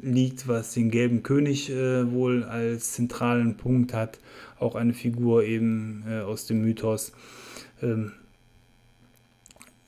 liegt, 0.00 0.46
was 0.46 0.74
den 0.74 0.90
gelben 0.90 1.22
König 1.22 1.70
äh, 1.70 2.10
wohl 2.10 2.44
als 2.44 2.92
zentralen 2.92 3.56
Punkt 3.56 3.94
hat. 3.94 4.18
Auch 4.58 4.74
eine 4.74 4.92
Figur 4.92 5.44
eben 5.44 6.04
äh, 6.08 6.20
aus 6.20 6.46
dem 6.46 6.62
Mythos. 6.62 7.12
Ähm, 7.82 8.12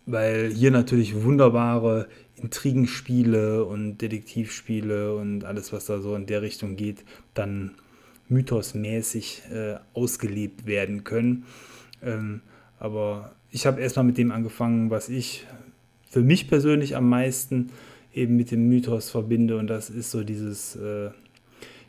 weil 0.06 0.50
hier 0.50 0.70
natürlich 0.70 1.22
wunderbare 1.22 2.08
Intrigenspiele 2.40 3.64
und 3.64 3.98
Detektivspiele 3.98 5.14
und 5.16 5.44
alles, 5.44 5.72
was 5.72 5.86
da 5.86 6.00
so 6.00 6.14
in 6.14 6.26
der 6.26 6.42
Richtung 6.42 6.76
geht, 6.76 7.04
dann 7.34 7.72
mythosmäßig 8.28 9.42
äh, 9.52 9.76
ausgelebt 9.94 10.66
werden 10.66 11.04
können. 11.04 11.44
Ähm, 12.02 12.40
aber 12.78 13.32
ich 13.50 13.66
habe 13.66 13.80
erstmal 13.80 14.04
mit 14.04 14.18
dem 14.18 14.30
angefangen, 14.30 14.90
was 14.90 15.08
ich 15.08 15.46
für 16.08 16.20
mich 16.20 16.48
persönlich 16.48 16.96
am 16.96 17.08
meisten 17.08 17.70
eben 18.14 18.36
mit 18.36 18.50
dem 18.50 18.68
Mythos 18.68 19.10
verbinde 19.10 19.56
und 19.56 19.66
das 19.66 19.90
ist 19.90 20.10
so 20.10 20.24
dieses, 20.24 20.76
äh, 20.76 21.10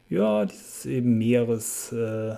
ja, 0.09 0.45
dieses 0.45 0.85
eben 0.85 1.17
Meeres 1.17 1.91
äh. 1.91 2.35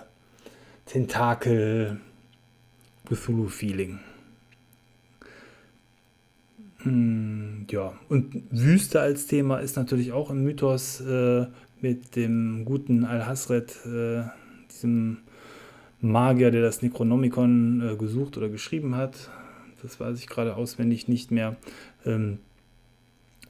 Hm, 6.84 7.68
ja, 7.70 7.94
und 8.10 8.44
Wüste 8.50 9.02
als 9.02 9.28
Thema 9.28 9.60
ist 9.60 9.76
natürlich 9.76 10.12
auch 10.12 10.32
im 10.32 10.44
Mythos 10.44 11.02
äh, 11.02 11.46
mit 11.80 12.16
dem 12.16 12.66
guten 12.66 13.06
Al-Hasred, 13.06 13.76
äh, 13.86 14.24
diesem 14.72 15.18
Magier, 16.00 16.50
der 16.50 16.62
das 16.62 16.82
Necronomicon 16.82 17.82
äh, 17.82 17.96
gesucht 17.96 18.38
oder 18.38 18.50
geschrieben 18.50 18.96
hat. 18.96 19.30
Das 19.84 20.00
weiß 20.00 20.18
ich 20.20 20.28
gerade 20.28 20.56
auswendig 20.56 21.08
nicht 21.08 21.32
mehr. 21.32 21.56
Ähm, 22.06 22.40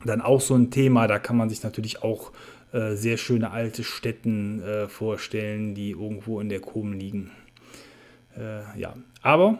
dann 0.03 0.21
auch 0.21 0.41
so 0.41 0.55
ein 0.55 0.71
Thema, 0.71 1.07
da 1.07 1.19
kann 1.19 1.37
man 1.37 1.49
sich 1.49 1.63
natürlich 1.63 2.03
auch 2.03 2.31
äh, 2.73 2.95
sehr 2.95 3.17
schöne 3.17 3.51
alte 3.51 3.83
Städten 3.83 4.61
äh, 4.61 4.87
vorstellen, 4.87 5.75
die 5.75 5.91
irgendwo 5.91 6.39
in 6.39 6.49
der 6.49 6.59
Kom 6.59 6.93
liegen. 6.93 7.31
Äh, 8.37 8.79
ja, 8.79 8.93
aber 9.21 9.59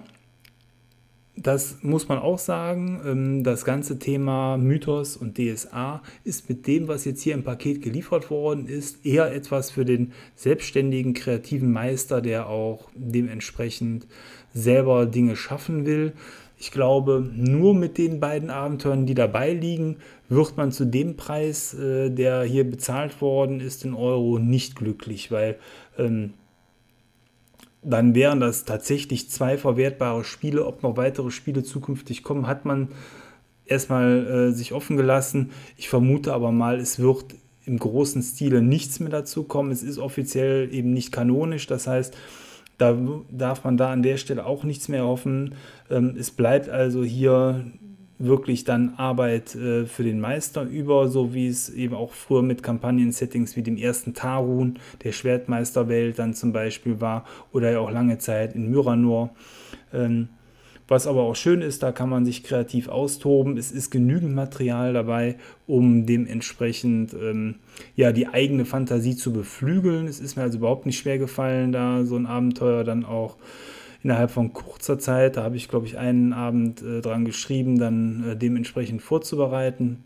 das 1.35 1.77
muss 1.81 2.07
man 2.09 2.19
auch 2.19 2.39
sagen, 2.39 3.01
ähm, 3.05 3.43
das 3.43 3.63
ganze 3.63 3.99
Thema 3.99 4.57
Mythos 4.57 5.15
und 5.15 5.37
DSA 5.37 6.01
ist 6.23 6.49
mit 6.49 6.67
dem, 6.67 6.87
was 6.87 7.05
jetzt 7.05 7.21
hier 7.21 7.33
im 7.33 7.43
Paket 7.43 7.81
geliefert 7.81 8.29
worden 8.29 8.67
ist, 8.67 9.05
eher 9.05 9.33
etwas 9.33 9.71
für 9.71 9.85
den 9.85 10.11
selbstständigen 10.35 11.13
kreativen 11.13 11.71
Meister, 11.71 12.21
der 12.21 12.47
auch 12.47 12.89
dementsprechend 12.95 14.07
selber 14.53 15.05
Dinge 15.05 15.35
schaffen 15.35 15.85
will. 15.85 16.13
Ich 16.59 16.71
glaube, 16.71 17.27
nur 17.33 17.73
mit 17.73 17.97
den 17.97 18.19
beiden 18.19 18.51
Abenteuern, 18.51 19.05
die 19.05 19.15
dabei 19.15 19.53
liegen, 19.53 19.97
wird 20.29 20.57
man 20.57 20.71
zu 20.71 20.85
dem 20.85 21.15
Preis, 21.15 21.73
äh, 21.73 22.11
der 22.11 22.43
hier 22.43 22.69
bezahlt 22.69 23.21
worden 23.21 23.61
ist 23.61 23.85
in 23.85 23.93
Euro, 23.93 24.37
nicht 24.37 24.75
glücklich, 24.75 25.31
weil 25.31 25.57
ähm, 25.97 26.33
dann 27.83 28.13
wären 28.15 28.39
das 28.39 28.65
tatsächlich 28.65 29.29
zwei 29.29 29.57
verwertbare 29.57 30.23
Spiele. 30.23 30.65
Ob 30.65 30.83
noch 30.83 30.97
weitere 30.97 31.31
Spiele 31.31 31.63
zukünftig 31.63 32.23
kommen, 32.23 32.47
hat 32.47 32.65
man 32.65 32.89
erstmal 33.65 34.27
äh, 34.27 34.51
sich 34.51 34.73
offen 34.73 34.97
gelassen. 34.97 35.51
Ich 35.77 35.89
vermute 35.89 36.33
aber 36.33 36.51
mal, 36.51 36.79
es 36.79 36.99
wird 36.99 37.35
im 37.65 37.79
großen 37.79 38.21
Stile 38.21 38.61
nichts 38.61 38.99
mehr 38.99 39.09
dazu 39.09 39.43
kommen. 39.43 39.71
Es 39.71 39.83
ist 39.83 39.97
offiziell 39.97 40.73
eben 40.73 40.93
nicht 40.93 41.11
kanonisch, 41.11 41.67
das 41.67 41.87
heißt, 41.87 42.15
da 42.77 42.97
darf 43.29 43.63
man 43.63 43.77
da 43.77 43.91
an 43.91 44.01
der 44.01 44.17
Stelle 44.17 44.45
auch 44.45 44.63
nichts 44.63 44.87
mehr 44.87 45.05
hoffen. 45.05 45.53
Ähm, 45.91 46.15
es 46.17 46.31
bleibt 46.31 46.67
also 46.67 47.03
hier 47.03 47.65
wirklich 48.23 48.63
dann 48.63 48.93
Arbeit 48.97 49.55
äh, 49.55 49.85
für 49.85 50.03
den 50.03 50.19
Meister 50.19 50.63
über, 50.63 51.07
so 51.07 51.33
wie 51.33 51.47
es 51.47 51.69
eben 51.69 51.95
auch 51.95 52.13
früher 52.13 52.41
mit 52.41 52.63
Kampagnen-Settings 52.63 53.55
wie 53.55 53.63
dem 53.63 53.77
ersten 53.77 54.13
Tarun, 54.13 54.79
der 55.03 55.11
Schwertmeisterwelt 55.11 56.19
dann 56.19 56.33
zum 56.33 56.53
Beispiel 56.53 57.01
war, 57.01 57.25
oder 57.51 57.71
ja 57.71 57.79
auch 57.79 57.91
lange 57.91 58.17
Zeit 58.17 58.55
in 58.55 58.69
Myranor. 58.69 59.31
Ähm, 59.93 60.29
was 60.91 61.07
aber 61.07 61.21
auch 61.21 61.37
schön 61.37 61.61
ist, 61.61 61.83
da 61.83 61.93
kann 61.93 62.09
man 62.09 62.25
sich 62.25 62.43
kreativ 62.43 62.89
austoben. 62.89 63.55
Es 63.55 63.71
ist 63.71 63.91
genügend 63.91 64.35
Material 64.35 64.91
dabei, 64.91 65.37
um 65.65 66.05
dementsprechend 66.05 67.13
ähm, 67.13 67.55
ja, 67.95 68.11
die 68.11 68.27
eigene 68.27 68.65
Fantasie 68.65 69.15
zu 69.15 69.31
beflügeln. 69.31 70.05
Es 70.07 70.19
ist 70.19 70.35
mir 70.35 70.43
also 70.43 70.57
überhaupt 70.57 70.85
nicht 70.85 70.97
schwer 70.97 71.17
gefallen, 71.17 71.71
da 71.71 72.03
so 72.03 72.17
ein 72.17 72.25
Abenteuer 72.25 72.83
dann 72.83 73.05
auch 73.05 73.37
innerhalb 74.03 74.31
von 74.31 74.53
kurzer 74.53 74.99
Zeit, 74.99 75.37
da 75.37 75.43
habe 75.43 75.55
ich, 75.55 75.67
glaube 75.67 75.85
ich, 75.85 75.97
einen 75.97 76.33
Abend 76.33 76.81
äh, 76.81 77.01
dran 77.01 77.25
geschrieben, 77.25 77.77
dann 77.77 78.23
äh, 78.31 78.35
dementsprechend 78.35 79.01
vorzubereiten. 79.01 80.03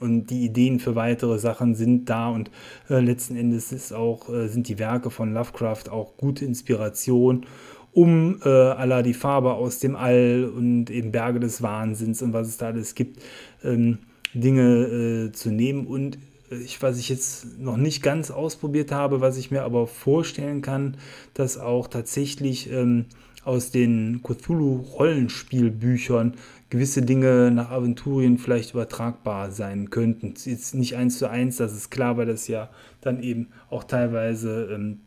Und 0.00 0.26
die 0.26 0.44
Ideen 0.44 0.80
für 0.80 0.96
weitere 0.96 1.38
Sachen 1.38 1.74
sind 1.74 2.10
da 2.10 2.28
und 2.28 2.50
äh, 2.90 3.00
letzten 3.00 3.36
Endes 3.36 3.72
ist 3.72 3.92
auch, 3.92 4.28
äh, 4.28 4.48
sind 4.48 4.68
die 4.68 4.78
Werke 4.78 5.10
von 5.10 5.32
Lovecraft 5.32 5.88
auch 5.90 6.16
gute 6.18 6.44
Inspiration, 6.44 7.46
um 7.92 8.40
äh, 8.44 8.48
aller 8.48 9.02
die 9.02 9.14
Farbe 9.14 9.54
aus 9.54 9.78
dem 9.78 9.96
All 9.96 10.44
und 10.54 10.90
eben 10.90 11.10
Berge 11.10 11.40
des 11.40 11.62
Wahnsinns 11.62 12.20
und 12.20 12.34
was 12.34 12.48
es 12.48 12.58
da 12.58 12.66
alles 12.66 12.94
gibt, 12.94 13.22
ähm, 13.64 13.98
Dinge 14.34 15.28
äh, 15.28 15.32
zu 15.32 15.50
nehmen 15.50 15.86
und 15.86 16.18
ich, 16.50 16.82
was 16.82 16.98
ich 16.98 17.08
jetzt 17.08 17.58
noch 17.58 17.76
nicht 17.76 18.02
ganz 18.02 18.30
ausprobiert 18.30 18.90
habe, 18.92 19.20
was 19.20 19.36
ich 19.36 19.50
mir 19.50 19.64
aber 19.64 19.86
vorstellen 19.86 20.62
kann, 20.62 20.96
dass 21.34 21.58
auch 21.58 21.88
tatsächlich 21.88 22.70
ähm, 22.70 23.04
aus 23.44 23.70
den 23.70 24.22
Cthulhu-Rollenspielbüchern 24.22 26.34
gewisse 26.70 27.02
Dinge 27.02 27.50
nach 27.50 27.70
Aventurien 27.70 28.38
vielleicht 28.38 28.72
übertragbar 28.72 29.50
sein 29.50 29.90
könnten. 29.90 30.34
Jetzt 30.44 30.74
nicht 30.74 30.96
eins 30.96 31.18
zu 31.18 31.30
eins, 31.30 31.56
das 31.56 31.72
ist 31.72 31.90
klar, 31.90 32.16
weil 32.16 32.26
das 32.26 32.48
ja 32.48 32.70
dann 33.00 33.22
eben 33.22 33.48
auch 33.70 33.84
teilweise 33.84 34.68
ähm, 34.72 35.00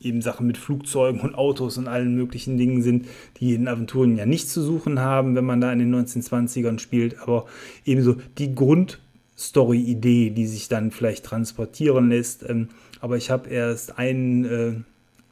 eben 0.00 0.20
Sachen 0.20 0.46
mit 0.46 0.58
Flugzeugen 0.58 1.20
und 1.20 1.34
Autos 1.34 1.78
und 1.78 1.88
allen 1.88 2.14
möglichen 2.14 2.58
Dingen 2.58 2.82
sind, 2.82 3.06
die 3.38 3.54
in 3.54 3.68
Aventurien 3.68 4.16
ja 4.16 4.26
nichts 4.26 4.52
zu 4.52 4.62
suchen 4.62 5.00
haben, 5.00 5.34
wenn 5.36 5.44
man 5.44 5.60
da 5.60 5.72
in 5.72 5.78
den 5.78 5.94
1920ern 5.94 6.78
spielt. 6.78 7.20
Aber 7.20 7.46
ebenso 7.84 8.16
die 8.38 8.54
Grund 8.54 9.00
Story-Idee, 9.38 10.30
die 10.30 10.46
sich 10.46 10.68
dann 10.68 10.90
vielleicht 10.90 11.24
transportieren 11.24 12.08
lässt. 12.08 12.48
Ähm, 12.48 12.68
aber 13.00 13.16
ich 13.16 13.30
habe 13.30 13.50
erst 13.50 13.98
ein 13.98 14.44
äh, 14.44 14.74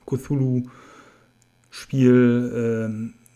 Cthulhu-Spiel 0.06 0.72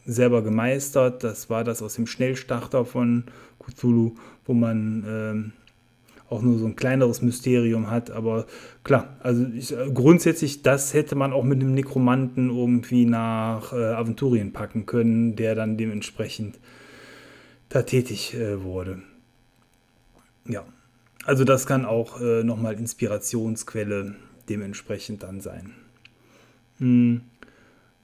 äh, 0.07 0.11
selber 0.11 0.43
gemeistert. 0.43 1.25
Das 1.25 1.49
war 1.51 1.65
das 1.65 1.83
aus 1.83 1.95
dem 1.95 2.07
Schnellstarter 2.07 2.85
von 2.85 3.25
Cthulhu, 3.59 4.15
wo 4.45 4.55
man 4.55 5.05
äh, 5.05 5.35
auch 6.31 6.43
nur 6.43 6.59
so 6.59 6.67
ein 6.67 6.77
kleineres 6.77 7.23
Mysterium 7.23 7.91
hat. 7.91 8.11
Aber 8.11 8.47
klar, 8.85 9.17
also 9.21 9.47
ich, 9.55 9.77
äh, 9.77 9.91
grundsätzlich, 9.93 10.63
das 10.63 10.93
hätte 10.95 11.15
man 11.15 11.33
auch 11.33 11.45
mit 11.45 11.61
einem 11.61 11.75
Nekromanten 11.75 12.51
irgendwie 12.51 13.07
nach 13.07 13.73
äh, 13.73 13.77
Aventurien 13.77 14.53
packen 14.53 14.87
können, 14.87 15.37
der 15.37 15.55
dann 15.55 15.77
dementsprechend 15.77 16.59
da 17.71 17.83
tätig 17.83 18.35
äh, 18.35 18.63
wurde. 18.63 19.03
Ja, 20.49 20.65
also 21.25 21.45
das 21.45 21.67
kann 21.67 21.85
auch 21.85 22.21
äh, 22.21 22.43
nochmal 22.43 22.75
Inspirationsquelle 22.75 24.15
dementsprechend 24.49 25.23
dann 25.23 25.41
sein. 25.41 25.75
Hm. 26.79 27.21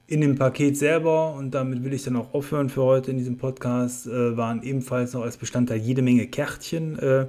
In 0.07 0.21
dem 0.21 0.35
Paket 0.35 0.77
selber, 0.77 1.33
und 1.33 1.55
damit 1.55 1.83
will 1.83 1.91
ich 1.91 2.03
dann 2.03 2.15
auch 2.15 2.35
aufhören 2.35 2.69
für 2.69 2.83
heute 2.83 3.09
in 3.09 3.17
diesem 3.17 3.39
Podcast, 3.39 4.05
äh, 4.05 4.37
waren 4.37 4.61
ebenfalls 4.61 5.13
noch 5.13 5.23
als 5.23 5.37
Bestandteil 5.37 5.79
jede 5.79 6.03
Menge 6.03 6.27
Kärtchen 6.27 6.99
äh, 6.99 7.25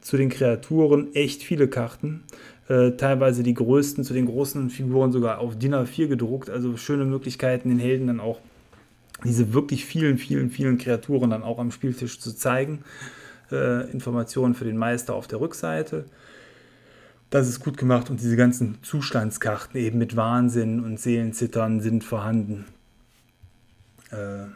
zu 0.00 0.16
den 0.16 0.28
Kreaturen, 0.28 1.14
echt 1.14 1.44
viele 1.44 1.68
Karten. 1.68 2.24
Äh, 2.68 2.92
teilweise 2.92 3.44
die 3.44 3.54
größten, 3.54 4.02
zu 4.02 4.12
den 4.12 4.26
großen 4.26 4.70
Figuren 4.70 5.12
sogar 5.12 5.38
auf 5.38 5.56
DIN 5.56 5.74
A4 5.74 6.08
gedruckt. 6.08 6.50
Also 6.50 6.76
schöne 6.76 7.04
Möglichkeiten, 7.04 7.68
den 7.68 7.78
Helden 7.78 8.08
dann 8.08 8.18
auch 8.18 8.40
diese 9.22 9.52
wirklich 9.54 9.84
vielen, 9.84 10.18
vielen, 10.18 10.50
vielen 10.50 10.78
Kreaturen 10.78 11.30
dann 11.30 11.44
auch 11.44 11.60
am 11.60 11.70
Spieltisch 11.70 12.18
zu 12.18 12.34
zeigen 12.34 12.80
äh, 13.52 13.90
Informationen 13.90 14.54
für 14.54 14.64
den 14.64 14.76
Meister 14.76 15.14
auf 15.14 15.26
der 15.26 15.40
Rückseite. 15.40 16.04
Das 17.30 17.48
ist 17.48 17.60
gut 17.60 17.76
gemacht 17.76 18.10
und 18.10 18.20
diese 18.20 18.36
ganzen 18.36 18.78
Zustandskarten 18.82 19.80
eben 19.80 19.98
mit 19.98 20.16
Wahnsinn 20.16 20.82
und 20.82 20.98
Seelenzittern 20.98 21.80
sind 21.80 22.02
vorhanden. 22.02 22.66
Äh, 24.10 24.46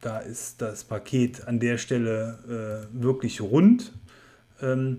da 0.00 0.18
ist 0.18 0.62
das 0.62 0.84
Paket 0.84 1.46
an 1.46 1.60
der 1.60 1.76
Stelle 1.76 2.88
äh, 2.92 3.02
wirklich 3.02 3.40
rund. 3.42 3.92
Ähm, 4.62 4.98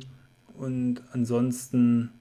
und 0.58 1.02
ansonsten 1.12 2.12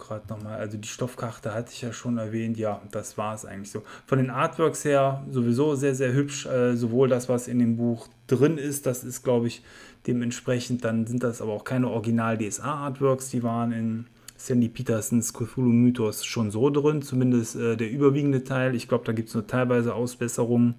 gerade 0.00 0.26
nochmal, 0.28 0.58
also 0.58 0.76
die 0.76 0.88
Stoffkarte 0.88 1.54
hatte 1.54 1.72
ich 1.72 1.82
ja 1.82 1.92
schon 1.92 2.18
erwähnt, 2.18 2.56
ja, 2.56 2.82
das 2.90 3.16
war 3.16 3.34
es 3.34 3.44
eigentlich 3.44 3.70
so. 3.70 3.82
Von 4.06 4.18
den 4.18 4.30
Artworks 4.30 4.84
her 4.84 5.24
sowieso 5.30 5.74
sehr, 5.74 5.94
sehr 5.94 6.12
hübsch, 6.12 6.46
äh, 6.46 6.74
sowohl 6.76 7.08
das, 7.08 7.28
was 7.28 7.46
in 7.46 7.58
dem 7.58 7.76
Buch 7.76 8.08
drin 8.26 8.58
ist, 8.58 8.86
das 8.86 9.04
ist, 9.04 9.22
glaube 9.22 9.46
ich, 9.46 9.62
dementsprechend, 10.06 10.84
dann 10.84 11.06
sind 11.06 11.22
das 11.22 11.40
aber 11.42 11.52
auch 11.52 11.64
keine 11.64 11.88
Original-DSA-Artworks, 11.88 13.30
die 13.30 13.42
waren 13.42 13.72
in 13.72 14.06
Sandy 14.36 14.68
Petersons 14.68 15.34
Cthulhu-Mythos 15.34 16.24
schon 16.24 16.50
so 16.50 16.70
drin, 16.70 17.02
zumindest 17.02 17.56
äh, 17.56 17.76
der 17.76 17.90
überwiegende 17.90 18.42
Teil. 18.42 18.74
Ich 18.74 18.88
glaube, 18.88 19.04
da 19.04 19.12
gibt 19.12 19.28
es 19.28 19.34
nur 19.34 19.46
teilweise 19.46 19.94
Ausbesserungen. 19.94 20.76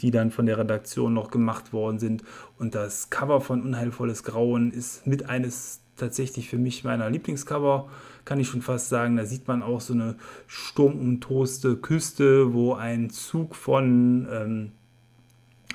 die 0.00 0.10
dann 0.10 0.30
von 0.30 0.46
der 0.46 0.56
Redaktion 0.58 1.12
noch 1.12 1.30
gemacht 1.30 1.72
worden 1.72 1.98
sind. 1.98 2.22
Und 2.58 2.74
das 2.74 3.10
Cover 3.10 3.40
von 3.40 3.62
Unheilvolles 3.62 4.24
Grauen 4.24 4.70
ist 4.70 5.06
mit 5.06 5.28
eines 5.28 5.79
tatsächlich 6.00 6.48
für 6.48 6.58
mich 6.58 6.84
meiner 6.84 7.08
Lieblingscover, 7.10 7.88
kann 8.24 8.40
ich 8.40 8.48
schon 8.48 8.62
fast 8.62 8.88
sagen. 8.88 9.16
Da 9.16 9.24
sieht 9.24 9.46
man 9.48 9.62
auch 9.62 9.80
so 9.80 9.94
eine 9.94 10.16
sturmumtoste 10.46 11.76
Küste, 11.76 12.52
wo 12.52 12.74
ein 12.74 13.10
Zug 13.10 13.54
von 13.54 14.26
ähm, 14.30 14.72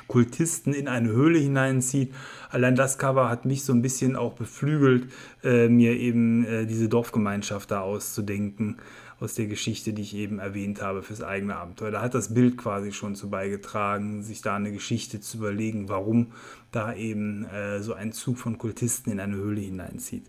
Kultisten 0.07 0.73
in 0.73 0.88
eine 0.88 1.09
Höhle 1.09 1.39
hineinzieht. 1.39 2.13
Allein 2.49 2.76
das 2.76 2.97
Cover 2.97 3.30
hat 3.30 3.45
mich 3.45 3.63
so 3.63 3.73
ein 3.73 3.82
bisschen 3.82 4.15
auch 4.15 4.34
beflügelt, 4.34 5.11
äh, 5.43 5.67
mir 5.67 5.93
eben 5.93 6.45
äh, 6.45 6.65
diese 6.65 6.89
Dorfgemeinschaft 6.89 7.71
da 7.71 7.82
auszudenken 7.82 8.78
aus 9.26 9.34
der 9.34 9.47
Geschichte, 9.47 9.91
die 9.91 10.03
ich 10.03 10.15
eben 10.15 10.39
erwähnt 10.39 10.82
habe 10.82 11.03
fürs 11.03 11.21
eigene 11.21 11.57
Abenteuer. 11.57 11.91
Da 11.91 12.01
hat 12.01 12.13
das 12.13 12.34
Bild 12.34 12.57
quasi 12.57 12.93
schon 12.93 13.15
zu 13.15 13.30
beigetragen, 13.30 14.23
sich 14.23 14.41
da 14.41 14.55
eine 14.55 14.71
Geschichte 14.71 15.19
zu 15.19 15.38
überlegen, 15.38 15.89
warum 15.89 16.28
da 16.71 16.93
eben 16.93 17.45
äh, 17.45 17.82
so 17.82 17.93
ein 17.93 18.13
Zug 18.13 18.38
von 18.38 18.57
Kultisten 18.57 19.11
in 19.11 19.19
eine 19.19 19.36
Höhle 19.36 19.61
hineinzieht. 19.61 20.28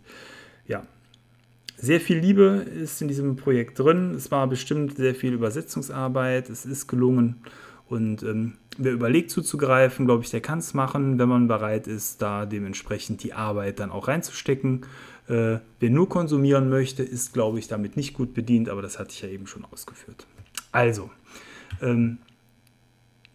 Ja, 0.67 0.85
sehr 1.77 2.01
viel 2.01 2.17
Liebe 2.17 2.65
ist 2.81 3.01
in 3.01 3.07
diesem 3.07 3.35
Projekt 3.35 3.79
drin. 3.79 4.15
Es 4.15 4.31
war 4.31 4.47
bestimmt 4.47 4.97
sehr 4.97 5.13
viel 5.13 5.33
Übersetzungsarbeit. 5.33 6.49
Es 6.49 6.65
ist 6.65 6.87
gelungen. 6.87 7.43
Und 7.87 8.23
ähm, 8.23 8.53
wer 8.77 8.91
überlegt 8.91 9.31
zuzugreifen, 9.31 10.05
glaube 10.05 10.23
ich, 10.23 10.31
der 10.31 10.41
kann 10.41 10.59
es 10.59 10.73
machen, 10.73 11.19
wenn 11.19 11.29
man 11.29 11.47
bereit 11.47 11.87
ist, 11.87 12.21
da 12.21 12.45
dementsprechend 12.45 13.23
die 13.23 13.33
Arbeit 13.33 13.79
dann 13.79 13.91
auch 13.91 14.07
reinzustecken. 14.07 14.85
Äh, 15.27 15.59
wer 15.79 15.89
nur 15.89 16.07
konsumieren 16.07 16.69
möchte, 16.69 17.03
ist, 17.03 17.33
glaube 17.33 17.59
ich, 17.59 17.67
damit 17.67 17.97
nicht 17.97 18.13
gut 18.13 18.33
bedient, 18.33 18.69
aber 18.69 18.81
das 18.81 18.97
hatte 18.99 19.11
ich 19.11 19.21
ja 19.21 19.29
eben 19.29 19.47
schon 19.47 19.65
ausgeführt. 19.65 20.25
Also, 20.71 21.09
ähm, 21.81 22.19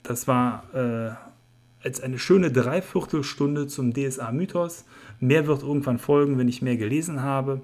das 0.02 0.26
war 0.26 0.64
äh, 0.74 1.12
jetzt 1.84 2.02
eine 2.02 2.18
schöne 2.18 2.50
Dreiviertelstunde 2.50 3.66
zum 3.66 3.92
DSA-Mythos. 3.92 4.84
Mehr 5.20 5.46
wird 5.46 5.62
irgendwann 5.62 5.98
folgen, 5.98 6.38
wenn 6.38 6.48
ich 6.48 6.62
mehr 6.62 6.76
gelesen 6.76 7.22
habe. 7.22 7.60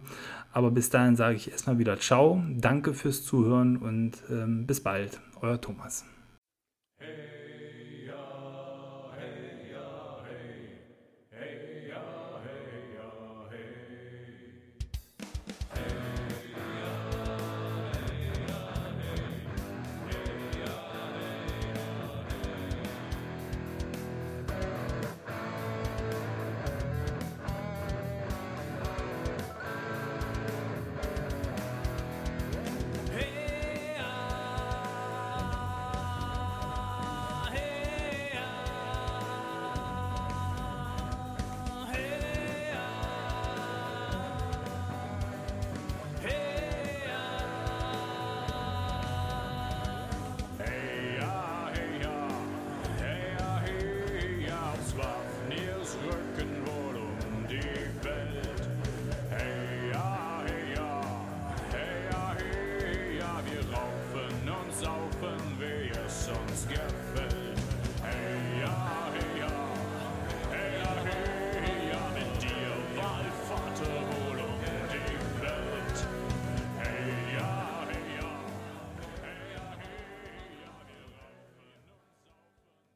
Aber 0.52 0.70
bis 0.70 0.90
dahin 0.90 1.16
sage 1.16 1.36
ich 1.36 1.50
erstmal 1.50 1.78
wieder 1.78 1.98
Ciao, 1.98 2.42
danke 2.56 2.94
fürs 2.94 3.22
Zuhören 3.22 3.76
und 3.76 4.12
ähm, 4.30 4.66
bis 4.66 4.80
bald. 4.80 5.20
Euer 5.40 5.60
Thomas. 5.60 6.04